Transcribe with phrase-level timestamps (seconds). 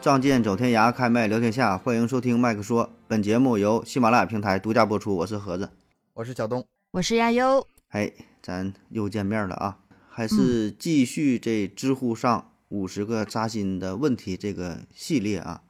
[0.00, 2.90] 仗剑走天涯，开麦聊天下，欢迎收听麦克说。
[3.06, 5.14] 本节目由喜马拉雅平台独家播出。
[5.14, 5.68] 我是盒子，
[6.14, 7.66] 我是小东，我是亚优。
[7.90, 9.80] 嘿，咱又见面了啊！
[10.08, 15.60] 还是继续这知乎上五十个扎心的问题这个系列啊，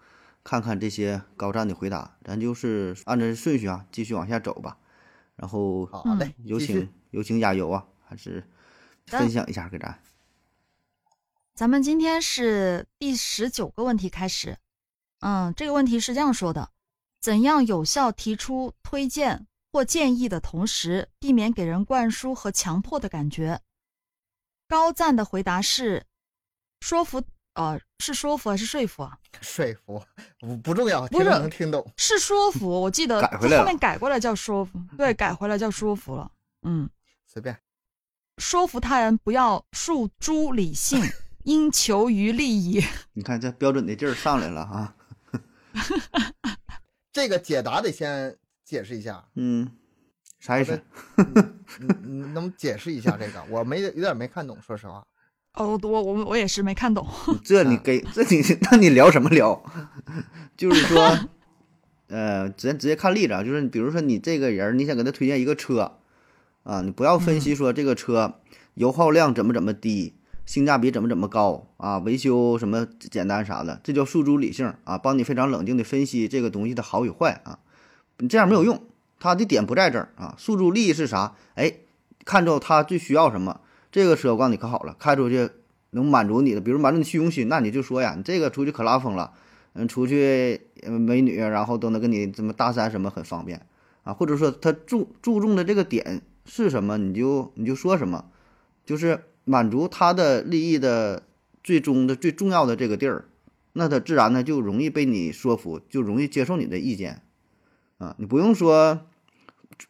[0.44, 2.16] 看看这些高赞的回答。
[2.22, 4.76] 咱就是按照顺序啊，继续往下走吧。
[5.34, 8.44] 然后，好嘞，有请有请亚优啊，还是
[9.06, 9.98] 分享一下给咱。
[11.60, 14.56] 咱们今天是第十九个问题开始，
[15.18, 16.70] 嗯，这个问题是这样说的：
[17.20, 23.60] 怎样有效提出推荐或建议的同时，避免给人灌输和强迫的感觉？
[24.68, 26.06] 高赞的回答是：
[26.80, 29.18] 说服，呃，是说服还是说服啊？
[29.42, 30.02] 说服
[30.38, 32.66] 不不重要，不是能听懂，是说服。
[32.70, 36.32] 我记得后面改过来叫说服，对，改回来叫说服了。
[36.62, 36.88] 嗯，
[37.26, 37.54] 随便，
[38.38, 40.98] 说服他人不要诉诸理性。
[41.50, 42.80] 应求于利益，
[43.14, 44.94] 你看这标准的劲儿上来了啊！
[47.12, 49.68] 这个解答得先解释一下，嗯，
[50.38, 50.80] 啥意思？
[52.04, 53.42] 你 能解释一下这个？
[53.50, 55.04] 我没有点没看懂，说实话。
[55.54, 57.04] 哦，我我我也是没看懂。
[57.42, 58.40] 这你给这你
[58.70, 59.60] 那你聊什么聊？
[60.56, 61.18] 就是说，
[62.06, 65.98] 呃，直接直接看例子啊，就是比如说你这个人，你想给他推荐一个车
[66.62, 68.40] 啊，你不要分析说这个车
[68.74, 70.14] 油耗量怎么怎么低。
[70.50, 71.98] 性价比怎么怎么高啊？
[71.98, 77.60] 维修什么简单啥的，这叫诉诸理性啊，帮你非常冷静的分析这个东西的好与坏啊。
[78.18, 78.82] 你这样没有用，
[79.20, 80.34] 它的点不在这儿啊。
[80.36, 81.36] 诉诸利益是啥？
[81.54, 81.74] 哎，
[82.24, 83.60] 看着他最需要什么，
[83.92, 85.50] 这个车我告诉你可好了，开出去
[85.90, 89.32] 能满足你的，比如满足你虚荣心，那你就说呀，你这个出去可拉风了，
[89.74, 93.64] 嗯，出去美女然后都能跟你怎么搭讪什么很方便
[94.02, 94.12] 啊。
[94.12, 98.24] 或者说他注注重的这个点是什么，你就你就说什么，
[98.84, 99.26] 就是。
[99.50, 101.24] 满足他的利益的
[101.64, 103.24] 最终的最重要的这个地儿，
[103.72, 107.22] 那他自然呢就容易被你说服，就容易接受你的意见，
[107.98, 109.00] 啊，你不用说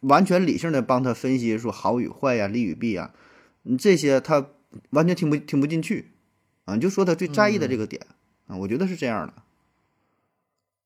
[0.00, 3.12] 完全理性的帮他分析说好与坏呀、利与弊呀，
[3.65, 4.47] 你这些他
[4.88, 6.12] 完全听不听不进去，
[6.65, 8.06] 啊，你就说他最在意的这个点，
[8.47, 9.34] 啊，我觉得是这样的。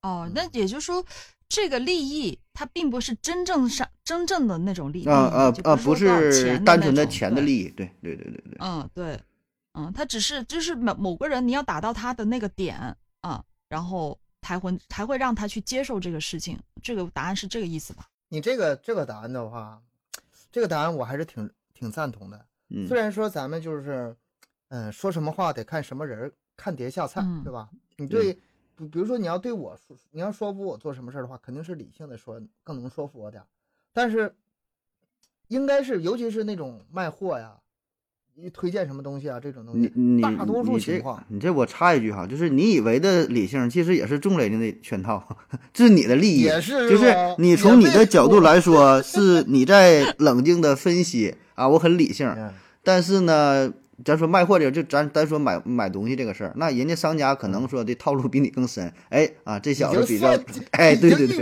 [0.05, 1.03] 哦，那也就是说。
[1.47, 8.57] 这个利益，它并不是真正上真正的那种利益啊啊啊，不是单纯的钱的利益，对对对对对。
[8.57, 9.17] 嗯，对，
[9.75, 12.75] 嗯，他只是就是某某个人，你要打到他的那个点
[13.21, 16.59] 啊，然后才会才会让他去接受这个事情。
[16.81, 18.07] 这个答案是这个意思吧？
[18.29, 19.79] 你这个这个答案的话，
[20.51, 22.43] 这个答案我还是挺挺赞同的。
[22.69, 24.13] 嗯，虽然说咱们就是，
[24.69, 27.69] 嗯，说什么话得看什么人，看碟下菜，对吧？
[27.97, 28.35] 你对。
[28.77, 33.45] 比比如说，你要对我说，你要说服我做什么事儿的话，肯定是理性的说，更能说服我点儿。
[33.93, 34.35] 但是，
[35.47, 37.55] 应该是，尤其是那种卖货呀，
[38.35, 45.25] 你推荐什么东西啊，这种东西你，大多数情况，你这我插一句哈，就是你以为的理性，其实也是众人的那圈套，
[45.73, 52.35] 这是你的利益，也是，就是你从你的角度来说， 是你在冷静的分析啊，我很理性，
[52.83, 53.73] 但是呢。
[54.03, 58.91] 咱说卖货的，就咱单说买买东西这个事儿，那人家商家可能说的套路比你更深。
[59.09, 60.27] 哎啊，这小子比较
[60.71, 61.37] 哎，对对对，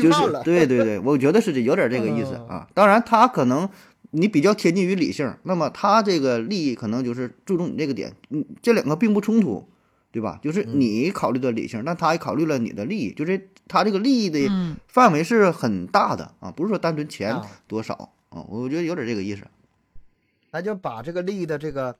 [0.00, 2.68] 就是对对对，我觉得是这有点这个意思啊。
[2.74, 3.68] 当然，他可能
[4.12, 9.68] 你比较贴近于理性，那么他这个利益可能就是注重你这个点，嗯，这两个并不冲突，
[10.12, 10.38] 对吧？
[10.42, 14.48] 就是你考虑的理性，但他也考虑了你的利益，就是他这个利益的
[14.86, 17.36] 范围是很大的啊，不是说单纯钱
[17.66, 19.42] 多少啊，我觉得有点这个意思。
[20.50, 21.94] 那就把这个利益的这个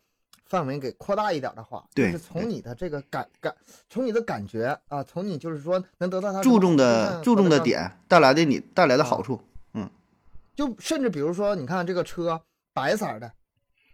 [0.46, 3.54] 范围给扩大一点的话，对，是从你的这个感感，
[3.88, 9.40] 从你的感觉啊，从你就是说能得到他注重的注重的点带来的你带来的好处，
[9.74, 9.88] 嗯，
[10.54, 12.40] 就甚至比如说，你看这个车
[12.72, 13.32] 白色的，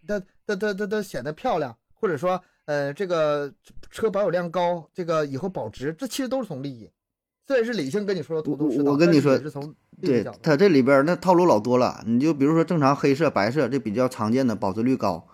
[0.06, 3.52] 它它它它它显得漂亮，或者说呃这个
[3.90, 6.90] 车保有量高，这个以后保值，这其实都是从利益。
[7.44, 9.38] 这也是理性跟你说的，我跟你说，
[10.00, 12.02] 对它这里边那套路老多了。
[12.06, 15.26] 你就比如说正常黑色、白色这比较常见的，保值率高。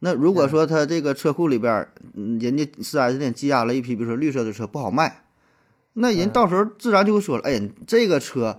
[0.00, 5.24] 那如果说它这个车库里边，人家四 S 店积压了一批，比如说绿色的车不好卖，
[5.94, 8.58] 那人到时候自然就会说了：“哎，这个车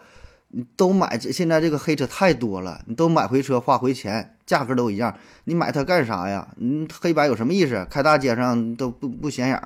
[0.49, 6.47] 你都买，现在这个黑车太多了，你都买回车花回钱，价格都一样，你买它干啥呀？
[6.57, 7.87] 你黑白有什么意思？
[7.89, 9.61] 开大街上都不不显眼。”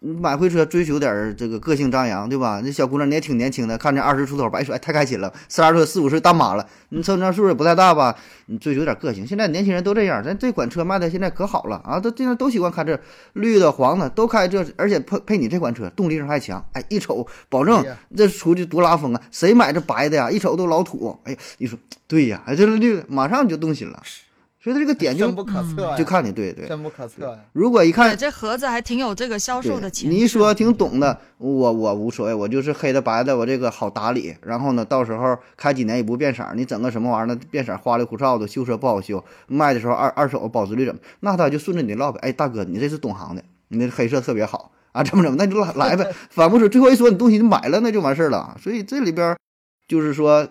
[0.00, 2.60] 买回车追求点这个个性张扬，对吧？
[2.64, 5.32] 那小姑娘你也挺年轻的，看着二十出头，白说哎太开心了。
[5.48, 8.16] 三十岁四五岁大妈了，你车上数也不太大吧？
[8.46, 9.26] 你追求点个性。
[9.26, 12.96] 现在年轻人都这样，咱这款车卖的现在可好了啊，都现在都喜欢开这
[13.32, 16.64] 绿的、黄的，都开这，而且配配你这款车动力性还强。
[16.74, 17.84] 哎，一瞅保证
[18.16, 19.22] 这出去多拉风啊！
[19.32, 20.30] 谁买这白的呀？
[20.30, 21.18] 一瞅都老土。
[21.24, 24.00] 哎，你说对呀，哎这绿马上就动心了。
[24.68, 26.66] 所以他这个点就深不可测呀，就看你对对。
[26.66, 27.38] 深不可测呀。
[27.54, 34.36] 如果一看这盒子还挺有这个销售的潜你一说挺懂的，我我无所谓，我就是黑的白的，我这个好打理。
[34.42, 37.40] 然后呢，到时候开几年也不变色，你整个什么玩意儿呢？
[37.50, 41.00] 变色花里胡哨的，修车不好修，卖的时候二二手保值率怎么？
[41.20, 42.18] 那他就顺着你唠呗。
[42.20, 45.36] 哎，大哥，你这是懂行的，你那黑色特别好啊，怎么怎么？
[45.38, 46.12] 那你就来来呗。
[46.28, 48.54] 反不是最后一说你东西你买了，那就完事儿了。
[48.62, 49.34] 所以这里边
[49.86, 50.46] 就是说，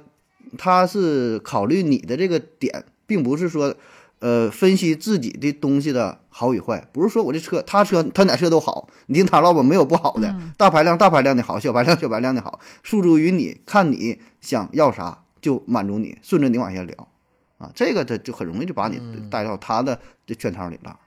[0.57, 3.75] 他是考虑你的这个点，并不是说。
[4.19, 17.07] 呃，分析自己的东西的好与坏，不是说我这车，他车他哪车都好，你听他唠吧，没有不好的，大排量大排量的好，小排量小排量的好，诉诸于你，看你想要啥就满足你，顺着你往下聊，
[17.59, 18.99] 啊，这个他就很容易就把你
[19.29, 20.99] 带到他的这圈套里了。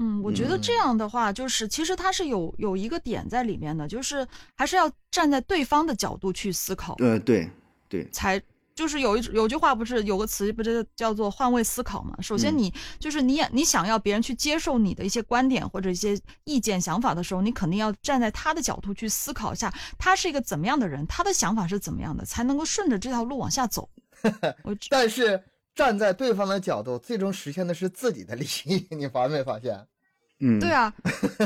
[0.00, 4.26] 嗯，我觉得这样的话，就是其实他是有有一个点在里面的，就是
[4.56, 6.96] 还是要站在对方的角度去思考。
[6.98, 7.48] 呃，对
[7.88, 8.42] 对，才。
[8.74, 12.16] 就是有一有句话不是有个词不是叫做换位思考嘛？
[12.22, 23.88] 首先你就是你你想要别人去接受你的一些观点或者一些意见想法的时候，你肯定要站在他的角度去思考一下，他是一个怎么样的人，他的想法是怎么样的，才能够顺着这条路往下走。
[24.88, 25.42] 但是
[25.74, 29.86] 站在对方的角度，最终实现的是自己的利益，你发没发现？
[30.40, 30.90] 嗯，对啊，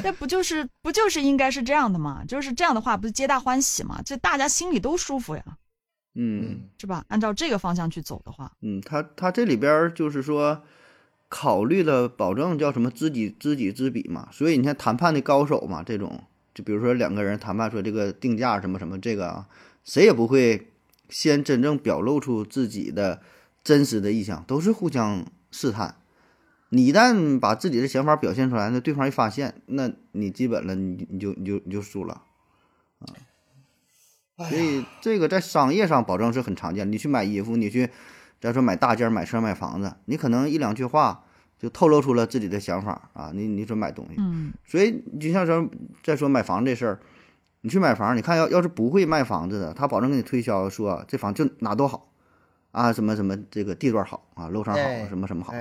[0.04, 2.24] 那不就是不就是应该是这样的嘛？
[2.26, 4.00] 就是这样的话，不是皆大欢喜嘛？
[4.04, 5.44] 这大家心里都舒服呀。
[6.14, 7.04] 嗯，是吧？
[7.08, 10.62] 按照这个方向去走的话，嗯，他他这里边就是说，
[11.28, 14.28] 考虑了保证叫什么知己知己知彼嘛。
[14.30, 16.22] 所以你看谈判的高手嘛，这种
[16.54, 19.48] 就比如说两个人谈判说这个定价什么什么这个啊，
[19.82, 20.70] 谁也不会
[21.08, 23.20] 先真正表露出自己的
[23.64, 25.96] 真实的意向，都是互相试探。
[26.68, 32.22] 你一旦把自己的想法表现出来，那对方一发现，那你基本了，你你就你就你就输了
[33.00, 33.14] 啊。
[34.36, 36.90] 所以这个在商业上保证是很常见。
[36.90, 37.88] 你去买衣服，你去
[38.40, 41.24] 再说买大件、买车、买房子，你可能一两句话
[41.56, 43.30] 就透露出了自己的想法啊。
[43.32, 45.70] 你你说买东西，嗯，所以就像说
[46.02, 47.00] 再说买房这事儿，
[47.60, 52.10] 你去买房，你看要要是不会卖房子的，他保证给你推销说这房就哪都好
[52.72, 55.52] 啊，什么什么这个地段好啊，楼层好，什么什么好，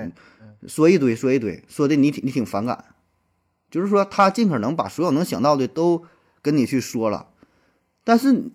[0.67, 2.85] 说一堆说一堆，说的你挺你挺反感，
[3.69, 6.03] 就是说他尽可能把所有能想到的都
[6.41, 7.27] 跟你去说了，
[8.03, 8.51] 但是。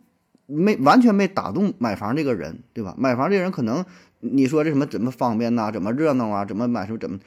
[0.48, 2.94] 没完全没打动买房这个人，对吧？
[2.98, 3.84] 买房这人可能
[4.20, 5.70] 你说这什么怎么方便呐？
[5.70, 6.44] 怎么热闹啊？
[6.44, 7.18] 怎么买什么怎么？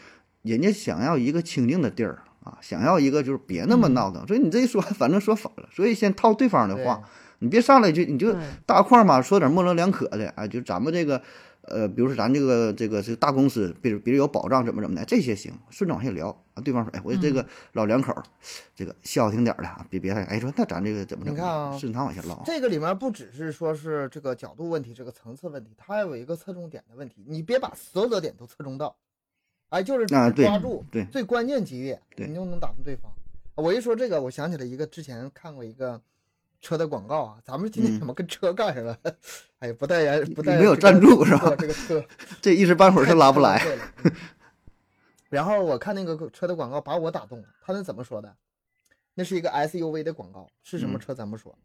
[0.41, 4.27] 人家想要一个清静的地儿啊，想要一个就是别那么闹腾。
[4.27, 5.69] 所以你这一说，反正说反了。
[5.71, 7.01] 所以先套对方的话，
[7.39, 8.35] 你别上来就你就
[8.65, 11.21] 大块嘛，说点模棱两可的啊，就咱们这个。
[11.63, 16.61] 呃，比如说咱这个这个是大公司，比如比如有保障怎么怎么的，这些行，顺着往下聊啊。
[16.61, 18.13] 对方说，哎，我这个老两口，
[18.75, 22.41] 这个消停点的啊，别别太哎说，那咱这个怎么你看啊，顺畅往下唠。
[22.45, 27.23] 这个里面不只是说是这个角度问题，这个层次问题，它还有一个侧重点的问题。
[27.27, 28.95] 你别把所有的点都侧重到，
[29.69, 30.29] 哎，就是抓
[30.59, 33.11] 住对最关键几点，你就能打动对方。
[33.55, 36.01] 我一说这个，我想起来一个之前看过一个。
[36.61, 38.97] 车的广告啊，咱们今天怎么跟车干上了？
[39.59, 41.55] 哎呀，不代言，不带没有赞助是吧？
[41.57, 42.03] 这个车，
[42.41, 43.61] 这一时半会儿是拉不来。
[45.29, 48.35] 然后我看那个车的广告把我打动了，他那怎么说的？
[49.13, 51.57] 那是一个 SUV 的广告，是什么车咱不说。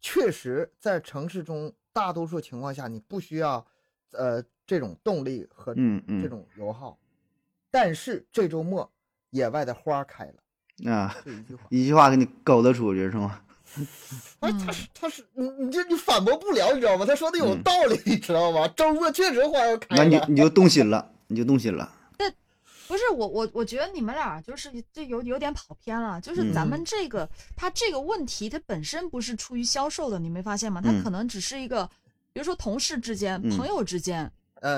[0.00, 3.64] 确实，在城市中，大多数情况下你不需要
[4.12, 6.98] 呃这种动力和这种油耗。
[7.70, 8.88] 但是这周末
[9.30, 13.40] 野外的花开了啊，一句话，一句话给你勾搭出去是吗？
[14.40, 17.04] 哎，他是他是你你这你反驳不了，你知道吗？
[17.06, 18.68] 他说的有道理，你知道吗？
[18.76, 21.90] 周末确实花要开，那你你就动心了，你就动心了。
[22.18, 22.30] 那
[22.86, 26.20] 不是我我我觉得你们俩就是这有有点跑偏了。
[26.20, 30.80] 就是咱们这个他这个问题，他本身不是出于销售的，你没发现吗？
[30.80, 31.88] 他可能只是一个，
[32.32, 34.30] 比如说同事之间、朋友之间，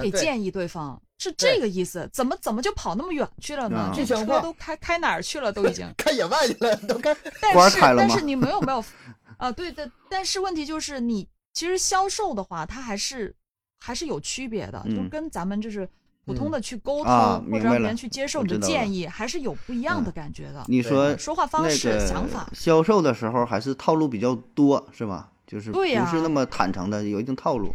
[0.03, 1.01] 给建议对方。
[1.19, 3.91] 是这个意思，怎么怎么就跑那么远去了呢？
[3.95, 5.53] 这车都开开哪儿去了？
[5.53, 7.17] 都已经 开野外去了，都开。
[7.41, 8.85] 但是 但是你没有没有
[9.39, 9.51] 啊？
[9.51, 13.35] 对的，但是问题就是你其实销售的话，它还是
[13.79, 15.89] 还是有区别的，就跟咱们就是
[16.27, 17.13] 普通的去沟通
[17.51, 20.65] 或者让别人去接受你的建议，还是有不一样的感觉的。
[20.69, 25.31] 你说说话方式、想法，销售的时候还是套路比较多，是吧？
[25.47, 27.75] 就是不是那么坦诚的，有一定套路。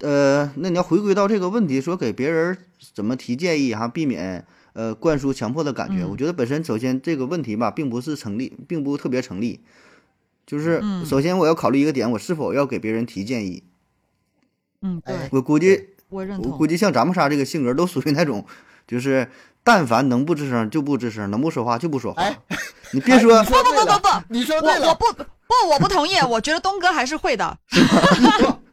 [0.00, 2.56] 呃，那你要回归到这个问题，说给别人
[2.94, 6.04] 怎么提建议哈，避免呃灌输强迫的感觉。
[6.04, 9.60] 我觉得本身首先这个问题吧，并不是成立，并不特别成立。
[10.46, 13.64] 就是首先我要考虑一个点，我是否要给别人提建议。
[14.80, 15.16] 嗯，对。
[15.32, 16.52] 我估计我认同。
[16.52, 18.46] 我估计像咱们仨这个性格，都属于那种，
[18.86, 19.28] 就是
[19.64, 22.22] 但凡能不吱声就不吱声，能不说话就不说话。
[22.92, 23.42] 你别说。
[23.42, 24.86] 不不不不不，你说对了。
[24.86, 25.24] 我我不不，
[25.72, 26.14] 我不同意。
[26.20, 27.58] 我觉得东哥还是会的。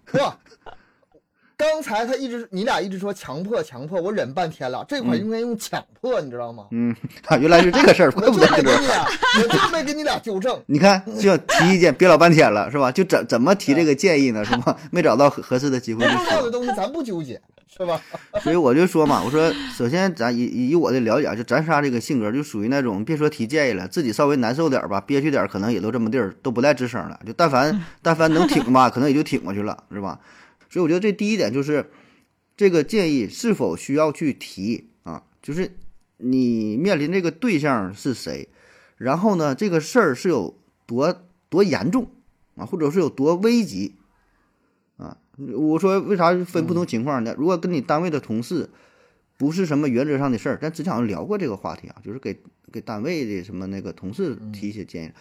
[0.05, 0.37] 哥。
[1.57, 6.65] 刚才他一直你俩一直说强迫强迫，我忍半天了，这块应该用强迫，你知道吗？
[6.71, 6.93] 嗯，
[7.27, 9.05] 啊，原来是这个事儿，怪不得你俩，
[9.41, 10.61] 我就没给你俩纠正。
[10.65, 12.91] 你看，就提意见憋老半天了，是吧？
[12.93, 14.43] 就怎怎么提这个建议呢？
[14.43, 14.75] 是吧？
[14.91, 16.05] 没找到合合适的机会。
[16.05, 18.01] 重要的东西咱不纠结，是吧？
[18.41, 27.17] 所以我就说嘛，我说首先咱以以我的了解，就咱仨这个性格就属于那种，别说提建议了，自己稍微难受点吧，憋屈点，可能也都这么地儿，都不带吱声了。
[27.25, 30.19] 就但凡但凡能挺吧，可能也就挺过去了，是吧？
[30.75, 31.89] 所以我觉得这第一点就是。
[32.57, 35.23] 这个建议是否需要去提啊？
[35.41, 35.71] 就是
[36.15, 38.47] 你面临这个对象是谁，
[38.95, 42.07] 然后呢，这个事儿是有多多严重
[42.55, 43.95] 啊，或者是有多危急
[44.95, 45.17] 啊？
[45.35, 47.35] 我说为啥分不同情况呢？
[47.37, 48.69] 如果跟你单位的同事
[49.35, 52.39] 不是什么原则上的事儿，咱之前好像聊过这个话题啊，就是给
[52.71, 55.11] 给单位的什么那个同事提一些建议。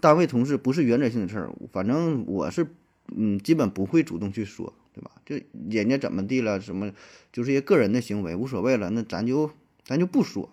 [0.00, 2.66] 单位同事不是原则性的事儿，反正我是
[3.14, 4.74] 嗯，基本不会主动去说。
[4.92, 5.10] 对吧？
[5.24, 5.36] 就
[5.70, 6.92] 人家怎么地了，什么
[7.32, 8.90] 就是一些个人的行为，无所谓了。
[8.90, 9.50] 那咱就
[9.84, 10.50] 咱就不说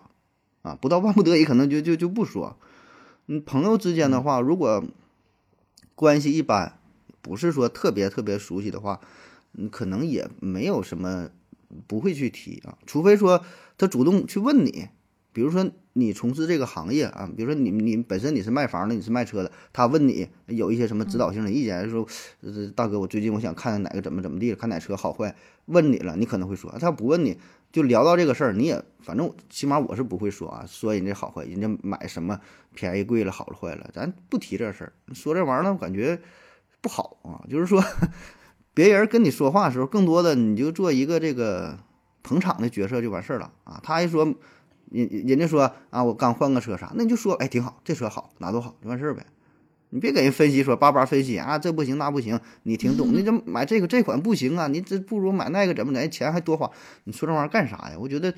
[0.62, 2.56] 啊，不到万不得已，可能就就就不说。
[3.26, 4.84] 嗯，朋友之间的话，如果
[5.94, 6.78] 关系一般，
[7.20, 9.00] 不是说特别特别熟悉的话，
[9.52, 11.30] 嗯，可能也没有什么
[11.86, 13.44] 不会去提啊，除非说
[13.76, 14.88] 他主动去问你。
[15.30, 22.06] 比如说你从事这个行业啊，比如说你你本身你是卖房的，你是卖车的，他问你有一些什么指导性的意见，说
[22.76, 25.34] 大哥，我最近我想看哪个怎么怎么地，看哪车好坏，
[25.66, 27.36] 问你了，你可能会说，他不问你
[27.72, 32.38] 就聊到这个事儿，你也反正起码我是不会说啊，说人家好坏，人家买什么
[32.74, 36.20] 便宜贵了好了坏了，咱不提这事儿，说这玩意儿呢，我感觉
[36.80, 37.82] 不好啊，就是说
[38.72, 41.76] 别人跟你说话的时候，更多的你就做一个这个
[42.22, 44.32] 捧场的角色就完事儿了啊，他一说。
[44.90, 49.26] 人人家说啊，我刚换个车啥，那你就说，哎，挺好，这车好，哪都好，就完事儿呗。
[49.90, 53.12] 你别给人分析说叭叭分析啊，这不行那不行，你挺懂。
[53.12, 56.70] 你这买这个这款不行啊，你这不如买那个怎么的，钱还多花。
[57.04, 57.96] 你说这玩意儿干啥呀？
[57.98, 58.32] 我觉得，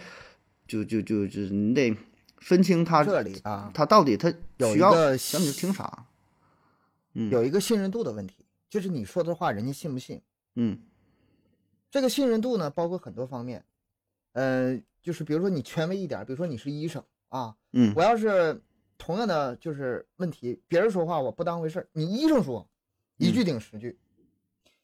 [0.68, 1.96] 就就就就你得
[2.38, 4.32] 分清他这里啊，他到底他
[4.72, 6.06] 需要想你就听啥。
[7.14, 10.20] 嗯，有一个信任度的问题，就是你说的话人家信不信？
[10.54, 10.78] 嗯，
[11.90, 13.64] 这个信任度呢，包括很多方面，
[14.34, 14.82] 嗯。
[15.02, 18.60] 就是比如说你权威一点，比如说你是医生啊，嗯，我要是
[18.98, 22.68] 同样的就是问题，别人说话我不当回事儿，你医生说
[23.16, 23.98] 一句顶十句，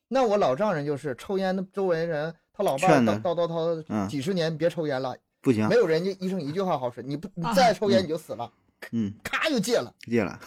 [0.08, 8.50] 那我老丈人就是抽烟的周围人，他老伴叨叨叨叨几十年别抽烟了，不行，没有人家医生一句话好使，你不你再抽烟你就死了，
[8.92, 10.40] 嗯，咔就戒了，戒了，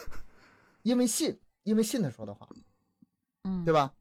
[0.82, 2.48] 因为信，因为信他说的话，
[3.44, 3.94] 嗯，对吧？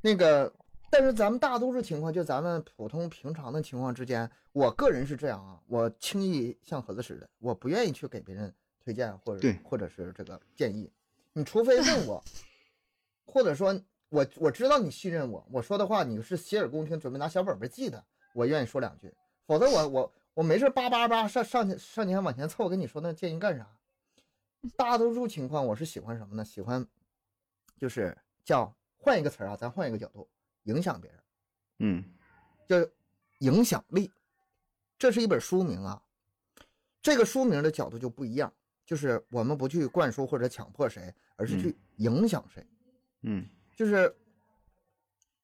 [0.00, 0.52] 那个。
[0.98, 8.50] 但是咱们大多数情况，就咱们普通平常的情况之间，我个人是这样啊，我轻易像盒子似的，我不愿意去给别人
[8.82, 10.90] 推荐或者或者是这个建议。
[11.34, 12.24] 你除非问我，
[13.26, 19.14] 或者说我我知道你信任我，我说的话你是洗耳恭听，准备拿小本本记的，我愿意说两句。
[19.44, 23.68] 否则我我我没事叭叭叭上上前上前往前凑，跟你说那建议干啥？
[24.78, 26.42] 大多数情况我是喜欢什么呢？
[26.42, 26.86] 喜欢
[27.76, 30.26] 就是叫换一个词儿啊，咱换一个角度。
[30.66, 31.20] 影响别人，
[31.78, 32.04] 嗯，
[32.68, 32.76] 叫
[33.38, 34.12] 影响力。
[34.98, 36.00] 这是一本书名啊，
[37.02, 38.52] 这个书名的角度就不一样，
[38.84, 42.66] 就是我们不去灌输或者强迫谁，而是去影响谁。
[43.22, 44.14] 嗯，就是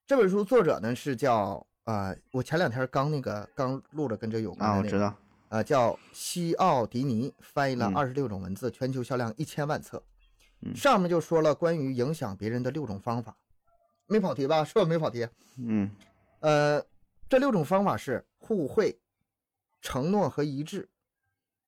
[0.07, 5.15] 这本书作者呢是叫啊，我前两天刚那个刚录了跟这有关的啊，我知道
[5.49, 10.03] 啊，叫西奥迪尼，翻译了二十六种文字，全球销量一千万册。
[10.77, 13.37] 上面就说了关于影响别人的六种方法。
[14.07, 14.65] 没跑题吧？
[14.65, 15.27] 是不是没跑题？
[15.59, 15.91] 嗯，
[16.41, 16.85] 呃，
[17.29, 18.99] 这六种方法是互惠、
[19.81, 20.89] 承诺和一致、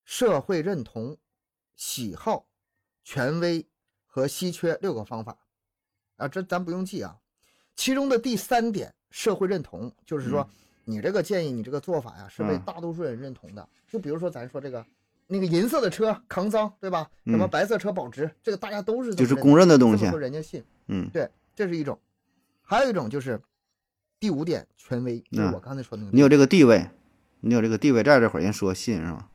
[0.04, 1.16] 社会认同、
[1.74, 2.46] 喜好、
[3.02, 3.66] 权威
[4.06, 5.36] 和稀缺六个方法
[6.16, 7.16] 啊，这咱不用记啊。
[7.76, 10.48] 其中的第三点，社会认同，就是说
[10.84, 13.68] 你这个建议，你这个做法呀，是被大多数人认同的。
[13.88, 14.84] 就比如说咱说这个，
[15.26, 17.10] 那个银色的车扛脏，对吧？
[17.26, 20.64] 什么白色车保值，这个大家都是就是公认的东西，说人家信。
[20.86, 21.98] 嗯，对，这是一种。
[22.66, 23.40] 还有一种就是
[24.18, 26.11] 第五点，权威，就是我刚才说那个。
[26.11, 26.88] 你有这个地位，
[27.40, 29.30] 你有这个地位，在这会儿人说信是吧？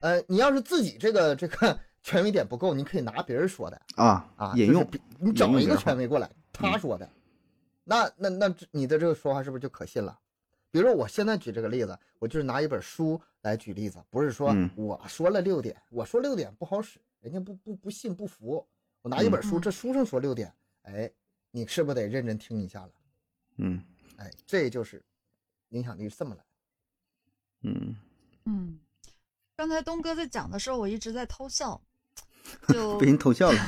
[0.00, 4.84] 呃，你要是自己这个这个权威点不够，你可以拿别人说的啊啊引用，
[5.20, 7.08] 你找一个权威过来，他说的，
[7.84, 10.18] 那那那你的这个说话是不是就可信了？
[10.72, 18.66] 比如说我现在举这个例子，我就是拿一本书来举例子，不是说我说了六点，我说六点不好使，人家不不不信不服，
[19.02, 21.08] 我拿一本书，这书上说六点，哎。
[21.52, 22.90] 你是不是得认真听一下了？
[23.58, 23.84] 嗯，
[24.16, 25.00] 哎，这就是
[25.68, 26.44] 影响力是这么来。
[27.60, 27.96] 嗯
[28.44, 28.80] 嗯，
[29.54, 31.80] 刚才东哥在讲的时候，我一直在偷笑，
[32.68, 33.58] 就 被人偷笑了。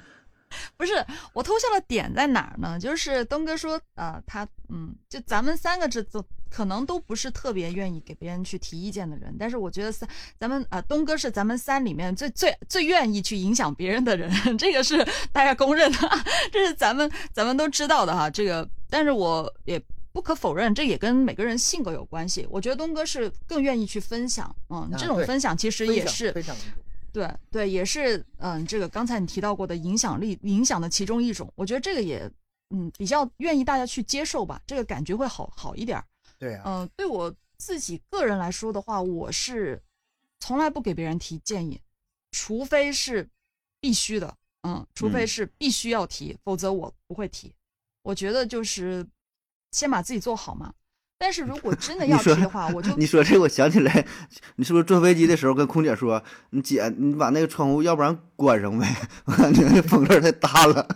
[0.76, 0.92] 不是
[1.34, 2.78] 我偷笑的点在哪儿呢？
[2.78, 6.24] 就是东哥说，呃，他嗯，就咱们三个这都
[6.56, 10.08] 可能都不是特别愿意给别人去提意见的人，但是我觉得三
[10.38, 15.98] 咱们啊，东哥是咱们三里面最最最愿意去影响别人的人， 这个是大家公认的，
[16.50, 18.30] 这是咱们咱们都知道的哈。
[18.30, 19.78] 这个，但是我也
[20.12, 22.46] 不可否认，这也跟每个人性格有关系。
[22.48, 26.32] 我觉得东哥是更愿意去分享，嗯，这种分享其实也是。
[27.12, 32.30] 对对，也是嗯，这个刚才你提到过的影响力影响的其中一种，我觉得这个也
[32.74, 36.02] 嗯比较愿意大家去接受吧，这个感觉会好好一点。
[36.38, 39.82] 对呀，嗯，对我自己个人来说的话，我是
[40.40, 41.80] 从来不给别人提建议，
[42.30, 43.28] 除非是
[43.80, 47.54] 必须的，嗯，除非是必须要提，否则我不会提。
[48.02, 49.06] 我觉得就是
[49.72, 50.72] 先把自己做好嘛。
[51.18, 54.06] 但是如果真的 要提的话，我就你说这，我想起来，
[54.56, 58.86] 你是不是坐飞机的时候跟空姐说，你姐，你把那个窗户要不然关上呗，
[59.24, 60.86] 我感觉那风有点太大了，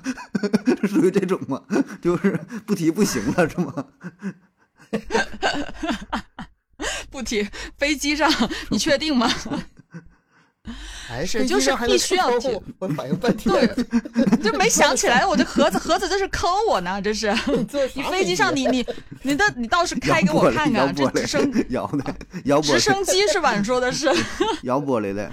[0.87, 1.65] 属于这种吗？
[2.03, 3.87] 就是不提不行了，是吗？
[7.11, 8.31] 不提，飞机上
[8.71, 9.29] 你确定吗？
[11.07, 17.33] 还是就是必须要提，我反应半 天，对，就没想起来，我这盒子盒子这是坑我呢，这是。
[17.95, 18.87] 你飞机上你你
[19.23, 23.57] 你的你倒是开给我看看，这直升摇的摇直升机是吧？
[23.57, 24.07] 你说的是
[24.63, 25.31] 摇玻璃的。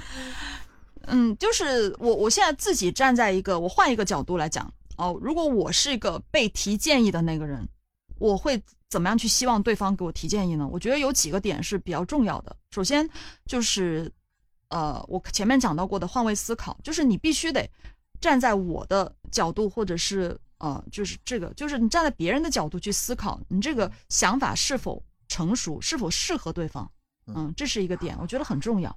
[1.05, 7.67] 嗯，就是我我现在自己站在一个我换一个角度来讲哦，如果我是一个被提建议的那个人，
[8.17, 8.59] 我会
[8.89, 10.67] 怎么样去希望对方给我提建议呢？
[10.71, 12.55] 我觉得有几个点是比较重要的。
[12.71, 13.09] 首先
[13.45, 14.11] 就是。
[14.69, 17.65] 呃，我前面讲到过的换位思考，就是你必须得
[18.19, 26.91] 站在我的角度，或者是呃，就是这个，就是你站在别人的角度去思考，你这个想法是否成熟，是否适合对方，
[27.27, 28.93] 嗯，这是一个点，我觉得很重要。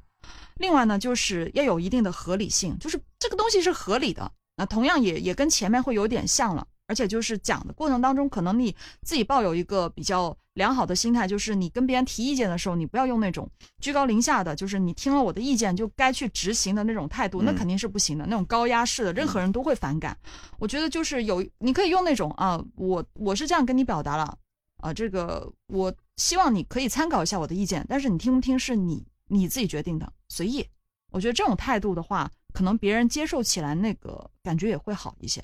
[0.56, 4.28] 另外呢，就是要有一定的合理性，就是这个东西是合理的。
[4.56, 6.66] 那同样也也跟前面会有点像了。
[6.90, 13.48] 而且就是讲的过程当中，可能你自己抱有一个比较良好的心态，就是你跟别人提意见的时候，你不要用那种
[13.80, 18.26] 居高临下的，就是你听了我的意见就该去执行的那种态度，那肯定是不行的。
[18.26, 20.18] 那种高压式的，任何人都会反感。
[20.58, 24.36] 我觉得就是有，你可以用那种啊，我我是这样跟你表达了
[24.78, 30.66] 啊，这个我希望你可以参考一下我的意见，但是你听不听是你你自己决定的，随意。
[31.12, 35.40] 我觉得这种态度的话，可能别人接受起来那个感觉也会好一些。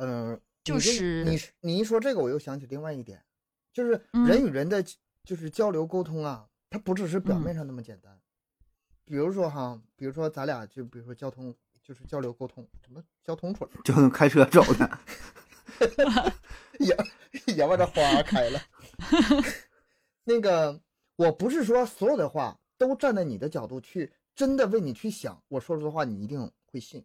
[0.00, 3.20] 嗯，就是你你一说这个，我又想起另外一点，
[3.72, 4.80] 就是人与人的
[5.24, 8.16] 就是交流沟通啊，它不只是表面上那么简单。
[9.04, 15.00] 比如说哈，比如说咱俩就比如说交通，就是交流沟通，什么交通腿，就能开车走的，
[16.78, 16.96] 也
[17.56, 18.60] 也把这花开了。
[20.22, 20.80] 那个，
[21.16, 27.04] 我不是说所有的话都站在你的角度去，真的为你去想，我说出的话你一定会信。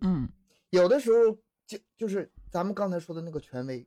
[0.00, 0.28] 嗯，
[0.70, 1.38] 有的时候。
[1.72, 3.86] 就就是咱们刚才说的那个权威，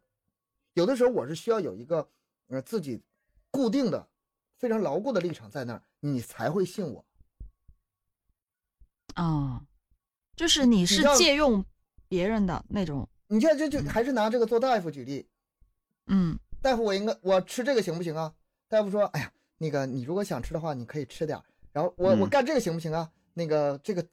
[0.74, 2.10] 有的时候我是需要有一个
[2.48, 3.04] 呃自己
[3.52, 4.08] 固定的、
[4.58, 7.06] 非常牢固的立场在那儿，你才会信我。
[9.14, 9.68] 啊，
[10.36, 11.64] 就是你是借用
[12.08, 13.08] 别人的那种。
[13.28, 15.28] 你看，就就还是拿这个做大夫举例。
[16.08, 18.34] 嗯，大夫，我应该我吃这个行不行啊？
[18.68, 21.40] 大夫说：“哎呀，那个你如果想吃的话，你可以吃点
[21.72, 23.12] 然后我我干这个行不行啊？
[23.36, 24.04] 那个这个。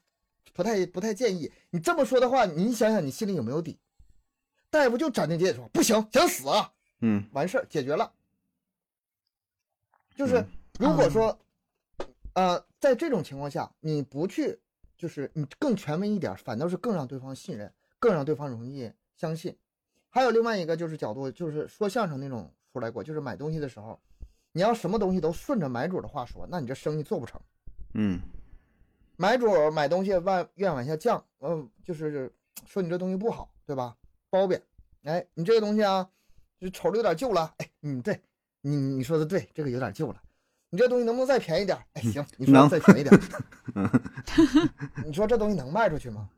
[0.53, 3.79] 不太不太建议你这么说的话，你想想你心里有没有底？
[4.71, 6.73] 大夫就斩钉截铁说不行，想死啊！
[7.01, 8.11] 嗯，完事儿解决了。
[10.15, 10.45] 就是
[10.79, 11.39] 如果说，
[12.35, 14.59] 呃，在这种情况下，你不去，
[14.97, 19.55] 就是你更权威一点，反倒是更让对方信任，更让对方容易相信。
[20.09, 24.01] 还有另外一个就是角度，就是说相声那种出来过，就是买东西的时候，
[24.53, 27.41] 你要什么东西都顺着买主的话说，那你这生意做不成。
[27.95, 28.21] 嗯。
[29.17, 32.33] 买主买东西万愿往下降，嗯，就是
[32.67, 33.97] 说你这东西不好，对吧？
[34.31, 34.61] 褒贬，
[35.05, 36.09] 哎，你这个东西啊，
[36.59, 38.21] 就瞅着有点旧了，哎，嗯，对，
[38.61, 40.23] 你你说的对，这个有点旧了，
[40.71, 41.79] 你这东西能不能再便宜点？
[41.95, 43.21] 哎，行，你说再便宜点，
[45.07, 46.29] 你说这东西能卖出去吗？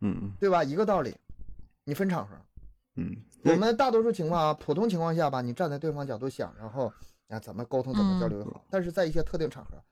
[0.00, 0.62] 嗯对吧？
[0.62, 1.14] 一个道理，
[1.84, 2.34] 你分场合，
[2.96, 6.92] 嗯，我们大多数情况啊，普通情况下吧，你站在对方角度想，然后
[7.28, 9.82] 啊怎么沟通怎么交流也好，但是在一些特定场合。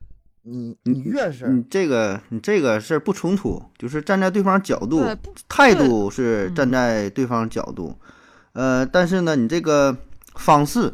[0.48, 5.04] 你你越是你这个你这个事儿不冲突，就是站在对方角度，
[5.48, 7.98] 态度是站在对方角度，
[8.52, 9.96] 呃，但是呢，你这个
[10.36, 10.92] 方式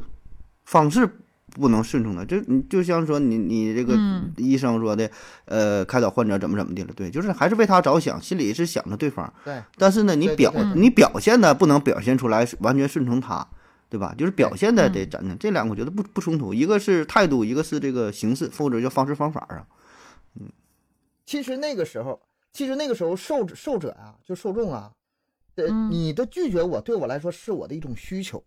[0.65, 1.07] 方式
[1.51, 3.95] 不能顺从的，就你就像说你你这个
[4.39, 5.11] 医生说的，
[5.45, 13.47] 呃，开导患者怎么怎么的了，对，就是还是为他着想，心里是想着对方，对，但是呢，你表你表现的不能表现出来完全顺从他。
[13.93, 14.15] 对吧？
[14.17, 19.67] 就是表现的得怎的，这两个我觉得不不冲突，一个是态度，一个是这个形式，或者叫方式方法啊。
[20.41, 20.51] 嗯，
[21.27, 22.19] 其实那个时候，
[22.55, 24.91] 其实那个时候受受者啊，就受众啊，
[25.57, 28.43] 呃，你的拒绝我对我来说是我的一种需求。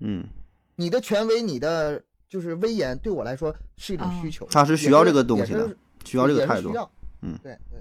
[0.00, 0.26] 嗯，
[0.74, 4.44] 你的权威，你的就是威严，对我来说是一种需求。
[4.50, 6.74] 他是需要这个东西的，需要这个态度。
[7.22, 7.80] 嗯，对对。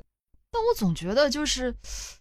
[0.56, 1.76] 但我总觉得就是，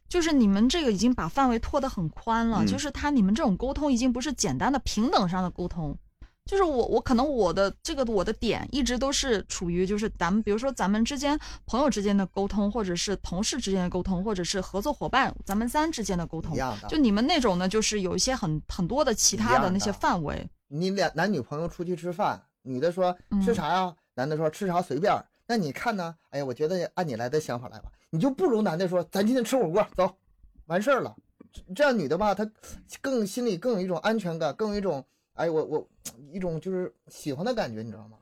[0.08, 5.96] 就是你们这个已经把范围拓得很宽了，就是他你们这种沟通已经不是简单的平等上的沟通。
[6.44, 16.56] 就是我，我可能我的这个我的点一直都是处于就是咱们比如说咱们之间朋友之间的沟通，或者是同事之间的沟通，或者是合作伙伴咱们三之间的沟通。
[16.88, 20.46] 就你们那种呢，就是有一些很很多的其他的那些范围。
[20.66, 23.94] 你俩男女朋友出去吃饭，女的说吃啥呀？
[24.16, 25.14] 男的说吃啥随便。
[25.46, 26.14] 那你看呢？
[26.30, 30.08] 哎呀，我觉得按你来的想法来吧，你就不如男的说咱今天吃火锅走，
[30.66, 31.12] 完事儿了。
[31.74, 32.48] 这样女的吧，她
[33.00, 35.04] 更心里更有一种安全感，更有一种。
[35.34, 35.84] 哎，我我
[36.32, 38.16] 一种就是喜欢的感觉，你知道吗？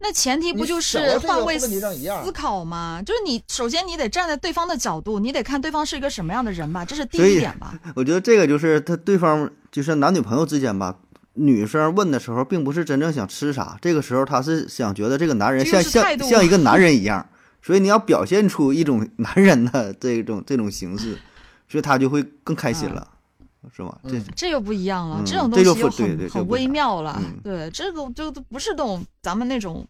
[0.00, 3.00] 那前提不就是换位思考吗？
[3.06, 7.78] 就是你首先你得站在对方的角度，你得看对方是一个什么样的人吧，这是第一点吧。
[7.94, 10.98] 我觉得这个就是他对方就是男女朋友之间吧，
[11.34, 17.28] 女生问的时候并不是真正想吃啥，这个时候她是想觉得这个男人像像像一个男人一样，
[17.62, 21.18] 所以你要表现出一种男人的这种这种形式，
[21.68, 23.06] 所以他就会更开心了。
[23.74, 23.94] 是吗？
[24.08, 27.20] 这这又不一样了，这种东西又很很微妙了。
[27.44, 29.86] 对，这个就不是那种咱们那种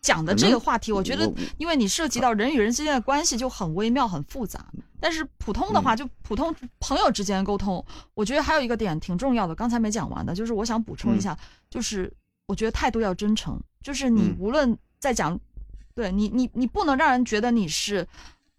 [0.00, 0.90] 讲的这个话题。
[0.90, 4.64] 我觉得，因为你涉及到人与人之间的关系，就很微妙、很复杂。
[4.98, 11.36] 但是普通的话，就普通朋友之间沟通，我觉得还有一个点挺重要的，刚才没讲完的，就是我想补充一下，
[11.68, 12.10] 就是
[12.46, 15.38] 我觉得态度要真诚，就是你无论在讲，
[15.94, 18.06] 对你，你你不能让人觉得你是。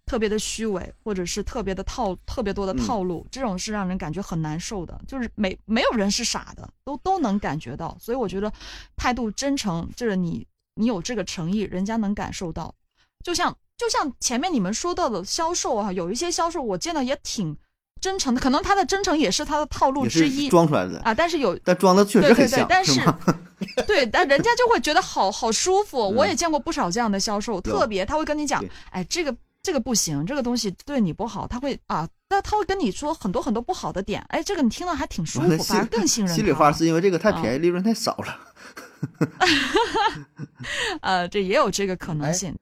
[0.05, 4.99] 特别的虚伪，或者是特别的套，特别多的套路，这种是让人感觉很难受的。
[5.07, 7.95] 就是没没有人是傻的，都都能感觉到。
[8.01, 8.51] 所以我觉得
[8.97, 12.75] 态度真诚，就是你你有这个诚意，人家能感受到。
[13.23, 17.55] 就像就像前面你们说到的销售啊，有一些销售我见到也挺
[18.03, 21.13] 真诚的，可能他的真诚也是他的套路之一，装出来的啊。
[21.13, 22.99] 但是有，但装的确实很像，但是
[23.87, 25.97] 对，但人家就会觉得好好舒服。
[26.09, 28.61] 我也见过不少这样的销售，特别他会跟你讲，
[28.91, 29.33] 哎，这个。
[29.65, 36.35] 这个不行，这个东西对你不好，他会啊，那他会跟你说很多很多不好的点，哎，这个你听了还挺舒服，反而更信任。
[36.35, 38.39] 心里话是因为这个太便宜，利润太少了。
[41.01, 42.53] 呃，这也有这个可能性。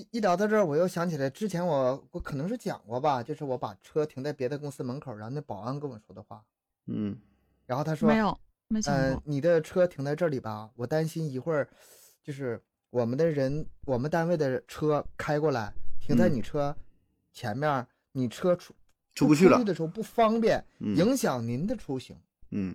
[0.00, 6.42] 我一一聊到这儿，我又想起来之前我我可能是讲过吧，就是我把车停在别的公司门口，然后那保安跟我说的话。
[6.86, 7.18] 嗯。
[7.66, 9.22] 然后他说没有没讲过。
[9.26, 11.68] 你的车停在这里吧，我担心一会儿
[12.22, 12.60] 就是。
[12.90, 16.76] 我们的人，我们单位的车开过来，停在你车
[17.32, 18.74] 前面，你车出
[19.14, 22.18] 出不去了的时候不方便，影响您的出行。
[22.50, 22.74] 嗯。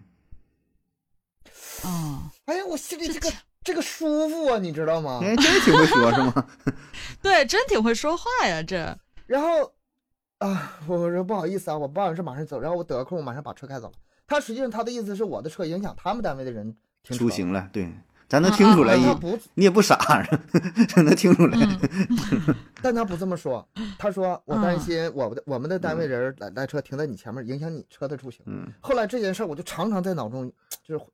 [1.84, 2.32] 啊！
[2.46, 3.30] 哎呀，我心里这个
[3.66, 5.20] 这个舒服啊，你知道吗？
[5.22, 6.48] 哎，真挺会说，是吗？
[7.22, 8.98] 对，真挺会说话呀，这。
[9.28, 9.74] 然后
[10.38, 13.94] 啊，我说不好意思啊，我不好意思马上走，然后我得空，我马上把车开走了。
[14.28, 17.92] 他实际上他的意思是我的车影响他们单位的人出行了，对。
[18.28, 19.96] 咱能听出来，你你也不傻，
[20.98, 21.58] 能听出来。
[22.82, 23.66] 但他不这么说，
[24.00, 28.44] 他说我担心我们的我们的单位人来来车停在你前面，影响你车的出行。
[28.82, 30.52] 后来这件事我就常常在脑中，
[30.84, 31.06] 就是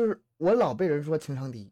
[0.00, 1.70] 就是我老被人说情商低，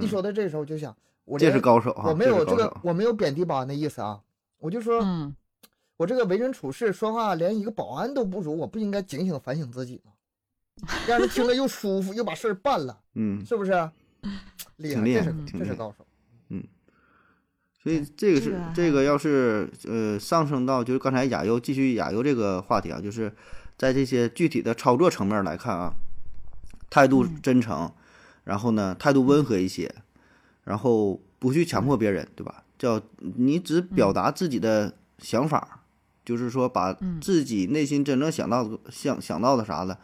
[0.00, 2.08] 一说到这时候就想，我这是高手啊！
[2.08, 4.20] 我没有这个，我没有贬低保安的意思啊，
[4.58, 5.00] 我就说，
[5.96, 10.10] 我这个为人处事说话连一个保安都不如，我不应该警醒反省自己吗？
[11.06, 13.70] 让人听了又舒服，又把事儿办了， 嗯，是不是？
[14.78, 16.04] 厉害，这是这是高手，
[16.48, 16.64] 嗯，
[17.80, 23.32] 所以这个是这个要是呃上升到就是刚才亚优继续亚优这个话题啊，就是
[23.78, 25.94] 在这些具体的操作层面来看啊，
[26.90, 27.90] 态度真诚，
[28.44, 29.94] 然后呢态度温和一些，
[30.64, 32.64] 然后不去强迫别人，对吧？
[32.78, 35.82] 叫你只表达自己的想法，
[36.24, 39.96] 就是说把自己内心真正想到的想想到的啥的。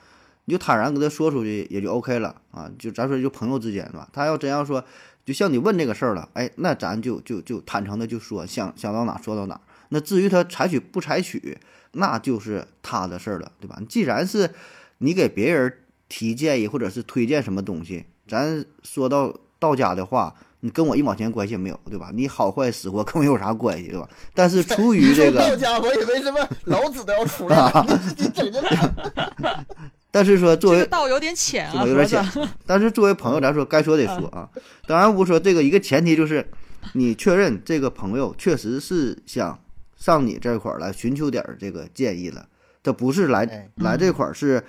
[0.49, 4.09] 你就坦然跟他说出去也就 OK 了啊，就咱说就朋友之间吧。
[4.12, 4.85] 他要真要说，
[5.25, 9.61] 就像你问这个事儿了，哎，那咱就就就坦诚的就说，想想到哪说到哪。
[9.88, 11.59] 那至于他采取不采取，
[11.92, 13.83] 那就是他的事儿了，对吧？
[13.88, 14.51] 既然是
[14.99, 22.11] 你给别人提建议或者是推荐什么东西，咱说到道家的话，你跟我一毛钱关系也没有，对吧？
[22.14, 24.09] 你好坏死活跟我有啥关系，对吧？
[24.35, 27.87] 但是出于这个 道家，我以为什么老子都要出来了，
[28.19, 29.66] 你整进来。
[30.11, 32.25] 但是说作为道有点浅啊，有点浅。
[32.64, 34.49] 但是作为朋友，咱说该说得说啊。
[34.88, 36.47] 当然，我说这个一个前提就是，
[36.95, 39.59] 你确认这个朋友确实是想
[39.97, 42.47] 上你这块儿来寻求点这个建议了，
[42.83, 44.64] 他不是来来这块儿是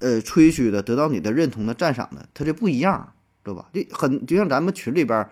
[0.00, 3.66] 呃吹嘘的，得到你的认同的赞赏的，他这不一样，对吧？
[3.72, 5.26] 就很就像咱们群里边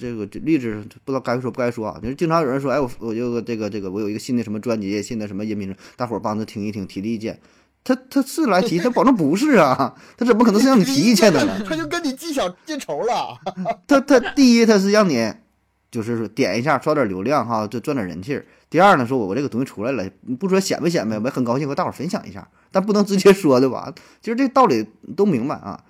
[0.00, 1.98] 这个励志不知道该说不该说啊。
[2.02, 7.40] 就是经常有人说，哎，我我有个这个这个，我有一个新的什么专辑，新的什么音频，大伙儿帮着听一听，提意见。
[7.86, 11.60] 他他是来提，他保证不是啊，他怎么可能是让你提意见的呢？
[11.68, 13.38] 他就跟你记小记仇了。
[13.86, 15.30] 他他第一他是让你
[15.94, 18.44] 就是说点一下刷点流量哈，就赚点人气儿。
[18.68, 23.94] 第二呢，说我我这个东西出来了，不说显摆显摆，我也很高兴和大伙儿分享一下，但不能直接说对吧？
[24.20, 24.84] 其实这道理
[25.16, 25.80] 都明白啊，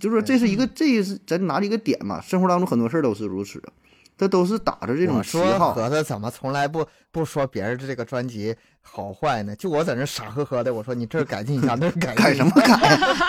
[0.00, 3.70] 就是说这是一个这是咱拿着一个点嘛，生活当中很多事儿都是如此的。
[4.16, 5.72] 这都是打着这种旗号。
[5.72, 9.54] 盒子怎么从来不不说别人的这个专辑好坏呢？
[9.56, 12.76] 就我在那傻呵呵的，我说你这改进一下， 那改改什么改？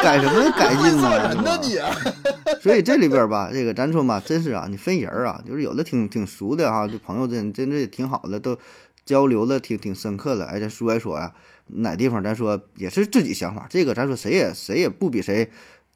[0.02, 1.18] 改什么改进呢？
[1.30, 1.78] 人呢你？
[2.62, 8.58] 所以这里边吧，这个咱说嘛，真是啊，你分人啊，就是有的挺挺熟的哈，就朋友真真的也挺好的，都
[9.06, 10.46] 交流的挺挺深刻的。
[10.46, 11.34] 哎，咱说一说呀，
[11.68, 15.52] 哪地方咱说也是自己想法，这个咱说谁也谁也不比谁。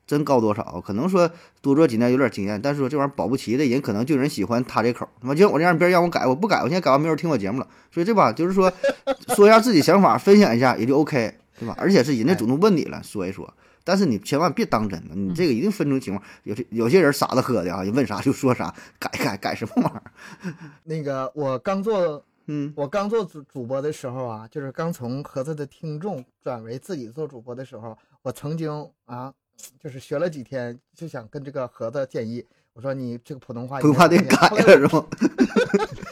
[0.08, 0.82] 真高多少？
[0.86, 1.30] 可能说
[1.62, 5.08] 多做几年有点经验，但是说这玩意儿保不齐的人，可能就有人喜欢他这口。
[5.20, 7.68] 他妈就像我这样，别人让我改，我不改，我现在改完没人听我节目了。
[7.92, 8.72] 所以这吧，就是说
[9.36, 11.76] 说一下自己想法，分享一下也就 OK，对吧？
[11.78, 13.52] 而且是人家主动问你了，说一说。
[13.84, 16.24] 但是你千万别当真了，你这个一定分出情况。
[16.44, 20.54] 有些有些人傻子喝的啊，人问啥就说啥，改改改什么玩意儿？
[20.86, 29.34] 那个我刚做，嗯，我刚做主主播的时候啊，就是刚从盒子的听众转为自己做主播的时候，我曾经啊。
[29.82, 35.06] 就是学了几天，就想跟这个盒子建议，我说你这个普通话普通话得改了是吗？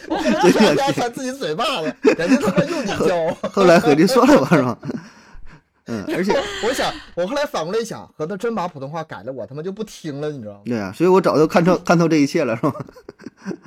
[0.44, 3.34] 人家扇自己嘴巴子，人家他妈用你教。
[3.52, 4.78] 后来合计算了吧，是吧？
[5.86, 6.32] 嗯，而且
[6.66, 10.62] 我想，我后来反过来想，盒子真把普通话改了，我他妈就不听了，你知道吗？
[10.66, 12.74] 对啊，所以我早就看透看透这一切了，是吧？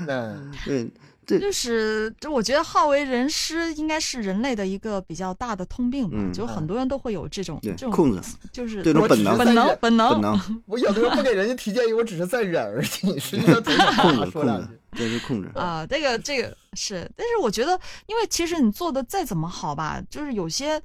[0.09, 0.89] 嗯， 对。
[1.27, 8.21] 就是，就我觉得好为人师应该是人类的一个比较大的通病吧，就很多人都会有这种这种控制，
[8.53, 10.41] 就是这种本能本能本能。
[10.67, 13.61] 我有的时候不给人家提建议，我只是在忍而已，实际上
[13.97, 15.85] 控制控制，这是控制啊。
[15.85, 17.73] 这个这个是，但是我觉得，
[18.07, 20.81] 因为其实你做的再怎么好吧，就是有些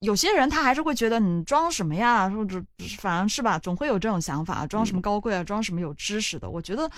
[0.00, 2.60] 有些人他还是会觉得你装什么呀，或者
[2.98, 6.50] 反正是吧，总会有这种想法，装什么高贵啊，装什么有知识的。
[6.50, 6.90] 我觉得。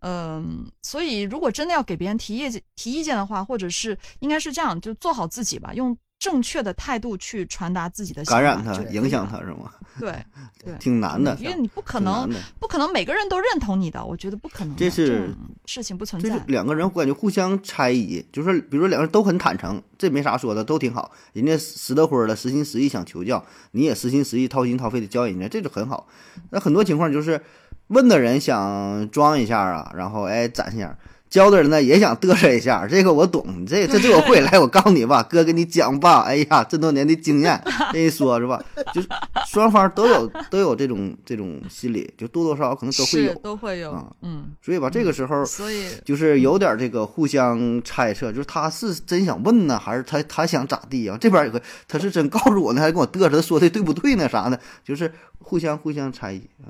[0.00, 9.72] 嗯，所以如果真的要给别人提意见、提意见的话，或者是应该是这样，就做好自己吧，用正确的态度去传达自己的，感染他、影响他是吗？
[9.98, 10.14] 对
[10.64, 12.28] 对，挺难的，因为你不可能，
[12.60, 14.76] 不可能每个人都认同你的，我觉得不可能。
[14.76, 15.34] 这是
[15.66, 16.44] 事情不存在。
[16.46, 21.10] 两个人我感觉互相猜疑，就是比如说两个人都很坦诚，这没啥说的，都挺好。
[21.32, 26.06] 人家实得婚了，实心实意想求教，你也实心实意掏心掏肺的教人家，这就很好。
[26.50, 27.40] 那很多情况就是。
[27.88, 30.90] 问的人想装一下啊，然后哎展现一下；
[31.28, 32.86] 教的人呢也想嘚瑟一下。
[32.86, 34.40] 这个我懂，这 这这我会。
[34.40, 36.20] 来，我告诉你吧，哥给你讲吧。
[36.20, 37.60] 哎呀，这么多年的经验，
[37.92, 38.62] 这一说是吧？
[38.94, 39.08] 就是
[39.46, 44.06] 双方都有都有这种这种心理，就多多少少可能都会有，都会有啊。
[44.22, 51.16] 嗯，所以吧，这个时候所以就是有点这个互相猜测，就是他是真想问呢，还是他他想咋地啊？
[51.20, 54.28] 这边有个他是真告诉我呢，还跟我嘚瑟，说的对不对呢？
[54.28, 56.68] 啥的，就是互相互相猜疑啊。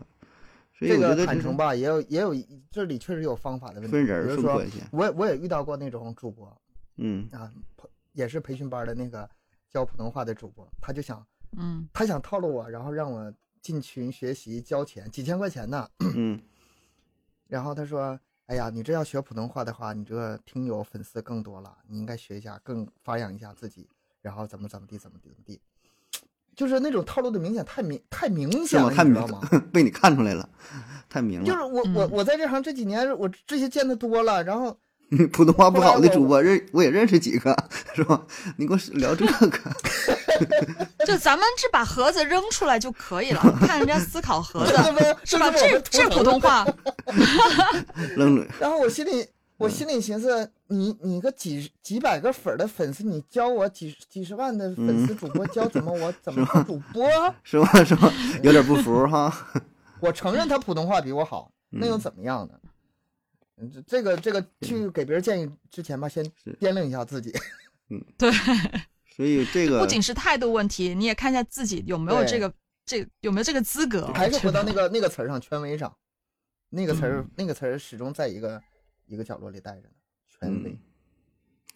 [0.78, 2.34] 这个坦诚吧，也有也有，
[2.70, 3.88] 这里确实有方法的问题。
[3.90, 4.82] 分人分关系。
[4.92, 6.56] 我我也遇到过那种主播，
[6.96, 7.52] 嗯啊，
[8.12, 9.28] 也是培训班的那个
[9.68, 15.88] 教普通话的主播，他就想，嗯，他想套路我，然后让我进群学习交钱，几千块钱呢。
[16.16, 16.40] 嗯。
[17.48, 23.88] 然后他说：“哎呀，你这要学普通话的话，你这个听友粉丝更多了，你应该学一下，更发扬一下自己，
[24.20, 25.58] 然后怎么怎么地，怎么地怎么地。”
[26.58, 29.40] 就是那种套路的明显太明太明显了，太明了吗？
[29.72, 30.48] 被你看出来了，
[31.08, 31.46] 太明了。
[31.46, 34.76] 就是我我我在这行这几年，我这些见的多了，然后
[35.32, 37.56] 普通话不好的主播认我也认识几个，
[37.94, 38.20] 是吧？
[38.56, 39.58] 你给我聊这个，
[41.06, 44.72] 就咱们是把盒子扔出来就可以了，看人家思考盒子
[45.24, 45.48] 是吧？
[45.52, 46.66] 这这普通话，
[48.16, 49.24] 扔了然后我心里。
[49.58, 57.04] 我心里寻思，你你个几几百个粉的粉丝，你教我几几十万的粉丝主播教怎么我 怎么当主播？
[57.42, 57.84] 是吗？
[57.84, 58.10] 是吗？
[58.44, 59.32] 有点不服哈。
[60.00, 63.68] 我承认他普通话比我好，那又怎么样呢？
[63.74, 66.24] 这这个这个去给别人建议之前吧，先
[66.60, 67.34] 掂量一下自己。
[67.90, 68.30] 嗯，对。
[69.16, 72.52] 所以这个不仅是态度问题，你也看一下自己有没有这个
[72.86, 74.06] 这有没有这个资格。
[74.14, 75.92] 还是回到那个那个词儿上，权威上，
[76.70, 78.62] 那个词儿那个词儿始终在一个。
[79.08, 79.88] 一个角落里待着呢，
[80.28, 80.78] 权威。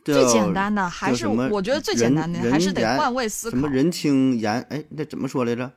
[0.05, 3.57] 最简单的还是我觉得最简单的还是得换位思考。
[3.57, 4.61] 什么人轻言？
[4.63, 5.73] 哎，那怎么说来着？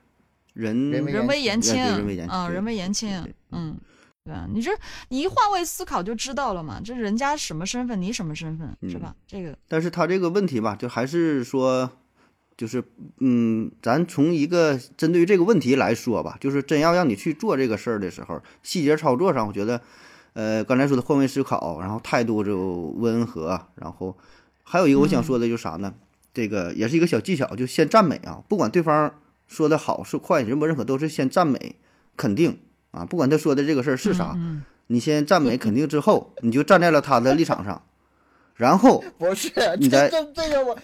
[0.52, 1.80] 人人微言轻
[2.28, 3.08] 啊，人微言轻。
[3.52, 3.78] 嗯，
[4.24, 4.72] 对吧，你这
[5.10, 6.80] 你一换位思考就知道了嘛。
[6.84, 9.14] 这人家什么身份，你什么身份，是吧？
[9.28, 9.56] 这个。
[9.68, 11.88] 但是他这个问题吧，就还是说，
[12.56, 12.82] 就是
[13.20, 19.80] 嗯，咱从一个针对于这个问题来说吧，就是真要让你去做这个事儿的时候，细节操作上，我觉得。
[20.36, 22.58] 呃，刚才说的换位思考，然后态度就
[22.98, 24.14] 温和，然后
[24.62, 25.94] 还有一个我想说的就是啥呢？
[26.34, 29.14] 这个也是一个小技巧，就先赞美啊，不管对方
[29.48, 31.76] 说的好是坏，认不认可，都是先赞美
[32.18, 32.58] 肯定
[32.90, 34.36] 啊，不管他说的这个事儿是啥，
[34.88, 37.80] 你先赞美肯定之后，你就站在了他的立场上，
[38.56, 40.78] 然后不是你这这这个我。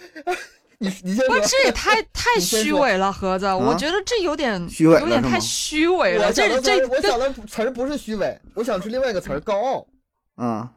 [0.82, 6.32] 你你先不，这也太 太虚伪了，盒子，我觉得这有点虚伪，有点太虚伪了。
[6.32, 9.86] 这这我想的词儿不是虚伪，我想是另外一个词儿，高傲。
[10.34, 10.72] 啊，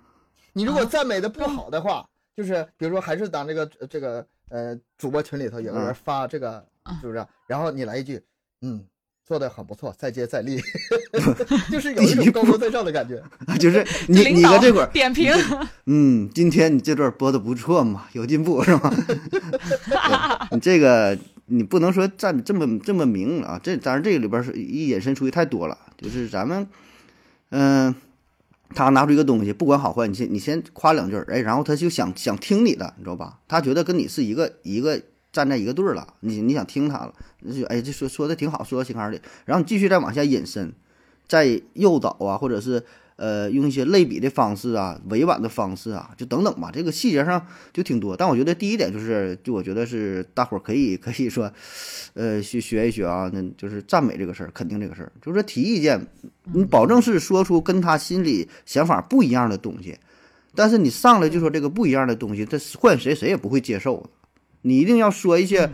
[0.53, 6.63] 你如果赞美的不好的话，就是比如说还是当这个这个呃主播群里头有个人发这个，
[7.01, 7.25] 是不是？
[7.47, 8.23] 然后你来一句，
[8.61, 8.85] 嗯。
[9.25, 10.61] 做的很不错，再接再厉，
[11.71, 13.19] 就是有一种高高在上的感觉。
[13.59, 15.33] 就是你你搁这会儿点评，
[15.87, 18.93] 嗯，今天你这段播的不错嘛，有进步是吗？
[20.51, 25.75] 你这个你不能说站这么这么明啊，这当然这个里边是一引申出去太多了。
[25.97, 26.67] 就是咱们，
[27.49, 27.95] 嗯，
[28.75, 33.39] 他拿出一个东西，不管好坏，你先你先夸两句，哎，然后他就想想听你的，你知道吧？
[33.47, 35.01] 他觉得跟你是一个一个。
[35.35, 40.71] 站在一个队儿了，你你想听他了，那就哎，这说说的挺好，说到心坎里，然后你继续再往下引申，
[41.27, 42.81] 再诱导啊，或者是
[43.17, 48.15] 呃用一些类比的方式啊，委婉的方式啊，就等等吧，这个细节上就挺多。
[48.15, 51.51] 但我觉得第一点就是，就我觉得是大伙儿可以可以说，
[52.13, 56.07] 呃，去学一学啊，那就是赞美这个事儿，肯定这个事儿，就是说提意见，
[56.53, 59.97] 你保证是说出跟他心里想法不一样的东西，
[60.55, 64.09] 但是你上来就说这个不一样的东西，他换谁谁也不会接受。
[64.65, 65.69] 你一定要说一些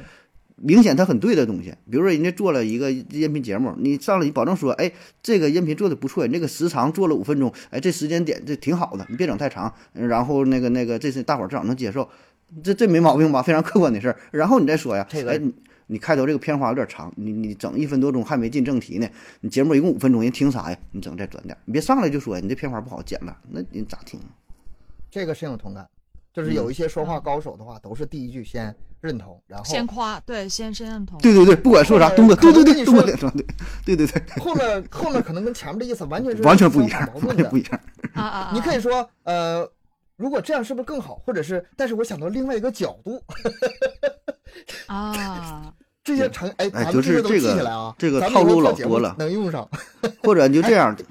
[0.58, 4.92] 明显他很对的东西，比如说人家做了一个音频节目，你上来你保证说，哎，
[5.24, 12.08] 这个音频做的不错，你这个时长做了五分钟，哎，这时间点这挺好的，你别整太长，然后那个那个这是大伙儿至少能接受，
[12.62, 13.42] 这这没毛病吧？
[13.42, 14.18] 非常客观的事儿。
[14.32, 15.54] 然后你再说呀，哎，你
[15.88, 19.08] 你开头这个片花有点长，你你整一分多钟还没进正题呢，
[19.40, 20.78] 你节目一共五分钟，人听啥呀？
[20.92, 24.20] 你整再短点，你别上来就说你这片花不好剪了，那人咋听？
[25.10, 25.88] 这个深有同感。
[26.34, 31.20] 就是有一些说话高手的话，都是第一句先认同，然后先夸，对，先先认同。
[31.20, 33.04] 对对对，不管说啥，东哥，对对对，东哥，
[33.86, 34.22] 对对对。
[34.42, 37.80] 后面后面可能跟前面的意思完全是完全不一样，完全不一样。
[38.14, 38.52] 啊啊！
[38.54, 39.70] 你可以说，呃，
[40.16, 41.16] 如果这样是不是更好？
[41.26, 43.22] 或者是，但是我想到另外一个角度。
[44.88, 49.68] 啊， 这些成哎，就是这些都记下来啊，这个套路老多了，能用上。
[50.24, 50.96] 或者你就这样。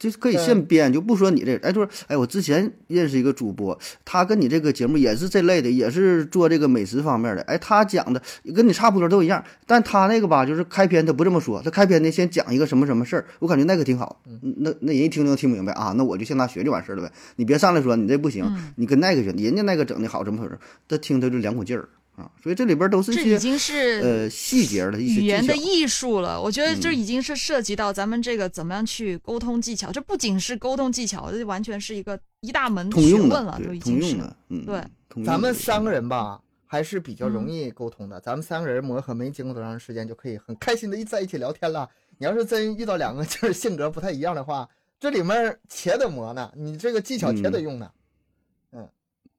[0.00, 8.22] 就可以现编，就不说你这，哎，就是，哎，我之前认识一个主播，他跟你这个节目也是这类的，也是做这个美食方面的，哎，他讲的
[8.54, 20.58] 跟你差不多都一样，但他那个吧，就是开篇他不这么说，他开篇呢先讲一个什么什么事儿，我感觉那个挺好，那那人一听就听明白啊，那我就向他学就完事儿了呗，你别上来说你这不行，你跟那个学，人家那个整的好，怎么回事？
[20.88, 21.86] 他听他就两股劲儿。
[22.20, 26.40] 啊，所以这里边都是一些，已经是呃细节的一些语言的艺术了。
[26.40, 29.90] 我觉得这已经是涉及到咱们这个怎么样去沟通技巧。
[29.90, 34.16] 这不仅是沟通技巧，这完全是一个一大门学问了，就已经是。
[34.48, 34.82] 嗯，对。
[35.24, 38.20] 咱们三个人吧，还是比较容易沟通的。
[38.20, 41.88] 咱们三个人磨合没经过多长时间，就可以很开心的一在一起聊天了。
[42.18, 44.68] 你要是真遇到两个 就是性格不太一样的话，
[45.00, 47.90] 这里面且得磨呢，你这个技巧且得用呢。
[48.72, 48.88] 嗯，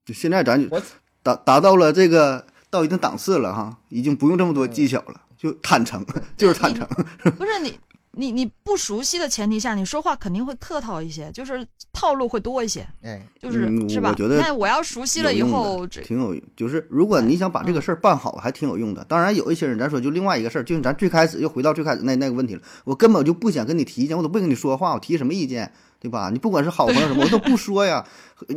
[0.03, 0.81] 就现在咱就
[1.21, 2.47] 达达到了这个。
[2.71, 6.03] 到一定档次了哈，已经不用这么多技巧了，就坦诚，
[6.35, 6.87] 就是坦诚。
[7.37, 7.77] 不是你，
[8.13, 12.87] 你你不熟悉的前提下，你说话肯定会客套一些，就是套路会多一些。
[13.03, 14.09] 哎，就是是吧？
[14.09, 16.43] 我觉得，那我要熟悉了以后，挺有用。
[16.55, 19.03] 就是如果你想把这个事儿办好，还挺有用的。
[19.03, 22.61] 当然，有一些人，咱说就另外一个事儿，就是咱最开始又回到最开始那那个问题了。
[22.85, 25.73] 我根本就不想跟你提意见，我都不跟你说话，我提什么意见？
[26.01, 26.31] 对吧？
[26.33, 28.03] 你不管是好朋友什么， 我都不说呀。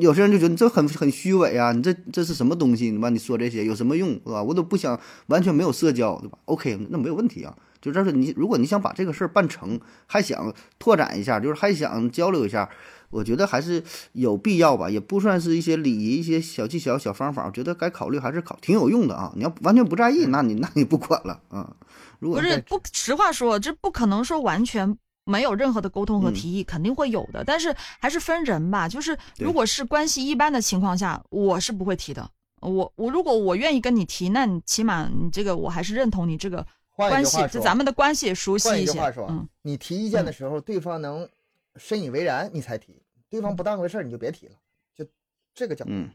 [0.01, 2.91] 有些人就觉得你这很很虚伪啊，你这这是什么东西？
[2.91, 4.43] 你吧，你说这些有什么用，对吧？
[4.43, 7.55] 我都不想完全没有社交，对吧？OK，那没有问题啊。
[7.83, 12.67] 就这是你，如果你想把这个事儿办成，还想拓展一下，就是还想交流一下，
[13.11, 14.89] 我觉得还是有必要吧。
[14.89, 19.31] 也不算是一些礼仪、一些小技巧、小方法，我觉得该考虑还是考挺有用的啊。
[19.37, 21.77] 你要完全不在意，那你那你不管了啊。
[22.21, 24.97] 如果不是不实话说，这不可能说完全。
[25.25, 28.89] 没有任何的沟通和提议，肯定会有的，但是还是分人吧。
[28.89, 32.31] 就是如果是关系一般的情况下，我是不会提的。
[32.61, 39.01] 我我如果我愿意跟你提，那你起码你这个我还是认同你这个关系，就咱们的关系熟悉一些。
[39.29, 41.29] 嗯，你提意见的时候，对方能
[41.77, 42.93] 深以为然，你才提；
[43.29, 44.53] 对方不当回事儿，你就别提了。
[44.95, 45.07] 就
[45.55, 45.91] 这个角度。
[45.93, 46.11] 嗯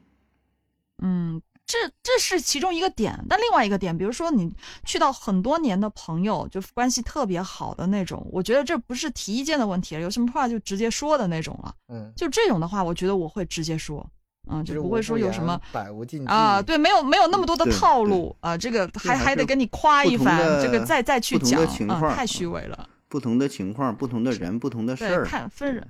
[0.99, 1.41] 嗯。
[1.69, 4.51] 这这是其中一个点，但另外一个点，比如说你
[4.85, 11.75] 去到很多年的朋友，就关系特别好的那种，我觉得这不是提意见的问题了，有什么话就直接说的那种了。
[11.89, 14.03] 嗯，就这种的话，我觉得我会直接说，
[14.49, 22.89] 嗯，就不会说有什么百无禁忌啊，对，没有没有那么多的套路啊，这个还还得跟你夸一番，这个再再去讲，嗯，太虚伪了。
[23.07, 25.87] 不同的情况，不同的人，不同的事儿，看分人。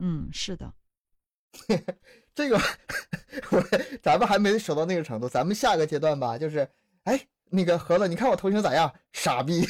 [0.00, 0.72] 嗯，是的。
[2.34, 2.60] 这个
[3.50, 3.62] 我
[4.02, 6.68] 咱们还没熟到那个程度，咱们下个阶段吧，就是
[7.04, 7.20] 哎，
[7.50, 8.92] 那个何子，你看我头型咋样？
[9.12, 9.64] 傻逼，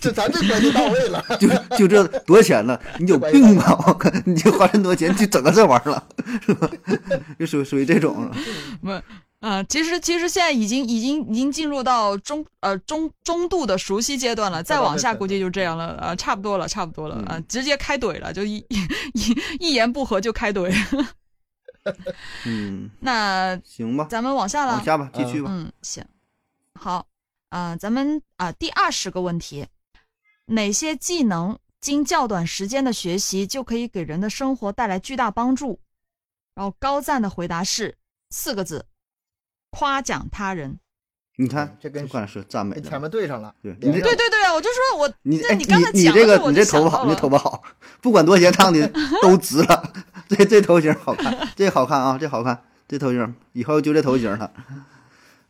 [0.00, 1.24] 就咱这关系到位了。
[1.40, 2.80] 就就这多少钱了？
[2.98, 3.74] 你有病吧？
[3.86, 6.06] 我靠，你就花这么多钱去整个这玩意儿了，
[6.44, 6.70] 是吧？
[7.38, 8.30] 就属属于这种。
[8.82, 8.90] 不。
[9.40, 18.58] 啊，其实其实现在已经已经已经进入到中呃中中度的熟悉阶段了，再往下估计就这样了啊，差不多了，差不多了啊，直接开怼了，就一
[19.14, 20.70] 一一言不合就开怼。
[22.46, 25.48] 嗯，那行吧，咱们往下了，往下吧，继续吧。
[25.52, 26.04] 嗯，行，
[26.74, 27.06] 好
[27.48, 29.66] 啊，咱们啊第二十个问题，
[30.46, 35.80] 哪些技能经较短时间的学习就可以给人的生活带来巨大帮助？
[36.54, 37.96] 然后高赞的回答是
[38.30, 38.86] 四个字。
[39.72, 40.80] 夸奖他人，
[41.36, 43.54] 你看这跟关是赞美的，前面对上了。
[43.62, 44.52] 对，对对对啊！
[44.52, 47.62] 我就说我你你刚才你这个你这头发好，你这头发好，
[48.00, 49.92] 不管多少钱烫的都值了。
[50.30, 54.50] 这这头型好看，这好看啊，这好看，这头型以后就这头型了。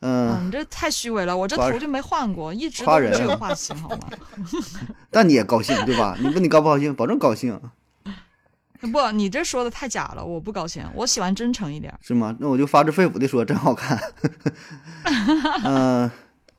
[0.01, 4.09] 嗯，你这太虚伪了，我这头就没换过，一直都是这个发型，好吗？
[5.11, 6.17] 但你也高兴对吧？
[6.19, 6.95] 你问你高不高兴？
[6.95, 7.61] 保证高兴。
[8.91, 10.83] 不，你这说的太假了，我不高兴。
[10.95, 12.35] 我喜欢真诚一点，是吗？
[12.41, 14.01] 那我就发自肺腑的说，真好看。
[15.63, 16.11] 嗯，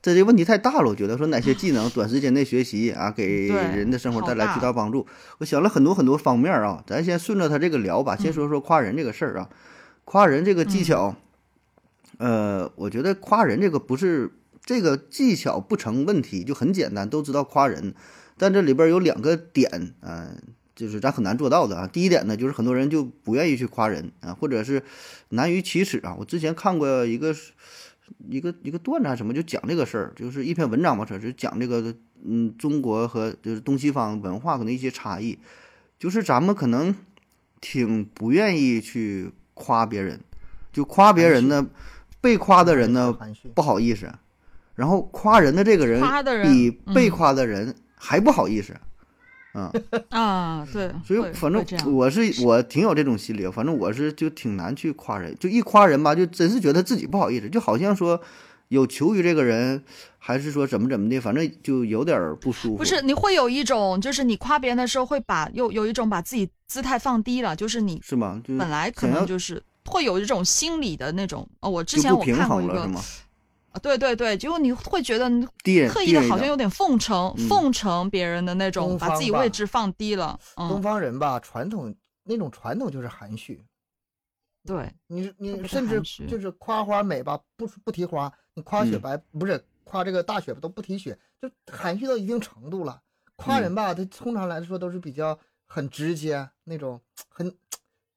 [0.02, 5.06] 这这问题太大了，我觉得说哪些技能短时间内学习啊，给人的生活带来巨大帮助。
[5.38, 8.16] 我想了很多很多方面啊，咱先顺着他这个聊吧。
[8.16, 9.48] 先说说夸人这个事儿啊，
[10.04, 11.14] 夸人这个技巧，
[12.18, 14.32] 呃，我觉得夸人这个不是
[14.64, 17.94] 这个技巧不成问题，就很简单，都知道夸人，
[18.36, 20.36] 但这里边有两个点，嗯。
[20.74, 21.86] 就是咱很难做到的啊。
[21.86, 24.82] 第一点呢，就是很多人就不愿意去夸人啊，或者是
[25.28, 26.16] 难于启齿啊。
[26.18, 27.32] 我之前看过一个
[28.28, 31.94] 一个一个段子什么，就讲这个事儿，就是一篇文章吧，说是讲这个
[32.24, 35.38] 嗯，中国和就是东西方文化可能一些差异，
[35.98, 36.94] 就是咱们可能
[37.60, 40.20] 挺不愿意去夸别人，
[40.72, 41.66] 就夸别人呢，
[42.20, 43.16] 被夸的人呢
[43.54, 44.12] 不好意思，
[44.74, 46.02] 然后夸人的这个人
[46.42, 48.74] 比被夸的人还不好意思。
[49.52, 49.70] 啊
[50.08, 58.20] 啊，对， 所以反正我是我挺有这种心理，反正我是就挺难去夸人，就一夸人吧，就真是觉得自己不好意思，就好像说
[58.68, 59.84] 有求于这个人，
[60.18, 62.76] 还是说怎么怎么的，反正就有点不舒服。
[62.76, 68.40] 不是，你会有一种，就是你夸别人的时候，会把有有一种把自己姿态放低了，就是你是吗？
[68.58, 71.46] 本来可能就是会有一种心理的那种。
[71.60, 72.90] 哦，我之前我看过一个。
[73.72, 75.28] 啊，对对对，就你会觉得
[75.90, 80.38] 刻意的好像有点奉承奉承别人的那种，把自己位置放低了。
[80.54, 81.94] 东方人吧，传统
[82.24, 83.64] 那种传统就是含蓄。
[84.64, 93.02] 对你，你甚至就是夸花美吧，不不提花，你夸雪白不是夸这个大雪都不提雪，就含蓄到一定程度了。
[93.34, 97.52] 夸人吧，他通常来说都是比较很直接那种，很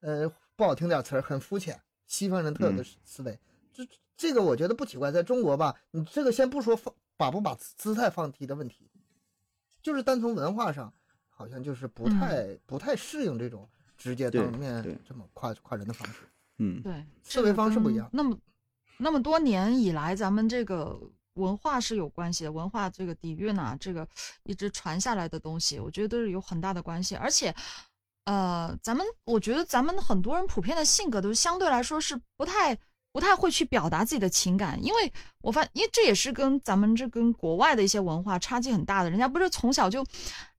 [0.01, 3.39] 呃不好听点词儿，很肤浅，西方人特有的思维。
[3.73, 3.83] 这
[4.17, 8.89] 这个我觉得不奇怪，在中国吧，你这个先不说放把不把姿态放低的问题，
[9.81, 10.93] 就是单从文化上，
[11.29, 16.21] 好像就是不太不太适应这种直接当面这么夸夸人的方式。
[16.59, 18.09] 嗯，对，思维方式不一样。
[18.13, 18.37] 那么
[18.97, 20.97] 那么多年以来，咱们这个
[21.33, 24.07] 文化是有关系的，文化这个底蕴啊，这个
[24.43, 27.17] 一直传下来的东西，我觉得都是有很大的关系。
[27.17, 27.53] 而且，
[28.23, 32.77] 呃，咱们我觉得咱们很多人普遍的性格都相对来说是不太。
[33.15, 39.09] 不太会去表达自己的情感，因为我发，因为这也是跟咱们这跟国外的一些文化差距很大的。
[39.09, 40.05] 人家不是从小就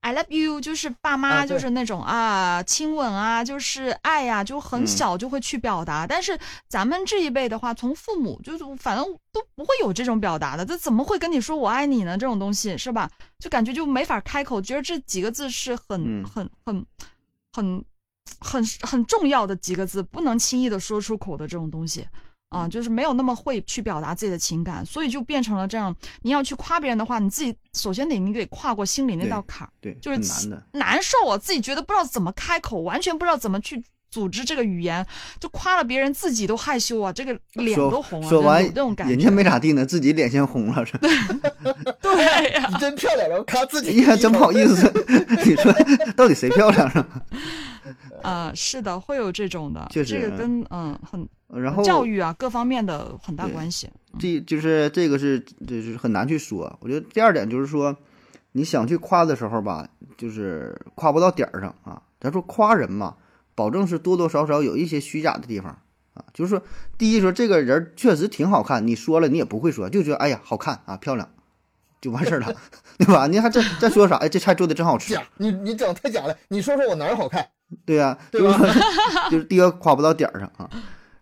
[0.01, 6.07] ，I love you，就是爸妈就是那种啊亲吻啊，就是爱呀，就很小就会去表达。
[6.07, 12.17] 但是咱们这一辈的话，从父母就是反正都不会有这种表达的，这怎么会跟你说我爱你呢？
[12.17, 13.11] 这种东西是吧？
[13.39, 16.87] 就感觉就没法开口，觉得这几个字是很很很
[17.53, 17.85] 很
[18.41, 22.09] 很很重要的几个字，不能轻易的说出口的这种东西。
[22.57, 25.95] 啊，就是没有那么会去表达自己的情感，所以就变成了这样。
[26.23, 35.05] 你要去夸别人的话，你自己首先得你得跨过心里那道坎儿，对，就是难的，难受啊，自己觉得不知道怎么开口，完全不知道怎么去组织这个语言，
[35.41, 38.29] 就夸了别人，自己都害羞啊，这个脸都红了。
[38.29, 41.11] 说完这种感觉，人家没咋地呢，自己脸先红了，是对，
[42.01, 44.93] 对呀，你真漂亮，然后夸自己，哎呀，真不好意思，
[45.45, 45.73] 你说
[46.17, 47.23] 到底谁漂亮是吧？
[48.23, 51.29] 啊， 是的，会有这种的，这个跟嗯很。
[51.55, 53.89] 然后教育啊，各方面的很大关系。
[54.19, 56.77] 这就是这个是就是很难去说。
[56.81, 57.97] 我觉得第二点就是说，
[58.51, 59.89] 你想去夸的时候吧，
[60.19, 62.03] 就是夸不到点儿上啊。
[62.21, 63.15] 咱说夸人嘛，
[63.57, 65.77] 保证是多多少少有一些虚假的地方
[66.15, 66.25] 啊。
[66.33, 66.63] 就是说，
[66.97, 71.29] 第一说这个人确实挺好看，你说了你也不会说，就觉得哎呀好看啊漂亮，
[72.01, 72.55] 就完事儿了，
[72.99, 73.27] 对吧？
[73.27, 74.15] 你还再再说啥？
[74.19, 75.13] 哎，这菜做的真好吃。
[75.13, 76.39] 假，你你整太假了。
[76.49, 77.49] 你说说我哪儿好看？
[77.85, 78.73] 对呀、对就是吧
[79.29, 80.71] 就是第一个夸不到点儿上啊，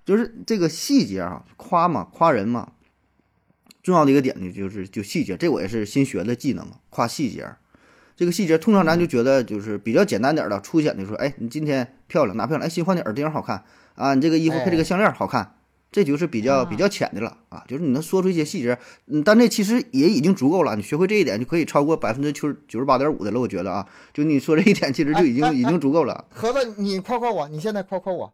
[0.04, 2.72] 就是这个细节啊，夸嘛，夸人嘛，
[3.82, 7.54] 重要的一个点呢，就是就细节，这我也是新学的技能嘛，夸细节。
[8.16, 12.66] 这个细节通常咱就觉得就是比较简单点儿的，粗显的说，哎，你今天漂亮，哪漂亮？
[12.66, 15.54] 哎，新换的耳钉好看啊，你这个衣服配这个项链好看，
[15.90, 26.24] 这就是比较啊比较浅的了啊，就是你能说出一些细节，嗯，但这其实也已经足够了，你学会这一点就可以超过百分之九十九十八点五的了，我觉得啊，就你说这一点，其实就已经已经足够了。
[26.30, 28.32] 盒子，你夸夸我，你现在夸夸我。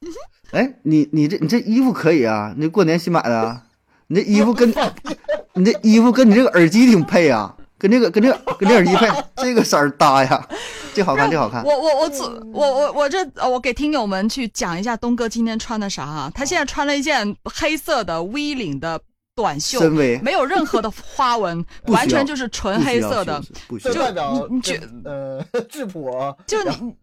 [0.52, 3.64] 哎，你你这你这衣服可以啊，你过年新买的啊，
[4.08, 4.72] 你这衣服跟
[5.54, 9.06] 你这衣服跟你这个耳机挺配啊，跟这个跟这个跟这耳机配，
[9.36, 10.48] 这个色儿搭呀，
[10.94, 11.62] 这好看这好看。
[11.62, 16.32] 我我我左我我我这呃我给听友们去讲一下东哥今天穿的啥啊？
[16.34, 18.98] 他现在穿了一件黑色的 V 领的
[19.36, 23.38] 短袖，深没有任何的花纹， 完全就是纯黑色的。
[23.46, 26.94] 这不需要，代表你你觉呃质朴 就你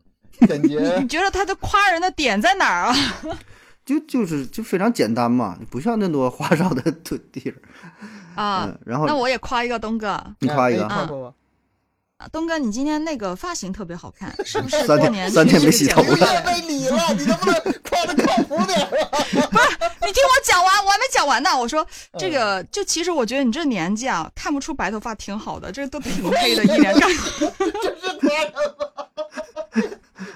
[0.48, 2.96] 简洁你，觉得他的夸人的点在哪儿啊？
[3.86, 7.62] 就就是就非常简单嘛，不像那么多花哨的地地儿。
[8.42, 11.28] 啊嗯，，然后那我也夸一个东哥，你夸一个哎，夸夸我。
[12.18, 19.06] 啊东哥，你今天那个发型特别好看，是不是 三天过年三天没洗头了被理了，你能不能夸的靠谱点 不是？
[20.06, 21.50] 你听我讲完，我还没讲完呢。
[21.58, 21.82] 我说
[22.12, 27.10] 嗯这个，就其实我觉得你这年纪啊，看不出白头发挺好的，这都挺 黑的，一脸干。
[27.10, 28.86] 这是夸人吗？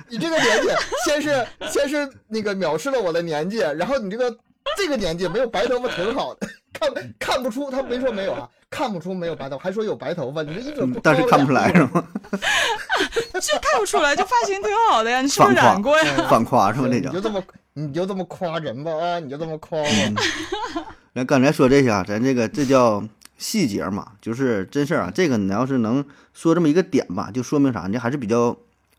[0.10, 0.70] 你这个年纪，
[1.06, 4.36] 先是先是那个藐视了我的年纪，然后你这个
[4.78, 6.90] 这个年纪没有白头发挺好的，看
[7.20, 12.06] 看不出，他没说没有啊，看不出没有白头发，还说有白头发，你这一整嗯但是看不出来是吗？
[13.34, 15.22] 这看不出来，这发型挺好的呀。
[15.22, 16.28] 你是不是染过呀？
[16.30, 16.88] 反夸是吧？
[16.90, 17.22] 那叫你就。
[17.22, 17.44] 这么
[17.74, 19.86] 你就这么夸人吧啊，你就这么夸我。
[21.14, 23.04] 咱刚才说这些啊，咱这个这叫
[23.38, 25.12] 细节嘛，就是真事儿啊。
[25.14, 26.04] 这个你要是能
[26.34, 27.88] 说这么一个点吧，就说明啥？
[27.90, 28.58] 你还是比较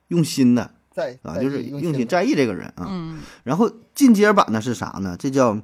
[0.09, 2.89] 用心的在啊，就是用心在意这个人啊。
[2.89, 5.15] 嗯然后进阶版呢是啥呢？
[5.19, 5.59] 这叫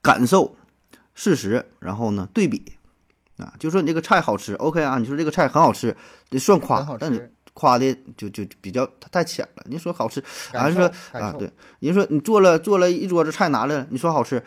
[0.00, 0.54] 感受、
[1.14, 2.62] 事实，然后呢对比
[3.38, 5.96] 啊，就说你这个菜好吃，OK 啊，你说这个菜很好吃，
[6.30, 7.20] 这算夸，但你，
[7.52, 9.64] 夸的就就比较太浅了。
[9.66, 11.50] 你说好吃，还是说，啊对，
[11.80, 14.42] 你说你做了做了一桌子菜拿来了，你说好吃，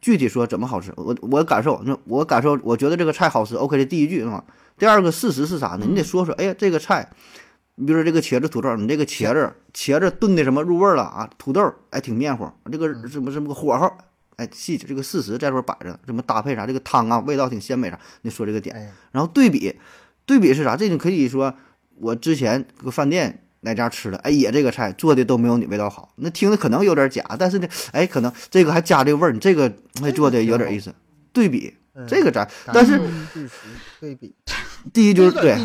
[0.00, 4.44] 具体说怎么好吃，我我感受，那我感受，我觉得这个菜好吃，OK 的第一句是吧？
[4.78, 5.84] 第二个事实是啥呢？
[5.86, 7.10] 你得说说，哎呀，这个菜，
[7.80, 11.30] 你比如说这个茄子土豆，你这个茄子茄子炖的什么入味儿了啊？
[11.38, 13.90] 土豆哎挺面乎，这个什么什么火候，
[14.36, 19.74] 哎细致，这个事实在这儿摆着，什么搭配啥，这个汤啊味道挺鲜美啥，你说这个点，哎，然后对比，
[20.26, 20.76] 对比是啥？
[20.76, 21.54] 这你可以说
[21.96, 29.72] 我之前搁个饭店哪家吃的，哎，也这个菜做的都没有你味道好，那听着可能有点假，但是呢，哎，可能这个还加这个味儿，你这个
[30.02, 30.94] 哎做的有点意思。
[31.32, 33.00] 对比嗯这个咱，但是
[34.00, 34.34] 对比，
[34.92, 35.56] 第一就是对，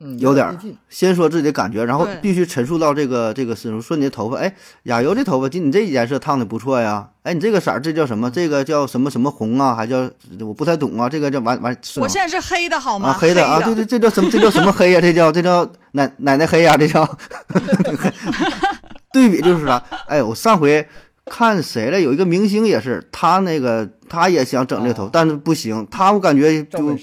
[0.00, 3.80] 嗯，有点儿，先说自己的感觉，然后必须陈述到这个这个思路。
[3.80, 8.30] 说你的头发，哎，亚油这头发，就你这颜色烫的不错呀，哎，你这个色儿这叫什么？
[8.30, 9.74] 这个叫什么什么红啊？
[9.74, 13.10] 还叫我不太懂啊，这个叫完完我现在是黑的好吗？
[13.10, 14.28] 啊，黑的啊，对对，这叫什么？
[14.30, 17.08] 这叫什么黑呀、这叫这叫奶奶奶黑呀、这叫
[19.12, 19.80] 对比就是啥？
[20.08, 20.86] 哎，我上回
[21.26, 22.00] 看谁了？
[22.00, 26.96] 有一个明星也是，他那个他也想整这头，啊但是不行，他我感觉就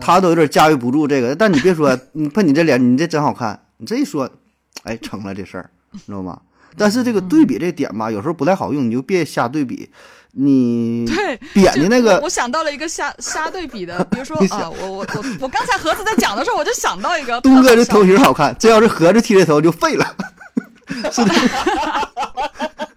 [0.00, 1.34] 他都有点驾驭不住这个。
[1.34, 4.28] 但你别说，你喷你这脸，你这真好看，你这一说，
[4.82, 5.70] 哎，成了这事儿，
[6.06, 6.40] 知道吗？
[6.76, 9.90] 但是这个对比这点吧，有时候不太好用，你就别瞎对比。
[10.32, 20.16] 你对，扁的那个我，想到了一个瞎瞎对比的， 比如说啊，我我我我刚才盒子在讲的时候，我就想到一个东哥这头型好看，这要是盒子剃这头就废了。
[21.10, 21.34] 是的，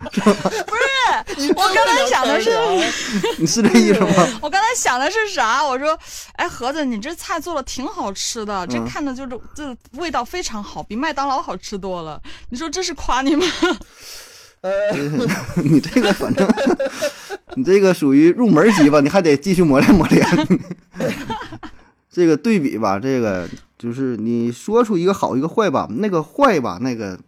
[1.37, 2.51] 你我刚才想的是
[3.37, 4.39] 你是这意思吗？
[4.41, 5.63] 我刚才想的是啥？
[5.65, 5.97] 我说，
[6.33, 12.21] 哎，盒子，你这菜做的挺好吃的，这嗯看着就是这味道非常好，比麦当劳好吃多了。
[12.49, 13.45] 你说这是夸你吗？
[14.61, 14.71] 呃，
[15.61, 16.47] 你这个反正，
[17.55, 20.25] 你这个属于入门级吧，你还得继续磨练磨练。
[22.09, 23.45] 这个对比吧，这个
[23.77, 27.19] 就是你说出一个好一个坏吧，那个坏吧，那个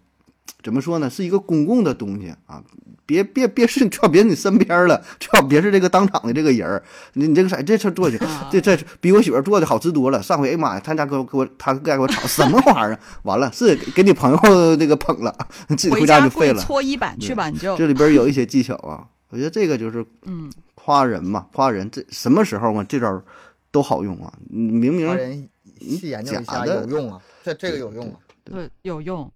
[0.66, 2.63] 怎么说呢，是一个公共的东西啊，
[3.05, 6.82] 别别别是最好别是你身边了，最好别是这个当场的这个人儿。
[7.13, 10.24] 你你这个啥，这事儿做去，啊这这比我媳妇做的好吃多了。
[10.24, 12.99] 上回哎呀妈呀，他家给我给我他家给我炒什么玩意儿啊？
[13.22, 15.32] 完了是给给你朋友那个捧了，
[15.70, 16.59] 自己回回家就废了。
[16.59, 23.22] 搓衣板去吧，你就这里边有一些技巧啊，我觉得这个就是嗯，夸人嘛，夸人这什么时候嘛，这招
[23.70, 24.34] 都好用啊。
[24.49, 25.47] 明明华人
[25.80, 28.16] 细研究一下假的有用啊，这这个有用啊。
[28.43, 29.32] 对，有用。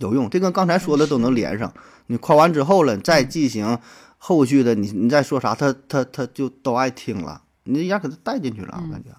[0.00, 1.72] 有用，这跟刚才说的都能连上。
[2.06, 3.78] 你夸完之后了，再进行
[4.18, 9.10] 后续的，你你再说啥，他他他就都爱听了，你一下给他带进去了，我感觉。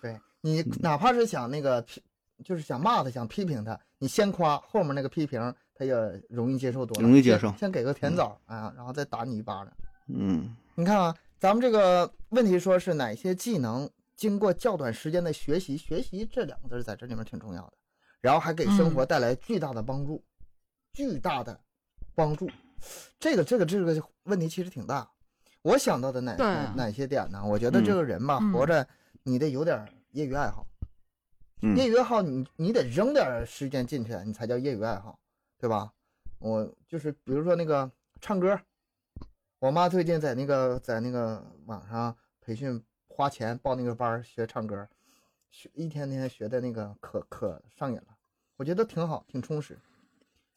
[0.00, 2.02] 对你哪怕是想那个批，
[2.44, 5.94] 就是想骂他，想批评他，你先夸，后面那个批评他也
[6.28, 7.06] 容易接受多了。
[7.06, 7.52] 容易接受。
[7.58, 9.72] 先给个甜枣啊，然后再打你一巴掌。
[10.08, 17.72] 嗯，你看啊，咱们这个问题说是哪些技能经过较短时间的学习，学习这两个字在这里面挺重要的，
[18.20, 20.22] 然后还给生活带来巨大的帮助，
[20.92, 21.60] 巨大的
[22.14, 22.50] 帮助。
[23.18, 25.10] 这个这个这个问题其实挺大。
[25.62, 27.44] 我想到的哪哪哪些点呢？
[27.44, 28.86] 我觉得这个人吧，活着
[29.24, 30.66] 你得有点业余爱好。
[31.74, 35.18] 业余爱好，你你得扔点时间进去，你才叫业余爱好，
[35.58, 35.92] 对吧？
[36.38, 37.90] 我就是比如说那个
[38.20, 38.60] 唱歌，
[39.58, 44.86] 我妈最近在那个在那个网上培训，花钱报那个班学唱歌，
[45.50, 48.16] 学一天天学的那个可可上瘾了。
[48.56, 49.78] 我觉得挺好，挺充实。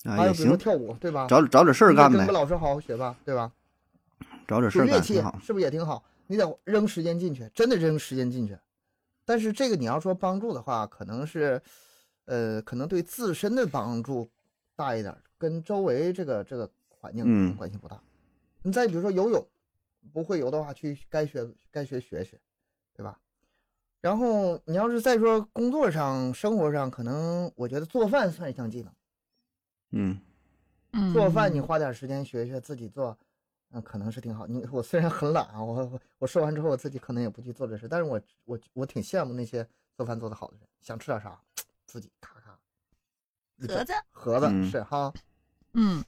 [0.06, 1.28] 还有比如跳舞，对吧？
[1.28, 2.18] 找找点事儿干呗。
[2.18, 3.52] 跟个老师好好学吧，对吧？
[4.48, 6.04] 找点事儿干，乐器是不是也挺好？
[6.28, 8.58] 你得扔时间进去，真的扔时间进去。
[9.26, 11.62] 但是这个你要说帮助的话，可能是，
[12.26, 14.30] 呃，可能对自身的帮助
[14.76, 18.02] 大一点，跟周围这个这个环境关系不大。
[18.62, 19.46] 你再比如说游泳，
[20.14, 22.40] 不会游的话，去该学该学学学，
[22.96, 23.20] 对吧？
[24.02, 28.94] 然后你要是再说工作上、生活上，可能我觉得做饭算一项技能。
[29.92, 33.18] 嗯，做饭你花点时间学学自己做。
[33.72, 34.48] 那可能是挺好。
[34.48, 40.68] 你我虽然很懒啊，我我说完之后我自己可能也不去做这事，但是我我我挺羡慕那些做饭做得好的人。
[40.82, 41.40] 想吃点啥，
[41.86, 42.58] 自己咔咔。
[43.68, 45.14] 盒子，盒子是哈。
[45.74, 46.04] 嗯。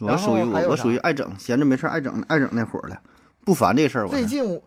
[0.00, 3.02] 我属于我我属于爱整，闲着没事爱整爱整那伙儿的，
[3.44, 4.08] 不烦这事儿。
[4.08, 4.62] 最近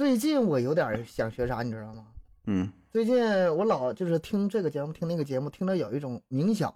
[0.00, 2.06] 最近我有点想学啥，你知道吗？
[2.46, 2.72] 嗯。
[2.90, 3.22] 最近
[3.54, 6.74] 我老就是听这个节目，听那个节目，听着有一种冥想。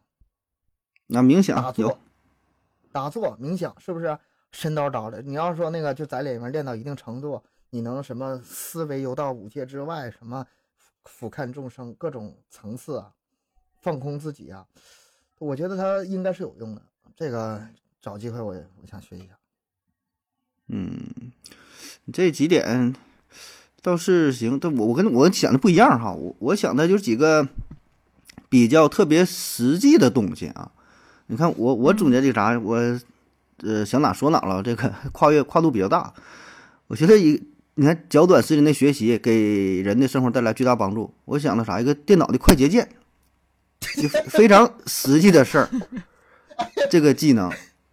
[1.06, 1.98] 那冥想打坐，
[2.92, 4.18] 打坐冥想是不是？
[4.52, 10.46] 神叨叨的，你要说那个就在里面练到一定程度，你能什么思维游到五界之外，什么
[11.04, 13.10] 俯瞰众生各种层次啊，
[13.80, 14.66] 放空自己啊，
[15.38, 16.82] 我觉得它应该是有用的。
[17.16, 17.66] 这个
[18.02, 19.28] 找机会我我想学一下。
[20.66, 21.32] 嗯，
[22.12, 22.94] 这几点
[23.84, 27.46] 倒是行，但我我跟我想的不一样哈，我我想的就是几个
[28.48, 30.70] 比较特别实际的东西啊。
[31.26, 32.98] 你看我我总结这啥我。
[33.62, 36.12] 呃，想哪说哪了，这个 跨越跨度比较大。
[36.88, 37.40] 我觉得一，
[37.76, 41.14] 你看较短时间的学习给人的生活带来巨大帮助。
[41.24, 41.80] 我想的啥？
[41.80, 42.86] 一个电脑的快捷键，
[43.80, 45.70] 就非常实际的事儿。
[46.90, 47.50] 这个技能，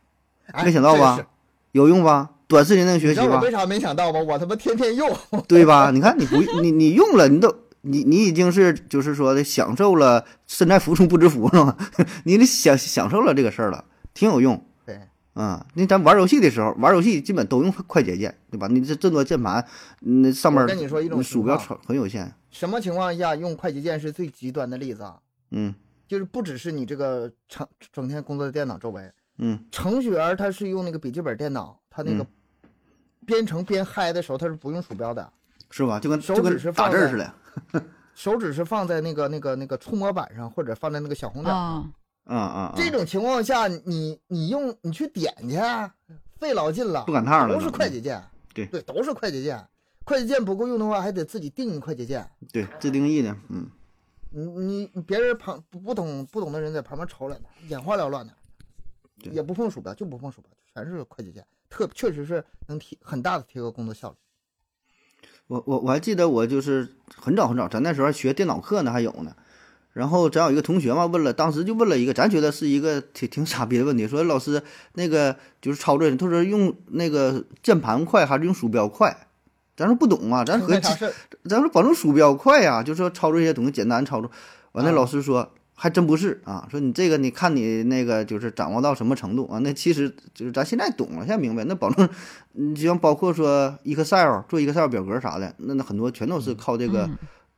[0.66, 1.26] 没想到吧？
[1.74, 2.31] 有用吧？
[2.52, 3.40] 短视频那个学习吧？
[3.40, 4.20] 为啥没想到吧？
[4.20, 5.10] 我他妈天天用，
[5.48, 5.90] 对吧？
[5.90, 11.78] 你看你不你你用了，你都你你已经是就是说的享受了身在福中不知福是吗？
[12.26, 14.62] 你得享享受了这个事儿了，挺有用。
[14.86, 15.00] 对，
[15.36, 18.68] 嗯，那咱玩游戏的时候，玩游戏基本都用快捷键，对吧？
[18.68, 19.66] 你这这么多键盘，
[20.02, 22.30] 那上面跟你说一种鼠标很有限。
[22.50, 25.16] 什么情况下用快捷键是最极端的例子啊？
[25.52, 25.74] 嗯，
[26.06, 32.28] 就是不只是你这个成整天工作的电脑周围，嗯，程序员他是用那个笔记本电脑，他那个
[33.26, 35.32] 编程编嗨的时候，他是不用鼠标的，
[35.70, 36.00] 是吧？
[36.00, 37.34] 就跟手指是打字似的，
[38.16, 41.92] 手指是放在那个那个那个触摸板上，或者放在那个小红点上。
[42.26, 42.74] 啊啊！
[42.78, 45.58] 这种情况下，你你用你去点去，
[46.40, 48.24] 费老劲了，不赶趟了，都是快捷键。
[48.54, 49.68] 对对，都是快捷键。
[50.04, 52.30] 快捷键不够用的话，还得自己定快捷键。
[52.52, 53.36] 对，自定义的。
[53.50, 53.68] 嗯，
[54.30, 58.34] 你你别人旁不不懂不懂的人在旁边瞅着呢，眼花缭乱的，
[59.32, 64.16] 也不碰鼠标，就不碰鼠标，全是快捷键，特确实是能提很大的提高工作效率。
[65.48, 69.36] 我我我还记得我就是很早很早，咱那时候学电脑课呢，还有呢。
[69.94, 74.64] 然后咱有一个同学嘛，问了，当时就问了一个，咱觉得是一个挺挺傻逼的问题，说老师
[74.94, 79.28] 那个就是操作，他说用那个键盘快还是用鼠标快？
[79.76, 84.32] 咱说不懂啊，咱 和咱说保证鼠标快呀，就说操作一些东西简单操作。
[84.72, 85.52] 完了，老师说
[85.82, 89.58] 还真不是啊，说你这个你看你那个就是掌握到什么程度啊？
[89.64, 92.08] 那其实就是咱现在懂了，现在明白，那保证
[92.52, 97.10] 你就像包括说 Excel 做 Excel 表格啥的，那那很多全都是靠这个。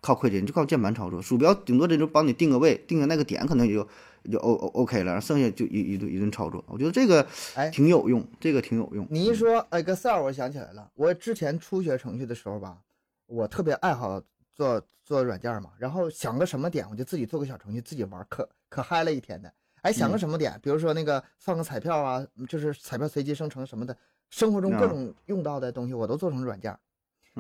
[0.06, 3.88] 靠快捷，就靠键盘操作，鼠标顶多这就帮你定个位，定个那个点，可能也就
[4.30, 6.62] 就 O O O K 了，剩下就一一顿一顿操作。
[6.68, 9.08] 我觉得这个哎挺有用，这个挺有用。
[9.10, 12.80] 你一说 Excel，我想起来了，我之前初学程序的时候吧，
[13.28, 14.22] 我特别爱好
[14.54, 19.54] 做做软件嘛，然后想个什么点，我就自己做个小程序自己玩，可可嗨了一天的。
[19.82, 23.96] 哎，想个什么点，比如说那个放个彩票啊，就是彩票随机生成什么的，
[24.30, 26.74] 生活中各种用到的东西，我都做成软件。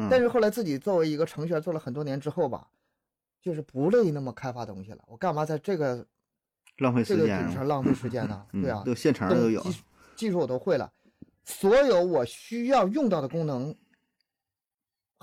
[0.09, 2.67] 但是后来自己作为一个程序员做了很多年之后吧，
[3.41, 4.97] 就是不乐意那么开发东西了。
[5.07, 6.05] 我干嘛在这个
[6.79, 7.39] 浪费时间？
[7.39, 8.45] 这个上浪费时间呢？
[8.51, 9.63] 对啊，都现成的都有，
[10.15, 10.91] 技术我都会了，
[11.45, 13.73] 所有我需要用到的功能，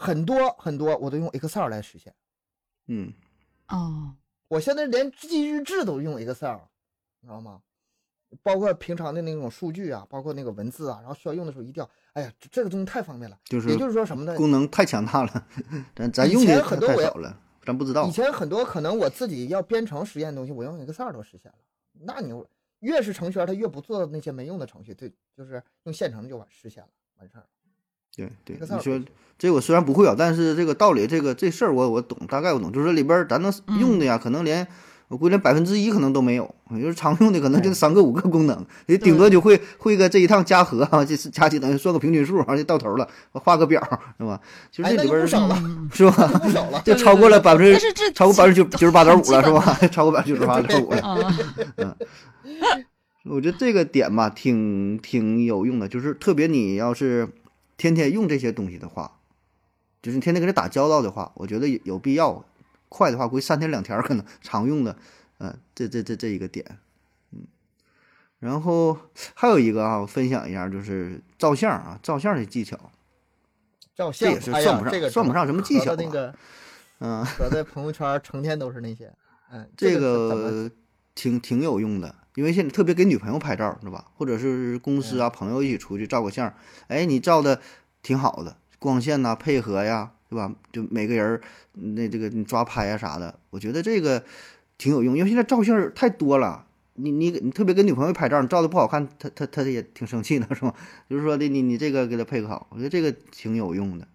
[0.01, 2.15] 很多很多我都用 Excel 来实现。
[2.87, 3.13] 嗯，
[3.69, 4.15] 哦，
[4.49, 6.57] 我现在连记日志都用 Excel，
[7.21, 7.61] 你知道吗？
[8.43, 13.39] 包括平常的那种数据啊，包括那个文字啊，然后需要用的时候一调，哎呀，这个东西太方便了。
[13.45, 14.35] 就是，也就是说什么呢？
[14.37, 15.47] 功能太强大了，
[15.95, 18.07] 咱咱用的太少了，咱不知道。
[18.07, 21.59] 以前很多可能我自己要编程实验的东西，我用 Excel 都实现了。
[21.93, 22.33] 那你
[22.79, 26.89] 越是程序员，他越不做那些没用的程序，对，就是用现成的就完实现了，
[27.19, 27.45] 完事儿。
[28.17, 29.01] 对对，你说
[29.39, 34.67] 这我虽然不会啊，但是这个道理，这个这事儿我我懂，大概我懂，就是里边咱能用的呀，可能连。
[35.09, 43.83] 我估计连百分之一可能都没有，就是常用的可能就三个五个功能，你顶多就会会个这一趟加和啊，这是加起等于算个平均数，啊，就到头了，画个表
[44.17, 44.41] 是吧？
[44.71, 45.61] 就这里边少了
[45.93, 46.81] 是吧？
[46.85, 49.77] 就超过了百分之超过百分之九九十八点五了是吧？
[49.91, 51.35] 超过百分之九十八点五了。
[51.79, 51.97] 嗯，
[53.25, 57.29] 我觉得这个点吧，挺挺有用的，就是特别你要是
[57.81, 59.20] 天天用这些东西的话，
[60.03, 62.45] 就是你天天跟人打交道的话，我觉得有必要。
[62.93, 64.97] 快的话，估计三天两天可能常用的，
[65.39, 66.78] 嗯，这这这这一个点，
[67.31, 67.47] 嗯，
[68.41, 68.99] 然后
[69.33, 72.76] 还有一个啊，我分享一下，就是照相啊，照相的技巧，
[73.95, 76.35] 照相这也是算不上，算不上什么技巧那个，
[76.99, 79.14] 嗯，我在朋友圈成天都是那些，
[79.53, 80.68] 嗯，这个
[81.14, 84.07] 挺挺有用的，因为现在特别给女朋友拍照是吧？
[84.16, 86.53] 或者是公司啊朋友一起出去照个相，
[86.89, 87.61] 哎，你照的
[88.03, 90.12] 挺好的，光线呐配合呀。
[90.31, 90.55] 对吧？
[90.70, 91.41] 就每个人
[91.72, 94.22] 那这个你抓拍啊啥的，我觉得这个
[94.78, 96.64] 挺有用，因为现在照相太多了。
[96.95, 100.72] 你你你特别跟女朋友拍照，你照的不好看，她她她也挺生气的，是吧？
[101.09, 104.07] 就是说的你你这个给她配合好，我觉得这个挺有用的，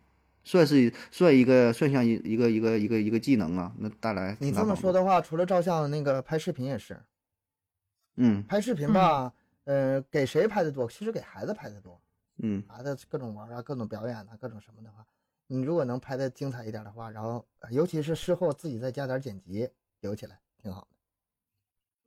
[0.45, 3.74] 算是算一个算像一一个一个一个一个技能啊。
[3.80, 6.97] 那带来你这么说的话，除了照相，那个拍视频也是。
[8.16, 9.34] 嗯，拍视频吧，
[9.66, 10.88] 呃，给谁拍的多？
[10.89, 11.99] 其实给孩子拍的多。
[12.38, 15.05] 嗯，孩子各种玩啊，各种表演啊，各种什么的话。
[15.47, 19.70] 你如果能拍的精彩一点的话，然后尤其是事后自己再加点剪辑
[20.01, 20.88] 留起来，挺好的，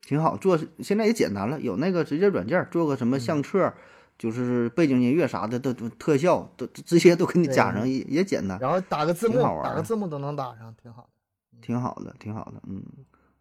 [0.02, 0.59] 挺好做。
[0.80, 3.72] 现在也简单了，有那个直接软件做个什么相册，
[4.18, 8.59] 就是背景音乐啥的都特效都直接都给你加上，也也简单。
[8.59, 11.09] 然后打个字幕，打个字幕都能打上，挺好的，
[11.62, 12.82] 挺好的，挺好的，嗯。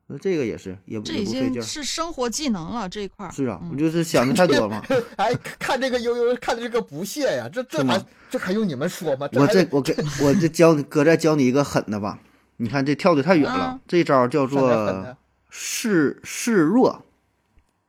[0.10, 3.32] 那这个也是，也不这已经是生活技能了这一块儿。
[3.32, 4.82] 是啊，我就是想的太多嘛。
[5.18, 9.28] 哎，看这个悠悠，看的这个不屑呀，这这还这还用你们说吗？
[9.34, 12.20] 我这我给我这教你哥再教你一个狠的吧。
[12.56, 15.18] 你看这跳的太远了，这招叫做
[15.50, 17.04] 示示弱，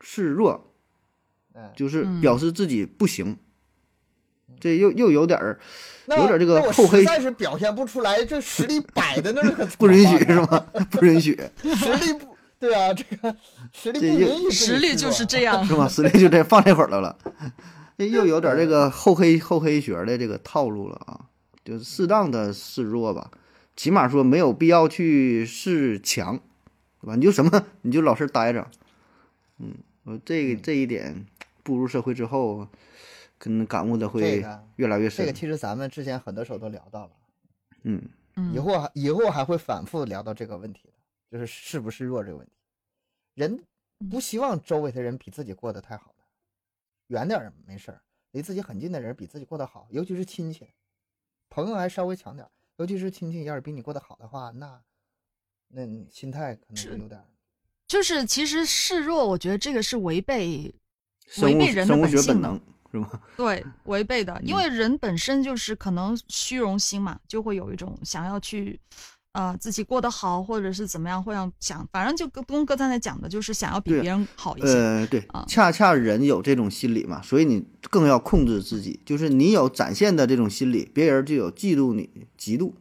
[0.01, 0.73] 示弱，
[1.77, 3.39] 就是表示自己不行。
[4.61, 5.59] 这又又有点儿，
[6.09, 7.01] 有点这个厚黑。
[7.01, 10.67] 实在是表现不出来，这实力摆在那儿， 不允许是吗？
[10.91, 11.39] 不允许。
[11.63, 13.37] 实力不对啊，这个
[13.73, 14.51] 实力不允许。
[14.51, 15.89] 实力就是这样，是吗？
[15.89, 17.17] 实力就这放这会儿来了。
[17.97, 21.21] 这又有点这个厚黑厚黑学的这个套路了啊，
[21.65, 23.31] 就适当的示弱吧，
[23.77, 26.39] 起码说没有必要去示强，
[27.01, 27.15] 对吧？
[27.17, 28.67] 你就什么，你就老实待着。
[29.59, 31.27] 嗯，我这这一点
[31.63, 32.67] 步入社会之后。
[33.39, 34.45] 可能感悟的会
[34.77, 35.25] 越来越深。
[35.25, 37.13] 这个其实咱们之前很多时候都聊到了，
[37.85, 38.03] 嗯，
[38.53, 40.95] 以后还以后还会反复聊到这个问题的，
[41.31, 42.53] 就是示不示弱这个问题。
[43.35, 43.65] 人
[44.11, 46.25] 不希望周围的人比自己过得太好的，
[47.07, 50.67] 远点没事儿，离自己很近的人比自己过得好，尤其是亲戚，
[51.49, 54.83] 朋友还稍微强点，尤其是亲戚要是比你过得好的话，那
[55.69, 57.23] 那心态可能会有点。
[57.87, 60.75] 就是其实示弱，我觉得这个是违背
[61.43, 62.61] 违背人的本性的。
[62.91, 63.09] 是吗？
[63.37, 68.79] 对，违背的，因为人本身就是可能虚荣心嘛，就会有一种想要去，
[69.33, 74.69] 呃，自己过得好，或者是怎么样，会让想，反正就跟跟哥刚才讲的，就是想要比别人好一些。
[74.69, 82.09] 呃，对，恰恰人有这种心理嘛，所以你更要控制自己，就是你有展现的这种心理，别人就有嫉妒你、
[82.39, 82.73] 嫉妒。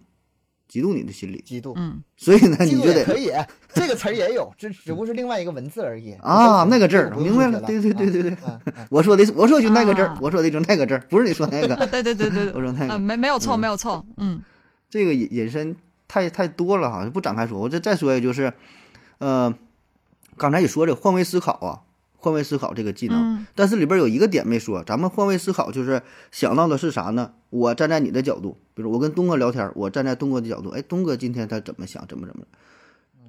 [0.69, 3.31] 嫉妒你的心理，嫉妒，嗯，所以呢，你就得可以，
[3.73, 6.11] 这个词儿也有， 只只不过是另外一个文字而已。
[6.21, 6.63] 啊。
[6.65, 8.37] 那个字儿，明白了，对对对对对，
[8.89, 14.41] 我说的，我说就那个字儿，我说的就那个字儿，不是你说那个， 对对对对，我说那个，没没有错，没有错，嗯，
[14.89, 15.75] 这个引引申
[16.07, 18.51] 太太多了哈，不展开说，我再再说一个，就是，
[19.19, 19.53] 呃，
[20.35, 21.86] 刚才也说这换位思考啊。
[22.17, 24.83] 换位思考这个技能，但是里边有一个点没说。
[24.83, 26.01] 咱们换位思考就是
[26.31, 27.31] 想到的是啥呢？
[27.49, 32.43] 我站在你的角度，比如我跟东哥聊天，我站在东哥的角度，哎，东哥今天他怎么想，怎么怎么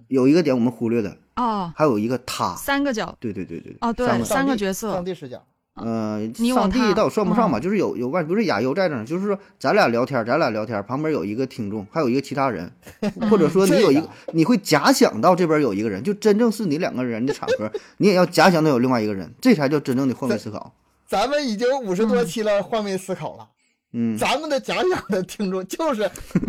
[0.08, 5.44] 有一个点我们忽略的哦，还有一个他，三个角，对对对对，哦对，三个角色，上帝视角。
[5.80, 12.70] 呃，上帝倒算不上吧，就是有有外，不是亚优在这儿，就是说咱俩聊天，咱俩聊天，旁边有一个听众，还有一个其他人，
[13.30, 20.72] 或者说你有一个，你会假想到这边有一个人，就真正是你两个人的场合，你也要假想到有另外一个人，这才叫真正的换位思考。
[21.06, 23.48] 咱们已经五十多期了，换位思考了。
[23.92, 26.02] 嗯，咱们的假想的听众就是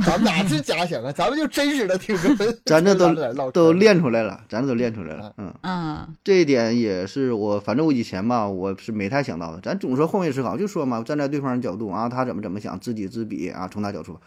[0.05, 2.35] 咱们哪是假想啊，咱们就真实的听众。
[2.65, 5.33] 咱这都唠都练出来了，咱这都练出来了。
[5.37, 9.61] 嗯嗯，这一点也是我，反正我以前吧，我是没太想到的。
[9.61, 14.19] 咱总说换位思考，就说嘛，站在对方的角度啊，他怎么怎么想，知己知彼啊，从他角度，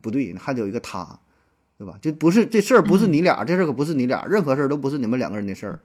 [0.00, 1.06] 不对，还得有一个他，
[1.76, 1.98] 对吧？
[2.00, 5.78] 就不是这事儿不是你俩，这事儿可不是你俩，任何事儿都不是你们两个人的事儿，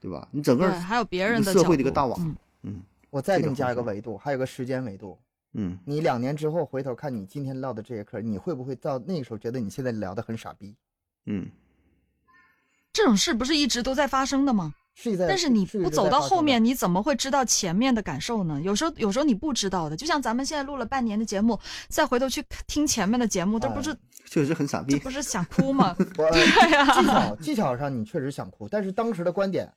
[0.00, 0.28] 对吧？
[0.30, 5.18] 你整个还有别人的社会的一个大网，嗯，我再给你加一个维度，还有个时间维度。
[5.54, 10.74] 嗯，你两年之后回头看你今天唠的这些嗑，你会不会到那个时候觉得你现在聊的很傻逼？
[11.26, 11.48] 嗯，
[12.92, 14.74] 这种事不是一直都在发生的吗？
[14.96, 18.60] 是在，但是你不走到后面，你怎么会知道前面的感受呢？
[18.62, 19.96] 有时候，有时候你不知道的。
[19.96, 23.96] 就像咱们现在录了半年的节目，再回头去听前面的节目，这不是
[24.26, 25.94] 确实很傻逼，这不是想哭吗？
[26.14, 29.72] 对呀，技巧技巧上你确实想哭，但是当时的观点。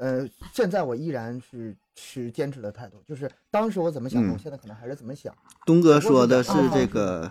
[0.00, 5.30] 呃，现在我依然是持坚持的态度，就是当时我怎么想的，我现在可能还是怎么想。
[5.66, 7.30] 东哥说的是这个，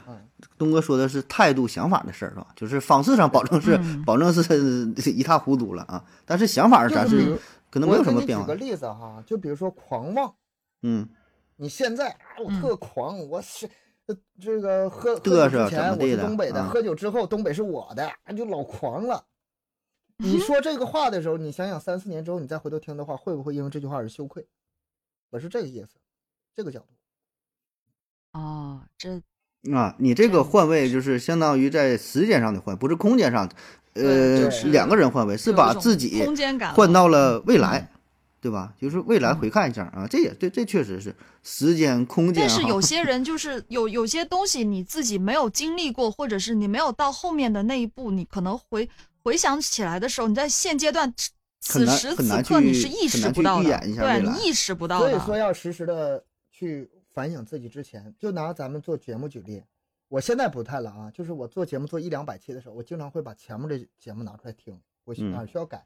[0.55, 2.45] 东哥说的是态度、想法的事儿，是吧？
[2.55, 7.35] 就是方式上保证是保证是一塌糊涂了啊，但是想法咱是
[7.71, 8.45] 可能没有什么变化。
[8.45, 10.31] 举个例子哈，就比如说狂妄，
[10.83, 11.09] 嗯，
[11.55, 13.67] 你现在啊我特狂，我是
[14.39, 18.07] 这个喝喝酒之前我是东北的，喝酒之后东北是我的，
[18.37, 19.25] 就老狂了。
[20.21, 24.45] 你说这个话的时候，你想想三四年之后你再回头听的话，会不会因为这句话而羞愧？
[25.29, 25.97] 我是这个意思，
[26.53, 26.87] 这个角度。
[28.33, 29.21] 哦，这
[29.73, 33.49] 啊，你这个换位就是相当于在时间上的换，不是空间上，
[33.93, 37.89] 呃，两个人换位是把自己空间感换到了未来，
[38.41, 38.73] 对吧？
[38.77, 42.45] 就是未来回看一下啊，这也对，这确实是时间空间。
[42.45, 48.89] 但是有 些人就是有有些东西你自己没有经历过，或者是你没有到后面的那一步，你可能回。
[49.23, 51.13] 回想起来的时候，你在现阶段
[51.59, 55.09] 此时此刻你是意识不到的，对你意识不到的。
[55.09, 57.67] 所以说要实时的去反省自己。
[57.67, 59.63] 之前就拿咱们做节目举例，
[60.07, 65.85] 我现在不太了啊，就是我做节目做一两百期的时候，我经常会把前面的节目拿出来听，我哪需要改。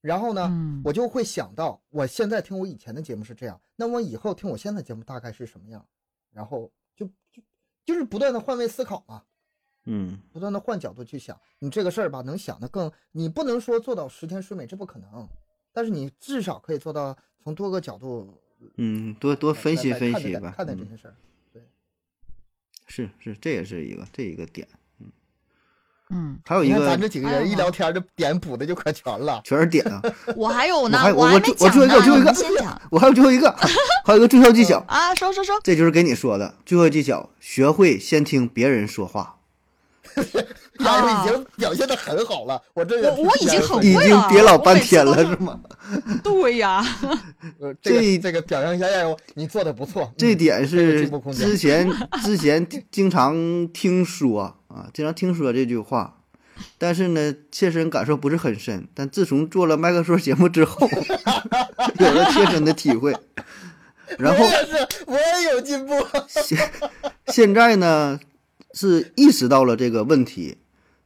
[0.00, 5.84] 然后呢，我就会想到，我现在听我以前的节目是这样，那我以后听我现在节目大概是什么样？
[6.30, 7.42] 然后就就
[7.84, 9.22] 就是不断的换位思考嘛。
[9.86, 15.28] 嗯，不断的换角度去想，你这个事儿吧，能想的更，你不能说做到十全十美，这不可能，
[15.72, 18.40] 但是你至少可以做到从多个角度，
[18.76, 21.14] 嗯，多多分析分析吧，看待这些事儿，
[21.52, 21.62] 对，
[22.86, 24.66] 是是，这也是一个这一个点，
[25.00, 25.12] 嗯。
[26.10, 30.00] 嗯，还有一个，咱这几个人一聊天，这点补的就可全了，全是点啊，
[30.36, 32.32] 我还有呢，我还没讲呢，我最后一个，
[32.90, 33.50] 我还有最后一个，
[34.04, 39.40] 还有一个最后技巧啊，说说说，这就是给你说的最后技巧，学会先听别人说话。
[40.80, 45.60] 丫头已经表现的很好了，我这我我已经很已经憋老半天了，是吗？
[46.22, 46.84] 对呀，
[47.80, 50.12] 这这个表扬一下丫头，你做的不错。
[50.16, 51.90] 这点是之前
[52.22, 56.18] 之前经常听说啊，经常听说这句话，
[56.78, 58.88] 但是呢，切身感受不是很深。
[58.94, 60.88] 但自从做了麦克说节目之后，
[61.98, 63.14] 有了切身的体会。
[64.18, 65.94] 然后我也是，我也有进步。
[66.28, 66.70] 现
[67.28, 68.20] 现在呢？
[68.74, 70.58] 是意识到了这个问题，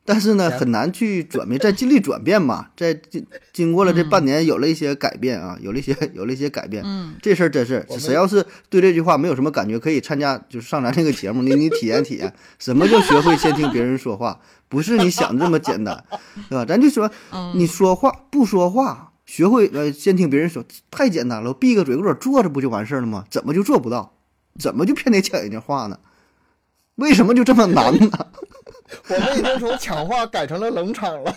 [0.04, 6.82] 但是呢，很难去转变，在尽力转变嘛，在经经过了这半年，有了一些改变啊，有了一些有了一些改变。
[6.86, 16.02] 嗯，这事儿真是，谁要是对这句话没有什么感觉，可以参加，就是上咱这个节目，你你体验体验，什么叫学会先听别人说话，不是你想的这么简单，
[16.48, 16.64] 对吧？
[16.64, 17.10] 咱就说，
[17.54, 23.26] 你说话不说话，学会呃先听别人说，太简单了，闭个嘴搁这坐着不就完事儿了吗？
[23.30, 24.14] 怎么就做不到？
[24.58, 25.98] 怎么就偏得抢人家话呢？
[26.98, 28.26] 为什么就这么难呢？
[29.06, 31.36] 我们已经从抢话改成了冷场了，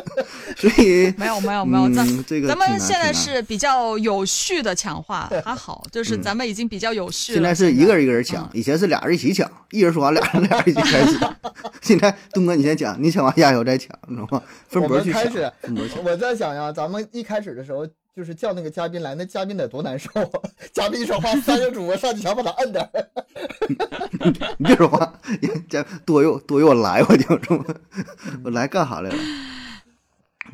[0.56, 7.36] 所以没有没有没有，咱这个咱们现在是比较有序的抢话，还好，就是咱们已经比较有序了。
[7.40, 11.18] 现在是一个人一个人抢，以前是俩人一起抢，一人说完，俩人俩人一起开始。
[11.82, 14.42] 现在东哥你先讲，你抢完亚友再抢，知道吗？
[14.68, 15.22] 分波去抢。
[16.02, 17.86] 我在想呀，咱们一开始的时候。
[18.16, 20.40] 就是叫那个嘉宾来，那嘉宾得多难受啊！
[20.72, 23.12] 嘉宾一说话，三个主播上去想把他摁的。
[24.56, 25.20] 你别说话，
[25.68, 27.62] 这多有多有我来，我就说，
[28.42, 29.16] 我来干啥来了？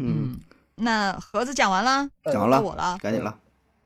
[0.01, 0.41] 嗯，
[0.75, 3.39] 那盒子讲完了，讲完了，我了，赶紧了。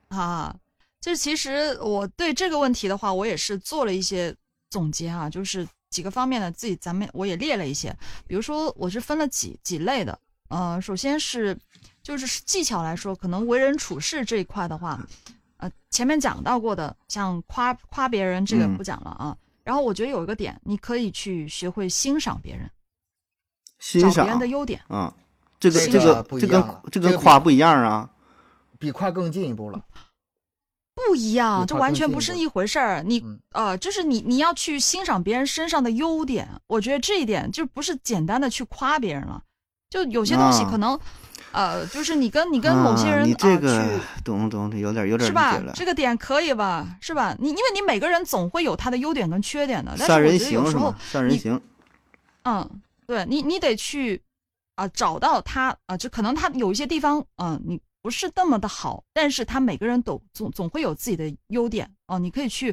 [0.09, 0.57] 啊，
[0.99, 4.35] 就是其实我对这个问题的话，我也是做了一些
[4.70, 7.95] 总结啊，就是几个方面的，自己咱们我也列了一些，
[8.27, 10.18] 比如说我是分了几几类的，
[10.49, 11.55] 呃，首先是。
[12.07, 15.04] 就是技巧来说，可能为人处事这一块的话，
[15.57, 19.36] 呃，前面讲到过的，像夸夸别人这个不讲了啊。
[19.64, 22.70] 然后我觉得有一个点，你可以去学会欣赏别人，
[23.80, 25.12] 欣赏别人的优点啊。
[25.59, 28.09] 这个这个这跟这跟夸不一样啊，
[28.78, 29.84] 比夸更进一步了。
[30.94, 33.02] 不一样，这完全不是一回事儿。
[33.02, 39.42] 你呃，就是你你要去欣赏别人身上的优点，我觉得这一点就不是简单的去夸别人了。
[39.90, 40.98] 就有些东西可能，
[41.57, 45.59] 呃，就是你跟你跟某些人，你这个懂懂有点有点是吧？
[45.74, 46.86] 这个点可以吧？
[47.00, 47.34] 是吧？
[47.40, 49.96] 你因为你每个人总会有他的优点跟缺点的。
[49.96, 50.94] 善人行是吗？
[51.00, 51.59] 善人行。
[52.44, 54.22] 嗯，对你你得去
[54.74, 57.80] 啊，找到他啊，就可能他有一些地方，嗯，你。
[58.02, 62.72] 不是那么的好，但是他每个人都总总会有自己的优点哦，你可以去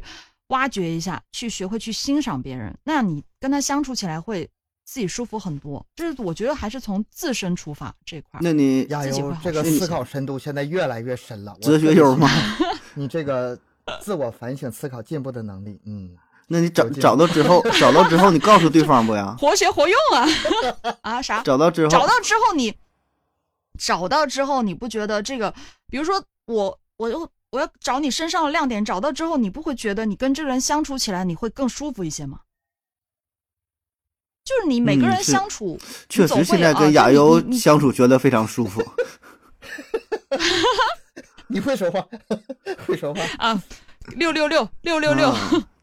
[0.49, 4.47] 挖掘一下，去学会去欣赏别人，那你跟他相处起来会
[4.84, 5.86] 自己舒服很多。
[5.95, 8.39] 就是我觉得还是从自身出发这块。
[8.41, 11.55] 那你加油，这个思考深度现在越来越深了。
[11.61, 12.29] 哲学友吗？
[12.95, 13.57] 你这个
[14.01, 16.15] 自我反省、思考、进步的能力，嗯，
[16.47, 19.36] 那你找找到之后，找到之后你告诉对方不呀？
[19.39, 20.27] 活学活用啊
[21.01, 21.41] 啊啥？
[21.43, 22.73] 找到之后，找到之后你。
[23.79, 25.51] 找到之后，你不觉得这个？
[25.88, 32.41] 比如说，我我又我要找你身上的亮点，找到之后，你不会觉得你跟这个人相处起来你会更舒服一些吗？
[34.44, 35.80] 就是你每个人相处，
[36.10, 38.84] 确实现在跟亚优相处觉得非常舒服。
[41.48, 42.06] 你会说话，
[42.86, 43.64] 会说话啊！
[44.18, 45.34] 六六六六六六，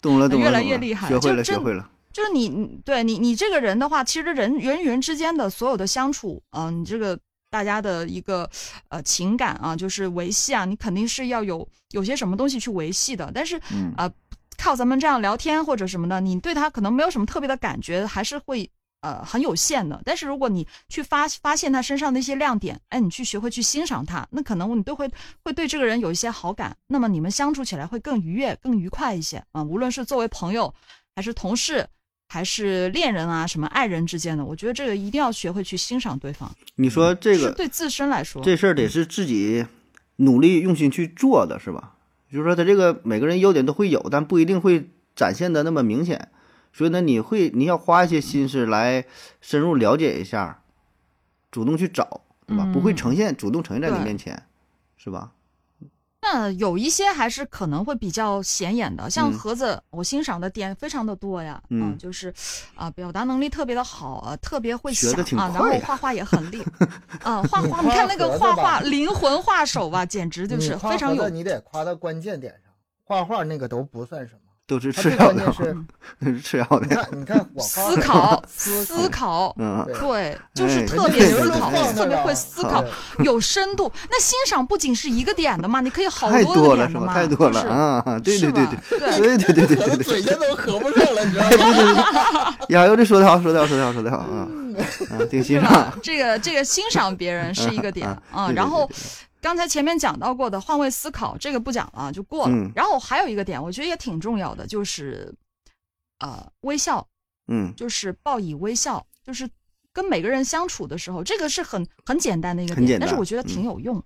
[0.00, 1.88] 懂了 懂了，越来越厉害，学会了学会了。
[2.12, 7.18] 就是你对你你这个人的话，其实人人与人之间的所有的相处啊，你这个。
[7.52, 8.48] 大家的一个
[8.90, 13.28] 呃情感啊，就是维系啊，你肯定是要有有些什么东西去维系的。
[13.34, 13.60] 但是
[13.96, 14.08] 啊，
[14.60, 20.00] 靠咱们这样聊天或者什么的，你对他可能没有什么特别的感觉，还是会呃很有限的。
[20.04, 25.10] 但是如果你去发发现他身上的一些亮点，哎，你去学会去欣赏他，那可能你都会
[25.42, 26.76] 会对这个人有一些好感。
[26.88, 29.62] 那么你们相处起来会更愉悦、更愉快一些啊。
[29.62, 30.72] 无论是作为朋友
[31.16, 31.86] 还是同事。
[32.32, 36.48] 还是恋人啊，什么爱人之间的，我觉得这个一定要学会去欣赏对方。
[36.76, 39.66] 你说这个对自身来说，这事儿得是自己
[40.14, 41.96] 努力用心去做的，是吧？
[42.30, 46.28] 就是说他这个每个人优点都会有，但不一定会展现的那么明显。
[46.72, 49.04] 所以呢，你会你要花一些心思来
[49.40, 50.62] 深入了解一下，
[51.50, 52.64] 主动去找，对吧？
[52.72, 54.44] 不会呈现，主动呈现在你面前，
[54.96, 55.32] 是吧？
[56.22, 62.32] 那有一些还是可能会比较显眼的，像盒子，我欣赏的点非常的多呀，嗯，就是，
[62.74, 66.86] 啊，表达能力特别的好啊，特别会想啊，然后画画也很厉害，
[67.24, 71.28] 啊，画画，你看那个画画灵魂画手吧，简直就是非常有。
[71.28, 74.40] 你得夸到关键点上，画画那个都不算什么。
[74.70, 75.52] 都是吃药的，
[76.22, 76.86] 是吃药的。
[76.86, 82.84] 你看，你看，思考，思考，嗯，对，就是特别思考，特别会思考，
[83.24, 83.90] 有深度。
[84.08, 88.20] 那欣赏不仅是一个点的嘛，你可以好多点的嘛，太多了啊！
[88.22, 92.54] 对对对对，对对对对对对，嘴都合不上了，你知道吗？
[92.68, 94.46] 呀，有这说的好，说的好，说的好，说的好啊！
[95.10, 95.92] 啊，挺欣赏。
[96.00, 98.88] 这个这个欣赏别人是一个点啊，然后。
[99.40, 102.54] 刚才前面讲到过的换位思考，这个不讲了，就过了。
[102.74, 105.34] 然后还有一个点，我觉得也挺重要的，就是，
[106.18, 107.06] 呃，微笑，
[107.48, 109.48] 嗯，就是报以微笑，就是
[109.92, 114.02] 跟每个人相处的时候，这个是很很简单的一个点，但是我觉得挺有用，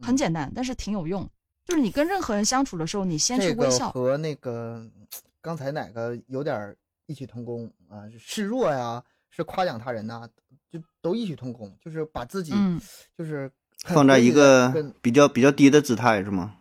[0.00, 1.28] 很简单，但是挺有用。
[1.66, 3.90] 就是你跟任何人相处的时候，你先去微笑。
[3.92, 4.82] 和那个
[5.42, 6.74] 刚才哪个有点
[7.06, 8.08] 异曲同工啊？
[8.18, 10.26] 示弱呀，是夸奖他人呐，
[10.70, 12.54] 就都异曲同工，就是把自己，
[13.16, 13.50] 就是。
[13.84, 16.54] 放在一个比较比较低的姿态是吗？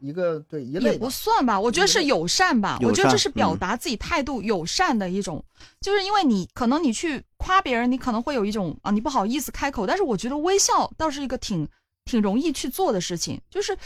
[0.00, 2.78] 一个对一类也不算吧，我觉得是友善吧。
[2.82, 5.44] 我觉得这是表达自己态度友善的一种，
[5.80, 9.84] 就是因为你可能你去夸别人，你可能会有一种啊，你不好意思开口。
[9.84, 11.66] 但是我觉得微笑倒是一个挺
[12.04, 13.76] 挺容易去做的事情，就是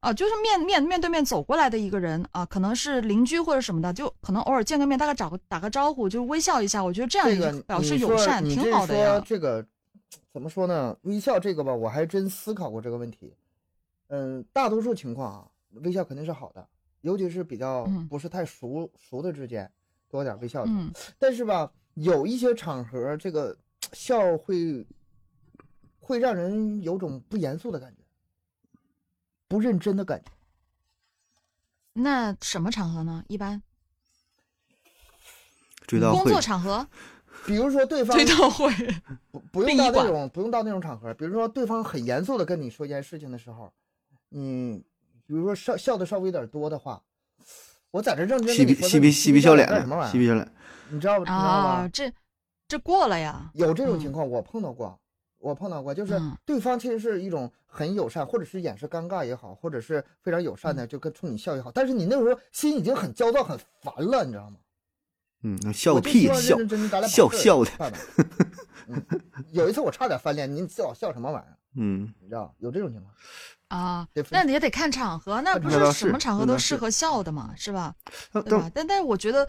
[0.00, 6.82] 啊，就是面面面对面走过来的一个人啊，可能是邻居或者什么的，就可能偶尔见个面，大概找个打个招呼，就微笑一下。
[6.82, 9.22] 我觉得这样一个表示友善挺好的呀。
[9.26, 9.62] 这个。
[10.32, 10.96] 怎么说呢？
[11.02, 13.34] 微笑这个吧，我还真思考过这个问题。
[14.08, 15.50] 嗯，大多数情况啊，
[15.82, 16.66] 微笑肯定是好的，
[17.00, 19.70] 尤其是比较不是太熟熟的之间，
[20.08, 20.64] 多点微笑。
[20.66, 20.92] 嗯。
[21.18, 23.56] 但是吧，有一些场合，这个
[23.92, 24.86] 笑会
[25.98, 28.02] 会让人有种不严肃的感觉，
[29.46, 30.30] 不认真的感觉。
[31.92, 33.24] 那什么场合呢？
[33.28, 33.60] 一般
[35.88, 36.86] 工作场合。
[37.46, 38.72] 比如说对方追悼会，
[39.30, 41.12] 不不用到那种不用到那种场合。
[41.14, 43.72] 比如说对方很严肃的跟你说一件事情的时候，
[44.32, 44.82] 嗯，
[45.26, 47.02] 比如说笑笑的稍微有点多的话，
[47.90, 50.12] 我在这认真嬉皮嬉皮嬉皮笑脸的什么玩意儿？
[50.12, 50.52] 嬉皮笑脸，
[50.90, 51.88] 你知道啊？
[51.92, 52.12] 这
[52.66, 53.50] 这过了呀？
[53.54, 54.98] 有这种情况，我碰到过，
[55.38, 64.56] 我碰到过，就是对方其实是一种很友善，或者是掩饰尴尬也好，或者是非常友善的就跟冲你笑也好，但是你那时候心已经很焦躁、很烦了，你知道吗？
[65.42, 66.58] 嗯，笑个屁，笑
[67.06, 67.92] 笑笑的。
[69.52, 71.56] 有一次我差点翻脸，你笑笑什么玩意儿？
[71.76, 73.12] 嗯，你知道有这种情况
[73.68, 77.94] 啊那也得看场合，那不是是什么场合都适合笑的嘛，是吧？
[78.32, 78.70] 但但对吧？
[78.74, 79.46] 但但是我觉得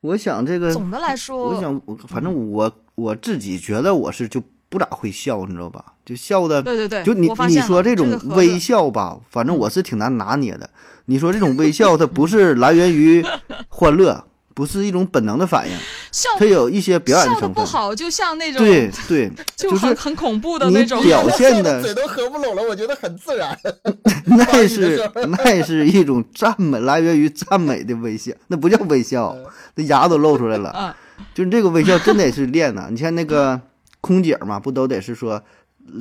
[0.00, 5.94] 我想这个，总的来说，我想我反正我我自己觉得我是就不咋会笑，你知道吧？
[6.04, 10.68] 就笑的，对对对，就你你说这种微笑吧，反正我是挺难拿捏的。
[11.06, 13.24] 你说这种微笑，它不是来源于
[13.68, 14.24] 欢乐，
[14.54, 15.72] 不是一种本能的反应，
[16.10, 17.64] 笑它有一些表演的笑的成分。
[17.64, 21.02] 不好，就像那种对对，就 就是很很恐怖的你那种。
[21.02, 23.56] 表现的 嘴都合不拢了，我觉得很自然。
[24.26, 29.36] 那是那是一种赞美，来源于赞美的微笑，那不叫微笑，
[29.76, 30.70] 那牙都露出来了。
[30.70, 30.96] 啊，
[31.34, 32.88] 就是这个微笑真得是练呐。
[32.90, 33.60] 你像那个
[34.00, 35.34] 空姐嘛，不都得是说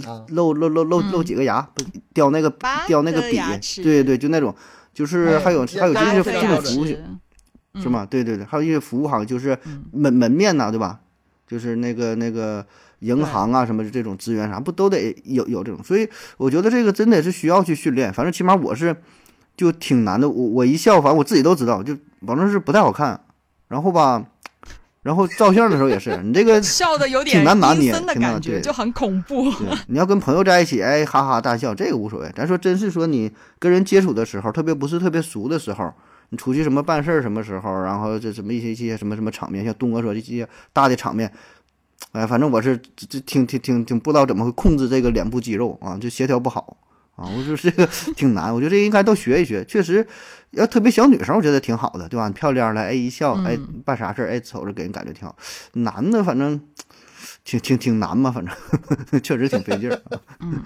[0.05, 1.83] 啊，露露露露露几个牙，不
[2.13, 2.53] 叼那个
[2.87, 3.39] 叼那个笔，
[3.81, 4.53] 对对，就那种，
[4.93, 7.03] 就是哎还有还有这八些这种服务齿
[7.81, 8.05] 是吗？
[8.09, 10.99] 对对对，还有一些服务行业就是嗯门门面呐，对吧？
[11.47, 12.63] 就是那个那个
[12.99, 15.83] 银行啊什么这种资源啥，不都得有有这种？
[15.83, 16.07] 所以
[16.37, 18.13] 我觉得这个真的是需要去训练。
[18.13, 18.95] 反正起码我是
[19.57, 20.29] 就挺难的。
[20.29, 23.19] 我我一笑，反正我自己都知道，就反正是不太好看。
[23.67, 24.23] 然后吧，
[25.01, 29.51] 然后照相的时候也是，你这个 笑的有点挺难拿捏挺难感觉，就很恐怖。
[29.87, 32.31] 你要跟朋友在一起，哎，哈哈大笑，这个无所谓。
[32.35, 35.93] 咱说真是说你跟人接触的时候，特别不是特别熟的时候，
[36.29, 41.31] 你出去什么办事儿什么时候，然后这什么一些一些什么什么场面，像东哥说的这些大的场面，
[42.11, 46.77] 哎，反正我是这这挺挺挺挺不知道怎么会控制这个脸部肌肉啊，就协调不好
[47.15, 49.65] 啊，我说这个 挺难，我觉得这应该都学一学。
[49.65, 50.07] 确实，
[50.51, 52.27] 要特别小女生，我觉得挺好的，对吧？
[52.27, 55.35] 你漂亮了，哎，一笑，哎嗯，办啥事儿，哎，瞅着给人感觉挺好。
[55.73, 56.61] 男的反正
[57.43, 58.55] 挺挺挺难嘛，反正
[59.21, 59.95] 确实挺费劲儿。
[59.95, 60.61] 啊嗯，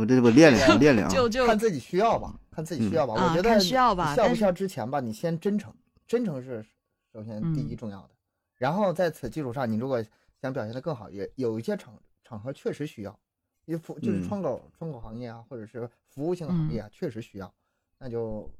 [0.00, 1.10] 我这我练练，我练练啊。
[1.10, 3.12] 就就看自己需要吧，看自己需要吧。
[3.12, 5.70] 我觉得看需要吧你笑不但是笑之前吧，你先真诚，
[6.06, 6.64] 真诚是
[7.12, 8.10] 首先第一嗯重要的。
[8.56, 10.02] 然后在此基础上，你如果
[10.40, 11.92] 想表现的更好，也有一些场
[12.24, 13.18] 场合确实需要，
[13.66, 17.52] 因为服就是嗯窗口、窗口行业啊，或者是服务性行业啊，确实需要，
[17.98, 18.50] 那就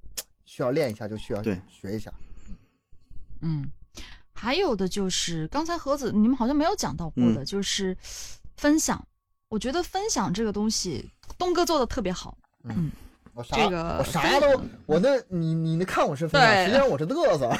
[0.44, 2.12] 需要练一下，就需要学一下。
[3.40, 3.66] 嗯，
[4.34, 7.96] 还有的就是刚才何子你们好像没有讲到过嗯的，就是
[8.56, 9.02] 分享。
[9.50, 12.38] 我觉得分享这个东西，东哥做的特别好。
[13.34, 17.50] 我啥、这个我啥都我那你你那看我是分享，实际上我是嘚瑟，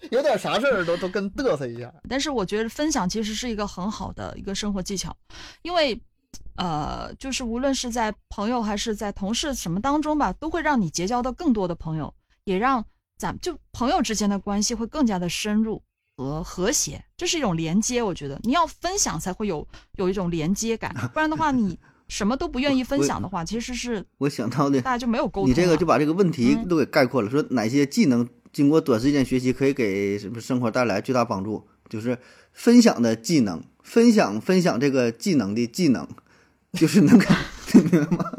[0.10, 1.92] 有点啥事儿都都跟嘚瑟一下。
[2.08, 5.14] 但是我觉得分享其实是一个很好的一个生活技巧，
[5.60, 6.00] 因为，
[6.56, 12.12] 呃，就是无论是在朋友还是在同事什么当中吧，都会让你结交到更多的朋友，
[12.44, 12.82] 也让
[13.18, 15.82] 咱就朋友之间的关系会更加的深入
[16.16, 18.02] 和和谐，这是一种连接。
[18.02, 25.50] 我觉得你要分享才会有有一种连接感， 不然的话你什么都不愿意分享的话，其实是我想到的，大家就没有沟通。
[25.50, 27.30] 你这个就把这个问题嗯都给概括了。
[27.30, 31.66] 说哪些技能经过短时间学习可以给什么生活带来巨大帮助？
[31.88, 32.18] 就是
[32.52, 36.08] 分享的技能，分享分享这个技能的技能，
[36.72, 37.36] 就是那个
[37.74, 38.32] 明白吗？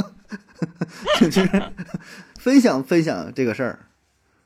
[1.21, 1.71] 就是
[2.39, 3.87] 分享分享这个事儿，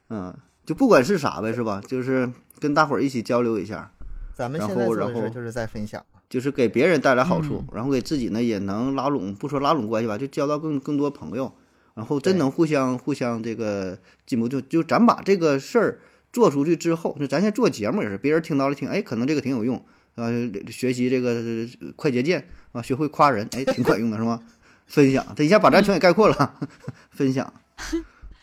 [0.10, 1.82] 嗯，就不管是啥呗，是吧？
[1.88, 2.30] 就是
[2.62, 3.91] 跟大伙儿一起交流一下，
[4.34, 6.01] 咱们然现在做的后然后就是在分享。
[6.30, 11.53] 就是给别人带来好处，嗯然后给自己呢也能拉拢，不说拉拢关系吧，就交到更更多朋友，
[11.93, 14.47] 然后真能互相互相这个进步。
[14.47, 15.99] 就就咱把这个事儿
[16.32, 19.76] 做出去之后，就咱现在做节目也是，别人听到了听，哎，可能这个挺有用，
[20.16, 20.32] 啊，
[20.70, 21.32] 学习这个
[21.82, 24.41] 呃快捷键啊，学会夸人，哎，挺管用的是吗？
[24.88, 26.59] 分享，这一下把咱全给概括了，
[27.12, 27.53] 分享，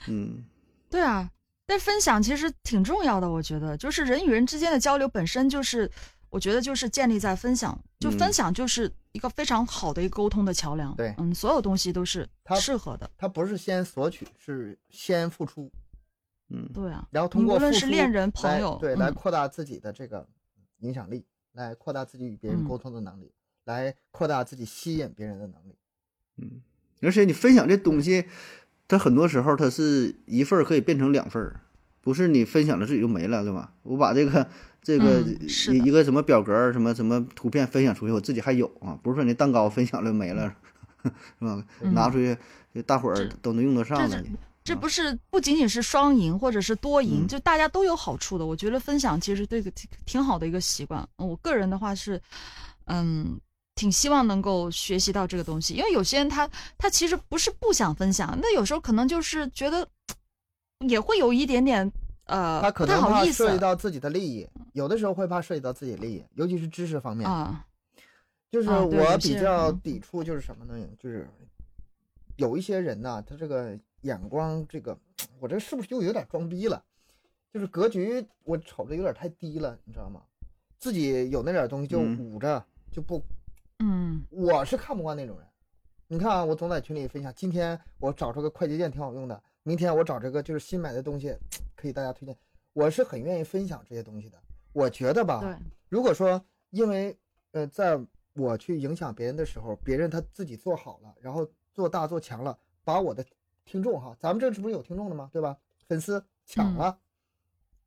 [0.08, 0.44] 嗯，
[0.90, 1.30] 对啊，
[1.68, 5.88] 但分享其实挺重要的，我觉得，就是人与人之间的交流本身就是，
[6.30, 10.97] 我觉得就是建立在分享，就分嗯享就是一个非常好的一个沟通的桥梁。
[10.97, 13.10] 对嗯，所有东西都是它适合的。
[13.18, 15.70] 他不是先索取，是先付出，
[16.48, 20.26] 嗯，对啊，然后通过无论是恋人、朋友，对，来嗯扩大自己的这个
[20.78, 23.30] 影响力，来扩大自己与别人嗯沟通的能力，
[23.64, 25.76] 来扩大自己吸引别人的能力。
[26.38, 26.62] 嗯，
[27.02, 28.24] 而且你分享这东西，
[28.89, 31.60] 它很多时候它是一份儿可以变成两份儿，
[32.01, 33.70] 不是你分享了自己就没了，对吧？
[33.82, 34.48] 我把这个
[34.82, 35.39] 这个嗯
[35.74, 40.52] 一一个什么表格儿、什么什么图片分享出去，我自己还有啊，不是说你蛋糕分享了没了，
[41.05, 41.10] 是
[41.44, 41.62] 吧？
[41.82, 42.36] 嗯拿出去，
[42.86, 44.28] 大伙儿都能用得上的这。
[44.65, 48.44] 这不是不仅仅是双赢或者是多赢，嗯就大家都有好处的。
[48.44, 51.01] 我觉得分享其实对个挺挺好的一个习惯。
[51.16, 52.20] 嗯我个人的话是，
[52.85, 53.40] 嗯，
[53.78, 59.88] 挺希望能够学习到这个东西，因为有些人他他其实不是不想分享，那有时候可能就是觉得
[60.80, 61.88] 也会有一点点
[62.24, 67.30] 呃他可能怕好意思涉及到自己的利益，有的时候会怕涉及到自己的利益，尤其是知识方面。
[67.30, 67.64] 啊，
[68.50, 70.84] 就是我比较嗯抵触，就是什么呢？
[70.98, 71.30] 就是
[72.34, 74.98] 有一些人呐，他这个眼光，这个
[75.38, 76.82] 我这是不是又有点装逼了？
[77.52, 80.20] 就是格局，我瞅着有点太低了，你知道吗？
[80.78, 83.22] 自己有那点东西就嗯捂着，就不
[83.78, 85.46] 嗯，我是看不惯那种人。
[86.09, 91.36] 你看啊，我总在群里分享，今天我找这个快捷键挺好用的，明天我找这个就是新买的东西，
[91.76, 92.36] 可以大家推荐。
[92.72, 94.38] 我是很愿意分享这些东西的。
[94.72, 97.16] 我觉得吧，如果说因为
[97.52, 98.00] 呃，在
[98.34, 103.24] 我去影响别人的时候，别人他自己做好了，然后做大做强了，把我的
[103.64, 105.30] 听众哈，咱们这是不是有听众的吗？
[105.32, 105.56] 对吧？
[105.86, 106.98] 粉丝抢了，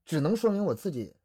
[0.05, 1.15] 只能说明我自己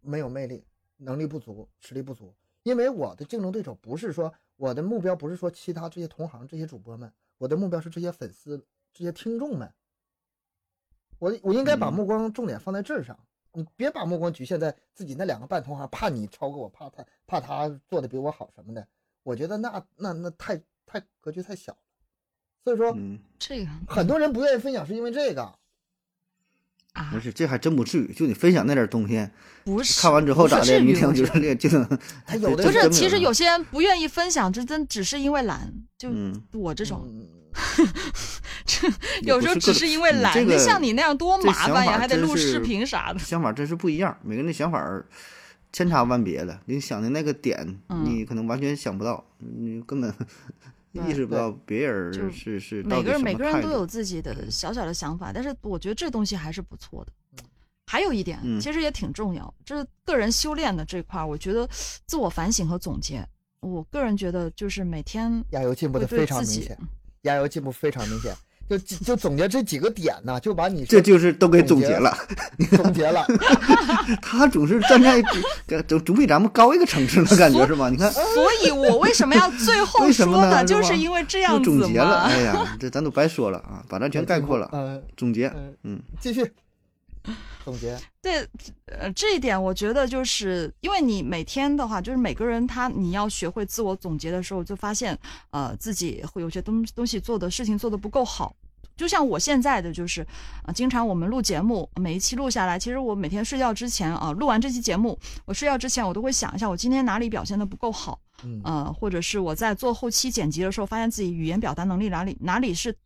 [0.00, 0.64] 没有魅力，
[0.96, 2.34] 能力不足，实力不足。
[2.66, 8.60] 因为我的竞争对手不是说我的目标不是说其他这些同行这些主播们，我的目标是这些粉丝
[8.92, 9.72] 这些听众们。
[11.20, 13.16] 我我应该把目光重点放在这儿上，
[13.52, 18.84] 你别把目光局限在自己那两个半同行，怕你超过我，怕他怕他做的比我好什么的。
[19.22, 21.78] 我觉得那那那太太格局太小了。
[22.64, 22.92] 所以说，
[23.38, 25.56] 这个很多人不愿意分享是因为这个。
[26.96, 28.12] 啊，不是，这还真不至于。
[28.14, 29.28] 就你分享那点东西，
[29.64, 30.80] 不是看完之后咋的？
[30.80, 31.86] 明天就是这就能。
[32.26, 35.70] 他有的不是，其实有些人不愿意分享，这真只是因为懒。
[35.98, 36.08] 就
[36.52, 37.06] 我这种，
[38.64, 38.88] 这
[39.22, 40.34] 有时候只是因为懒。
[40.46, 43.18] 那像你那样多麻烦呀，还得录视频啥的。
[43.18, 44.82] 想法真是不一样，每个人的想法
[45.72, 46.58] 千差万别的。
[46.64, 50.14] 你想的那个点，你可能完全想不到，你根本。
[51.08, 57.12] 意识不到别人是是每个人每个人都有自己的小小的想法，但是我觉得这东西还是不错的。
[57.86, 61.68] 还有一点，其实也挺重要，就是个人修炼的这块儿，我觉得
[62.06, 63.24] 自我反省和总结。
[63.60, 66.78] 我个人觉得就是每天加油进步的非常明显，
[67.22, 68.34] 加油进步非常明显。
[68.68, 72.16] 就就总结这几个点呢，就把你这就是都给总结了，
[72.76, 73.24] 总结了。
[74.20, 75.22] 他总是站在
[75.86, 77.88] 总总比咱们高一个层次的感觉是吧？
[77.88, 80.64] 你看，所以我为什么要最 后说呢？
[80.64, 82.22] 就是因为这样子总结了。
[82.22, 84.68] 哎呀，这咱都白说了啊，把咱全概括了。
[84.74, 85.52] 嗯，总结，
[85.84, 86.50] 嗯，继续
[87.66, 87.98] 总结。
[88.22, 88.48] 对，
[88.86, 95.18] 呃，这一点我觉得就是因为你每天的话，就是每个人他你要学会自我总结的时候，就发现
[95.50, 98.54] 呃自己会有些东东西做的事情做的不够好。
[98.96, 100.24] 就像我现在的就是，
[100.62, 112.96] 啊，经常我们录节目，每一期录下来，其实我每天睡觉之前啊，录完这期节目，我睡觉之前我都会想一下，我今天哪里表现的不够好，嗯，呃，或者是我在做后期剪辑的时候，发现自己语言表达能力哪里哪里是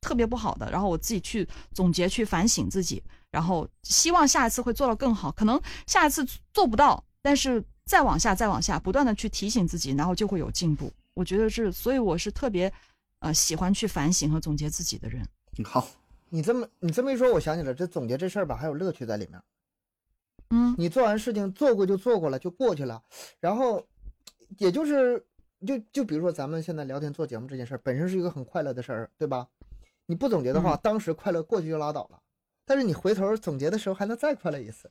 [0.00, 3.02] 特别不好的，然后我自己去总结去反省自己，
[3.34, 5.32] 然后希望下一次会做到更好。
[5.32, 10.92] 可能下一次做不到，但是再往下再往下，不断的去提醒自己，然后就会有进步。
[11.14, 12.72] 我觉得是，所以我是特别。
[13.20, 15.26] 呃，喜欢去反省和总结自己的人，
[15.64, 15.88] 好。
[16.28, 19.40] 你这么你这么一说，我想起来，这总结这事儿吧，还有乐趣在里面。
[20.50, 23.02] 嗯，你做完事情做过就做过了，就过去了。
[23.40, 23.82] 然后，
[24.58, 25.24] 也就是
[25.66, 29.48] 就就比如说咱们现在聊天做节目这件事儿，本身是一个很快乐的事儿，对吧？
[30.04, 32.20] 你不总结的话，当时快乐过去就拉倒了。
[32.66, 34.90] 但是你回头总结的时候，还能再快乐一次。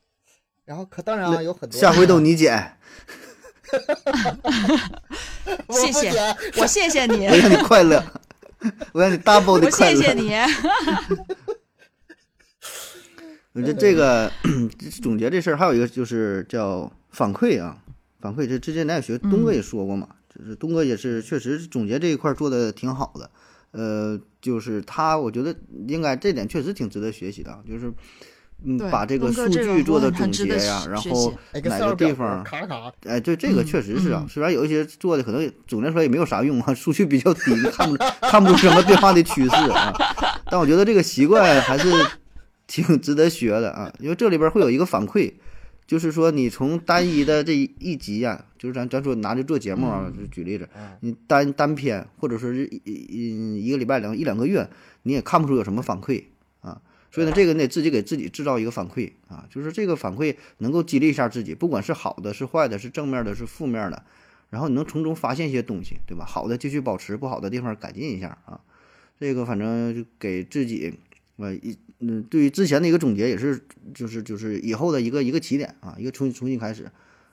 [0.64, 2.78] 然后可当然啊，有很多下回都你剪。
[5.70, 8.02] 谢谢，我谢谢你，我让你快乐，
[8.92, 9.96] 我让你 double 的快乐。
[9.96, 10.32] 谢谢你。
[13.52, 14.30] 我觉得这个
[15.02, 17.78] 总结这事儿，还有一个就是叫反馈啊，
[18.20, 18.46] 反馈。
[18.46, 23.30] 这之前咱也学东哥也说过嘛，就是东哥也是确实总结这一块做的挺好的。
[23.74, 25.54] 呃，就是他，我觉得
[25.86, 27.92] 应该这点确实挺值得学习的，就是。
[28.66, 32.42] 嗯，把这个数据做的总结呀，然后哪个地方，
[33.04, 34.24] 哎，对，这个确实是啊。
[34.30, 39.92] 虽然有一些做的可能总结出来也没有啥用啊，数据比较低，看不看不出什么变化的趋势啊。
[40.46, 41.92] 但我觉得这个习惯还是
[42.66, 45.34] 挺值得学的啊，因为这里边会有一个反馈，
[45.86, 50.68] 就是说你从单一的这一集呀，就是咱咱说拿着做节目啊，就举例子，
[51.00, 54.68] 你单单篇或者说是一一一个礼拜两一两个月，
[55.02, 56.24] 你也看不出有什么反馈
[56.60, 56.80] 啊。
[57.10, 64.02] 所以呢，这个你得自己给自己制造一个反馈啊，就是这个反馈能够激励一下自己，不管是好的是坏的，是正面的是负面的，
[64.50, 66.24] 然后你能从中发现一些东西，对吧？
[66.24, 68.60] 好的继续保持，不好的地方改进一下啊。
[69.20, 70.92] 这个反正就给自己，
[71.36, 73.60] 呃一嗯，对于之前的一个总结也是，
[73.94, 76.86] 就是就是以后的一个一个起点啊，一个重重新开始。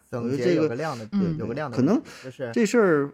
[0.09, 2.01] 总结有个量的，对，有个量的，可能
[2.53, 3.11] 这事儿。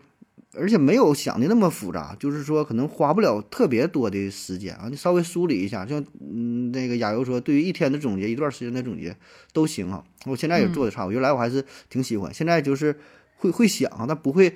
[0.53, 9.15] 而且没有想的那么复杂，就是说可能花不了特别多的时间啊，你稍微梳理一下，像嗯那个亚游说，对于一天的总结、一段时间的总结
[9.52, 10.03] 都行啊。
[10.26, 12.95] 我现在也做的差不多，原来我还是挺喜欢，现在就是
[13.36, 14.56] 会会想，但不会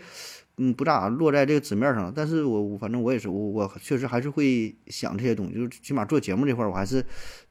[0.61, 2.13] 嗯不咋落在这个纸面上。
[2.13, 7.03] 但是我反正我也是，我我确实还是会想这些东西，就是起码做节目这块儿，我还是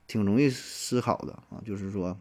[0.07, 2.17] 挺容易思考的啊，就是说。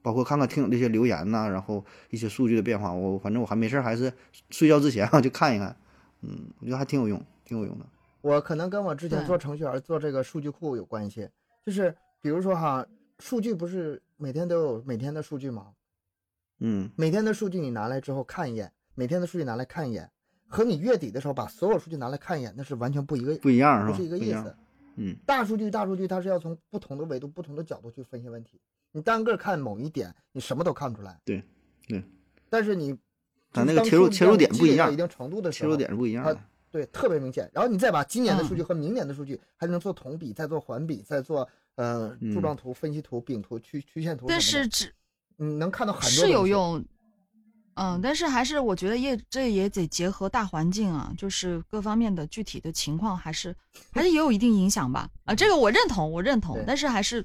[0.00, 4.10] 包括看看听友这些留言呐，然后一些数据的变化，我反正我还没事儿，还是
[4.48, 5.76] 睡觉之前啊就看一看，
[6.22, 7.84] 嗯，我觉得还挺有用，挺有用的。
[8.22, 11.28] 我可能跟我之前做程序员做这个数据库有关系，
[11.66, 12.86] 就是比如说哈，
[13.18, 15.72] 数据不是每天都有每天的数据吗？
[16.60, 20.08] 嗯，每天的数据你拿来之后看一眼，每天的数据拿来看一眼，
[20.48, 23.96] 和你月底的时候把所有数据拿来看一眼，那是完全不一个不一样是吧？
[23.96, 24.56] 不是一个意思。
[24.96, 28.60] 嗯，大数据大数据它是要从不同的维度、不同的角度去分析问题。
[28.90, 31.20] 你单个看某一点，你什么都看不出来。
[31.24, 31.42] 对，
[31.86, 32.02] 对。
[32.48, 32.96] 但是你，
[33.52, 36.40] 它那个切入切入点不一样，一定程度的切入点是不一样的。
[36.70, 37.48] 对，特别明显。
[37.52, 44.26] 然后你再把今年的数据和明年的数据，还能做同比，再做环比，再做呃柱状图、分析图、饼图、曲曲线图。
[44.28, 44.92] 但是只
[45.36, 46.84] 你能看到很多是有用，
[47.80, 53.54] 嗯，但是还是我觉得也这也得结合大环境啊，就是各方面的具体的情况，还是
[53.92, 55.08] 还是也有一定影响吧。
[55.24, 56.58] 啊，这个我认同，我认同。
[56.66, 57.24] 但是还是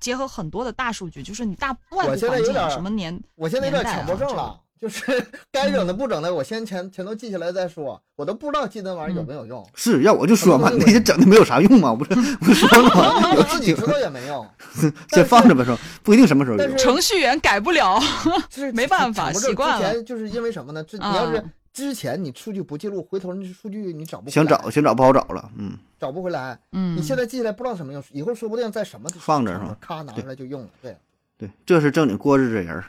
[0.00, 4.58] 结合很多的大数据，就是你大外部环境什么年，我现在有点强迫症了。
[4.80, 5.02] 就是
[5.52, 8.00] 该整的不整的，我先全全都记下来再说。
[8.16, 9.66] 我都不知道记那玩意儿有没有用。
[9.74, 13.34] 是要我就说嘛，那些整的没有啥用嘛，不是不说了吗？
[13.36, 14.46] 我自己知道也没用，
[15.12, 16.76] 先放着吧，说不一定什么时候用。
[16.76, 18.00] 程序员改不了，
[18.48, 19.90] 就是 没办法，习惯了。
[19.90, 20.82] 之前就是因为什么呢？
[20.84, 21.42] 这你要是
[21.72, 26.58] 之前你数据不记录，回头那数据你找不想找想找不好找了，嗯，找不回来。
[26.72, 29.76] 嗯，你现在记下来不知道什么用，以后说不定在什么放着是吧？
[29.80, 30.68] 咔拿出来就用了。
[30.82, 30.96] 对
[31.38, 32.84] 对，这是正经过日子人。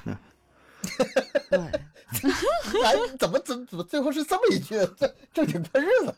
[1.50, 1.60] 对，
[2.82, 6.16] 咱怎么怎怎么最后是这么一句正正经过日子？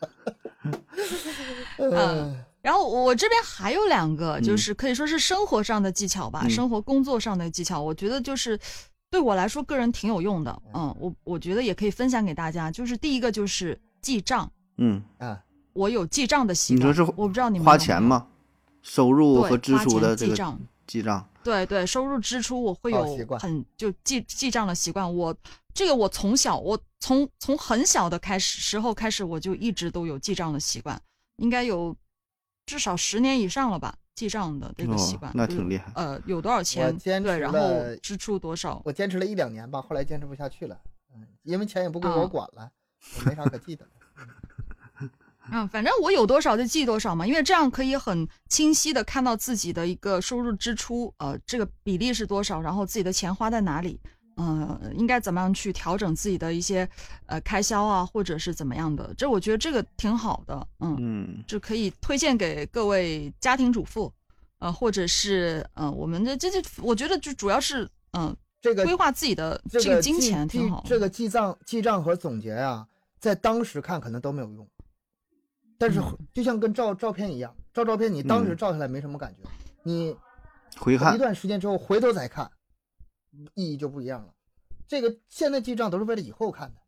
[1.78, 8.58] 嗯，然后我这边还有两个，就是可以说是生活上的技巧吧，生活工作上的技巧，我觉得就是
[9.10, 10.62] 对我来说个人挺有用的。
[10.72, 12.70] 嗯，我我觉得也可以分享给大家。
[12.70, 14.50] 就是第一个就是记账。
[14.78, 15.38] 嗯啊，
[15.72, 16.88] 我有记账的习惯。
[16.88, 17.12] 你说是？
[17.16, 18.26] 我不知道你们花钱吗？
[18.82, 20.60] 收入和支出的这个记账。
[20.86, 21.28] 记账。
[21.44, 23.04] 对对，收入支出我会有
[23.38, 25.14] 很就记记账的习惯。
[25.14, 25.36] 我
[25.72, 31.00] 这个我从小我从从很小的开始时候开始我就一直都有记账的习惯，
[31.36, 31.94] 应该有
[32.64, 33.94] 至少十年以上了吧。
[34.14, 35.90] 记账的这个习惯那挺厉害。
[35.96, 36.96] 呃，有多少钱？
[36.98, 37.58] 对，然后
[38.00, 38.80] 支出多少？
[38.84, 40.80] 我坚持了一两年吧，后来坚持不下去了。
[41.12, 42.70] 嗯，因为钱也不归我管了，
[43.18, 43.84] 我没啥可记的。
[45.52, 54.00] 嗯，反正我有多少就记多少嘛，因为这样可以很清晰的看到自己的一个收入支出，呃，这个比例是多少，然后自己的钱花在哪里，
[54.36, 56.88] 嗯，应该怎么样去调整自己的一些
[57.26, 64.12] 呃开销啊，或者是怎么样的，这我觉得这个挺好的，嗯嗯，就可以推荐给各位家庭主妇，
[64.60, 72.86] 呃，或者是嗯，我们的这这，我觉得就主要是嗯，这个规划自己的这个金钱挺好，这个记账记账和总结呀，
[73.20, 74.66] 在当时看可能都没有用。
[75.76, 76.00] 但是
[76.32, 79.48] 就像跟照照片一样，照照片你当时照下来没什么感觉，
[79.82, 80.16] 你
[80.78, 82.50] 回看一段时间之后回头再看，
[83.54, 84.32] 意义就不一样了。
[84.86, 86.80] 这个现在记账都是为了以后看的，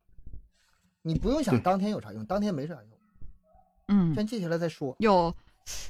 [1.02, 2.84] 你不用想当天有啥用，当天没啥用。
[3.88, 4.94] 嗯，先记下来再说。
[5.00, 5.34] 有，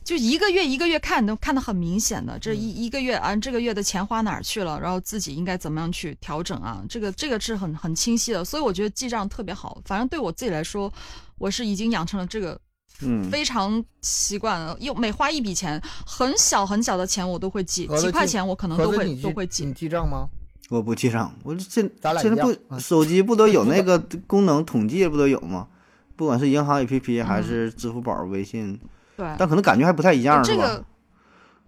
[0.02, 6.84] 就一个月一个月看都看得很明显的，这一一个月啊，这个月的钱花哪儿去了，然后自己应该怎么样去调整啊？
[6.88, 9.80] 这个这个是很很清晰的，所以我觉得记账特别好。
[9.84, 10.92] 反正对我自己来说，
[11.38, 12.58] 我是已经养成了这个。
[13.02, 19.64] 嗯，非常习惯，又每花一笔钱，很小很小的钱我都会记，几块钱我可能都会都会记。
[19.64, 20.28] 你记账吗？
[20.70, 21.88] 我不记账，我现
[22.20, 25.68] 现在不手机不都有那个 功能统计不都有吗？
[26.16, 28.80] 不管是银行 APP 还是支付宝、微信，
[29.16, 30.82] 对，但可能感觉还不太一样，是吧？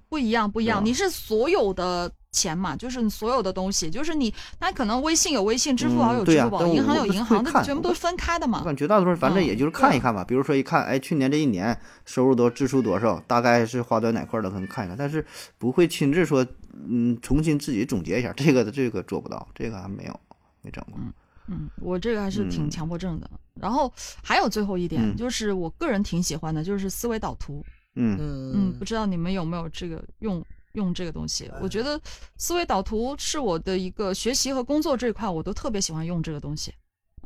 [0.08, 0.82] 不一样，不一样。
[0.84, 2.10] 你是所有的。
[2.30, 8.58] 钱嘛，就是所有的东西，就是你，那可能微信有微信，支付宝有支付宝，银行有银行，那全部都分开的嘛。
[8.60, 10.22] 我感觉绝大多数，反正也就是看一看吧。
[10.22, 15.24] 比如说一看，哎，去年这一年收入多，支出多少，大概是花在哪块的，可能看一看，但是
[15.56, 20.20] 不会亲自说，嗯，重新自己总结一下，这个这个做不到，这个还没有
[20.60, 20.94] 没整过。
[20.98, 21.12] 嗯
[21.50, 23.30] 嗯，我这个还是挺强迫症的。
[23.54, 23.90] 然后
[24.22, 27.64] 还有最后一点，就是我个人挺喜欢的，就是思维导图。
[27.96, 30.44] 嗯嗯嗯，不知道你们有没有这个用？
[30.78, 32.00] 用这个东西，我觉得
[32.36, 36.72] 思维导图是我的一个学习和工作这一块，我都特别喜欢用这个东西。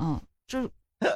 [0.01, 0.69] 嗯，就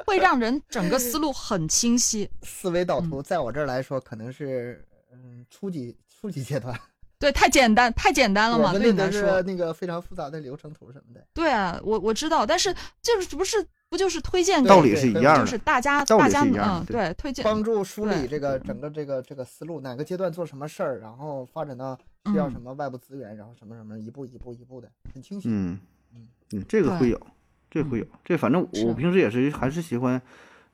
[0.05, 2.31] 会让人整个思路很清晰。
[2.47, 6.79] 思维导图在我这儿来说，可能是嗯初级初级阶段。
[7.19, 9.41] 对，太简单，太简单了嘛，对你来说。
[9.41, 11.27] 那个非常复杂的流程图什么的。
[11.33, 12.73] 对啊，我我知道，但是
[13.03, 13.67] 就是不是。
[13.89, 21.97] 不就是推荐道理是一样的，就是大家大家嗯对推荐帮助梳理这个整个这个这个思路，哪个阶段做什么事儿，然后发展到
[22.27, 25.49] 需要什么外部资源，然后什么什么一步一步一步的很清晰。
[25.49, 25.79] 嗯
[26.13, 27.27] 嗯这个会有，
[27.71, 30.21] 这会有，这反正我平时也是还是喜欢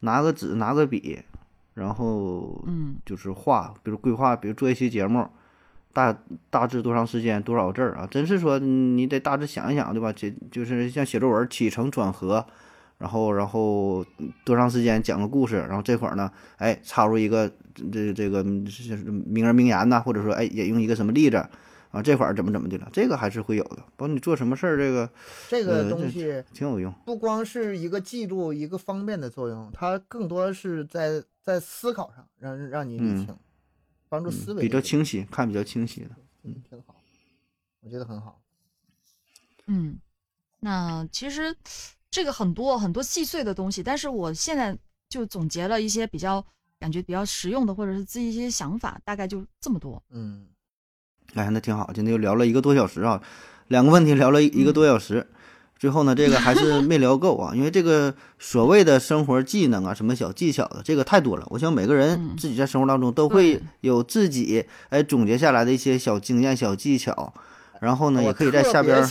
[0.00, 1.18] 拿个纸拿个笔，
[1.74, 5.26] 然后嗯就是画，比如规划，比如做一期节目，
[5.92, 6.16] 大
[6.50, 8.06] 大致多长时间多少字儿啊？
[8.10, 10.12] 真是说你得大致想一想，对吧？
[10.12, 12.46] 这就是像写作文起承转合。
[13.02, 14.06] 然后，然后
[14.44, 17.50] 多长时间讲个故事，然后这会儿呢，哎，插入一个
[17.92, 21.36] 这这个名人名言呐，或者说哎，也用一个什么例子，
[21.90, 23.78] 啊，这会儿怎么怎么的了，这个还是会有的。
[23.96, 25.10] 包括你做什么事儿，这个
[25.48, 33.36] 这个东西挺有用，不光是一个记录一个方便的作用，它更多是在在思考上让让你理清，
[34.08, 36.10] 帮助思维比较清晰，看比较清晰的，
[36.44, 36.94] 嗯，挺好，
[37.80, 38.40] 我觉得很好。
[39.66, 39.98] 嗯，
[40.60, 41.56] 那其实
[42.12, 44.76] 这个很多很多细碎的东西，但是我现在
[45.08, 46.44] 就总结了一些比较
[46.78, 50.00] 感觉比较实用的，或者是自己一些想法，大概就这么多。
[50.10, 50.46] 嗯，
[51.32, 53.22] 哎，那挺好，今天又聊了一个多小时啊，
[53.68, 55.26] 两个问题聊了一个多小时，
[55.78, 61.46] 最后呢，这个还是没聊够啊， 因为这个所谓的生活技能啊，什么小技巧的，这个太多了。
[61.48, 67.32] 我想每个人自己在生活当中都会有自己哎总结下来的一些小经验、小技巧。
[67.82, 69.04] 然后呢，也可以在下边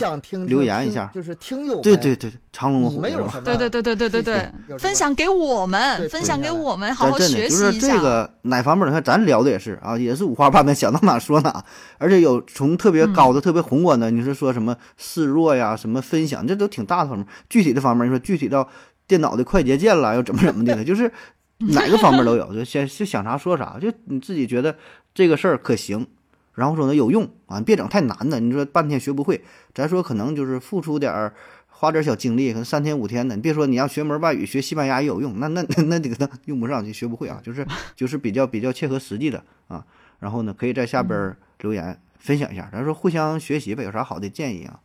[0.46, 7.70] 留言一下，就是听友对对对，长龙虎对对对对对对对，分享给我们，分享给我们，好好学习一下。
[7.70, 8.88] 就是这个哪方面？
[8.88, 11.62] 你看咱聊的也是啊，也是五花八门，想到哪说哪，
[11.98, 17.26] 而且有从特别高的、特别宏观的，你是说什么示弱呀，什么分享，这都挺大的方面。
[17.50, 18.66] 具体的方面，你说具体到
[19.06, 21.12] 电脑的快捷键了，又怎么怎么的了，就是
[21.58, 24.74] 哪个方面都有，就先就想啥说啥，就你自己觉得
[25.12, 26.06] 这个事儿可行。
[26.54, 28.38] 然后说呢有用啊，别整太难的。
[28.40, 29.42] 你说半天学不会，
[29.74, 31.34] 咱说可能就是付出点儿，
[31.68, 33.34] 花点小精力，可能三天五天的。
[33.34, 37.40] 你别说你要学门外语，学西班牙也有用，那那那这个用不上就学不会啊。
[37.42, 37.66] 就是
[37.96, 39.84] 就是比较比较切合实际的啊。
[40.20, 44.80] 然后呢，可以在下边留言分享一下，咱说互相学习呗，有啥好的建议啊？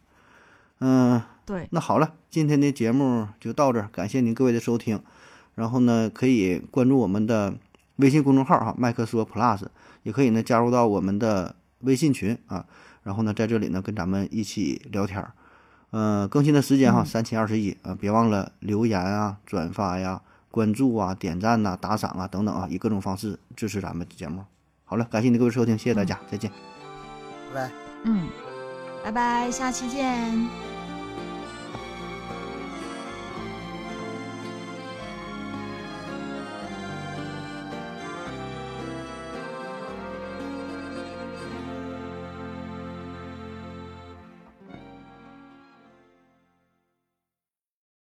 [0.80, 1.68] 嗯，对。
[1.72, 5.02] 那好了，今天的节目就到这儿，感谢您各位的收听。
[5.56, 7.54] 然后呢，可以关注我们的
[7.98, 9.64] 微信公众号哈，麦克说 Plus。
[10.08, 12.66] 也可以呢，加入到我们的微信群啊，
[13.04, 15.34] 然后呢，在这里呢跟咱们一起聊天儿，
[15.90, 24.46] 呃，更新的时间哈，三七二十一啊，别忘了留言啊、转发呀、关注啊、点赞呐、打赏啊等等啊，以各种方式支持咱们的节目。
[24.86, 26.50] 好了，感谢你各位收听，谢谢大家，再见。
[27.54, 27.72] 拜拜。
[28.06, 28.30] 嗯，
[29.04, 30.77] 拜拜，下期见。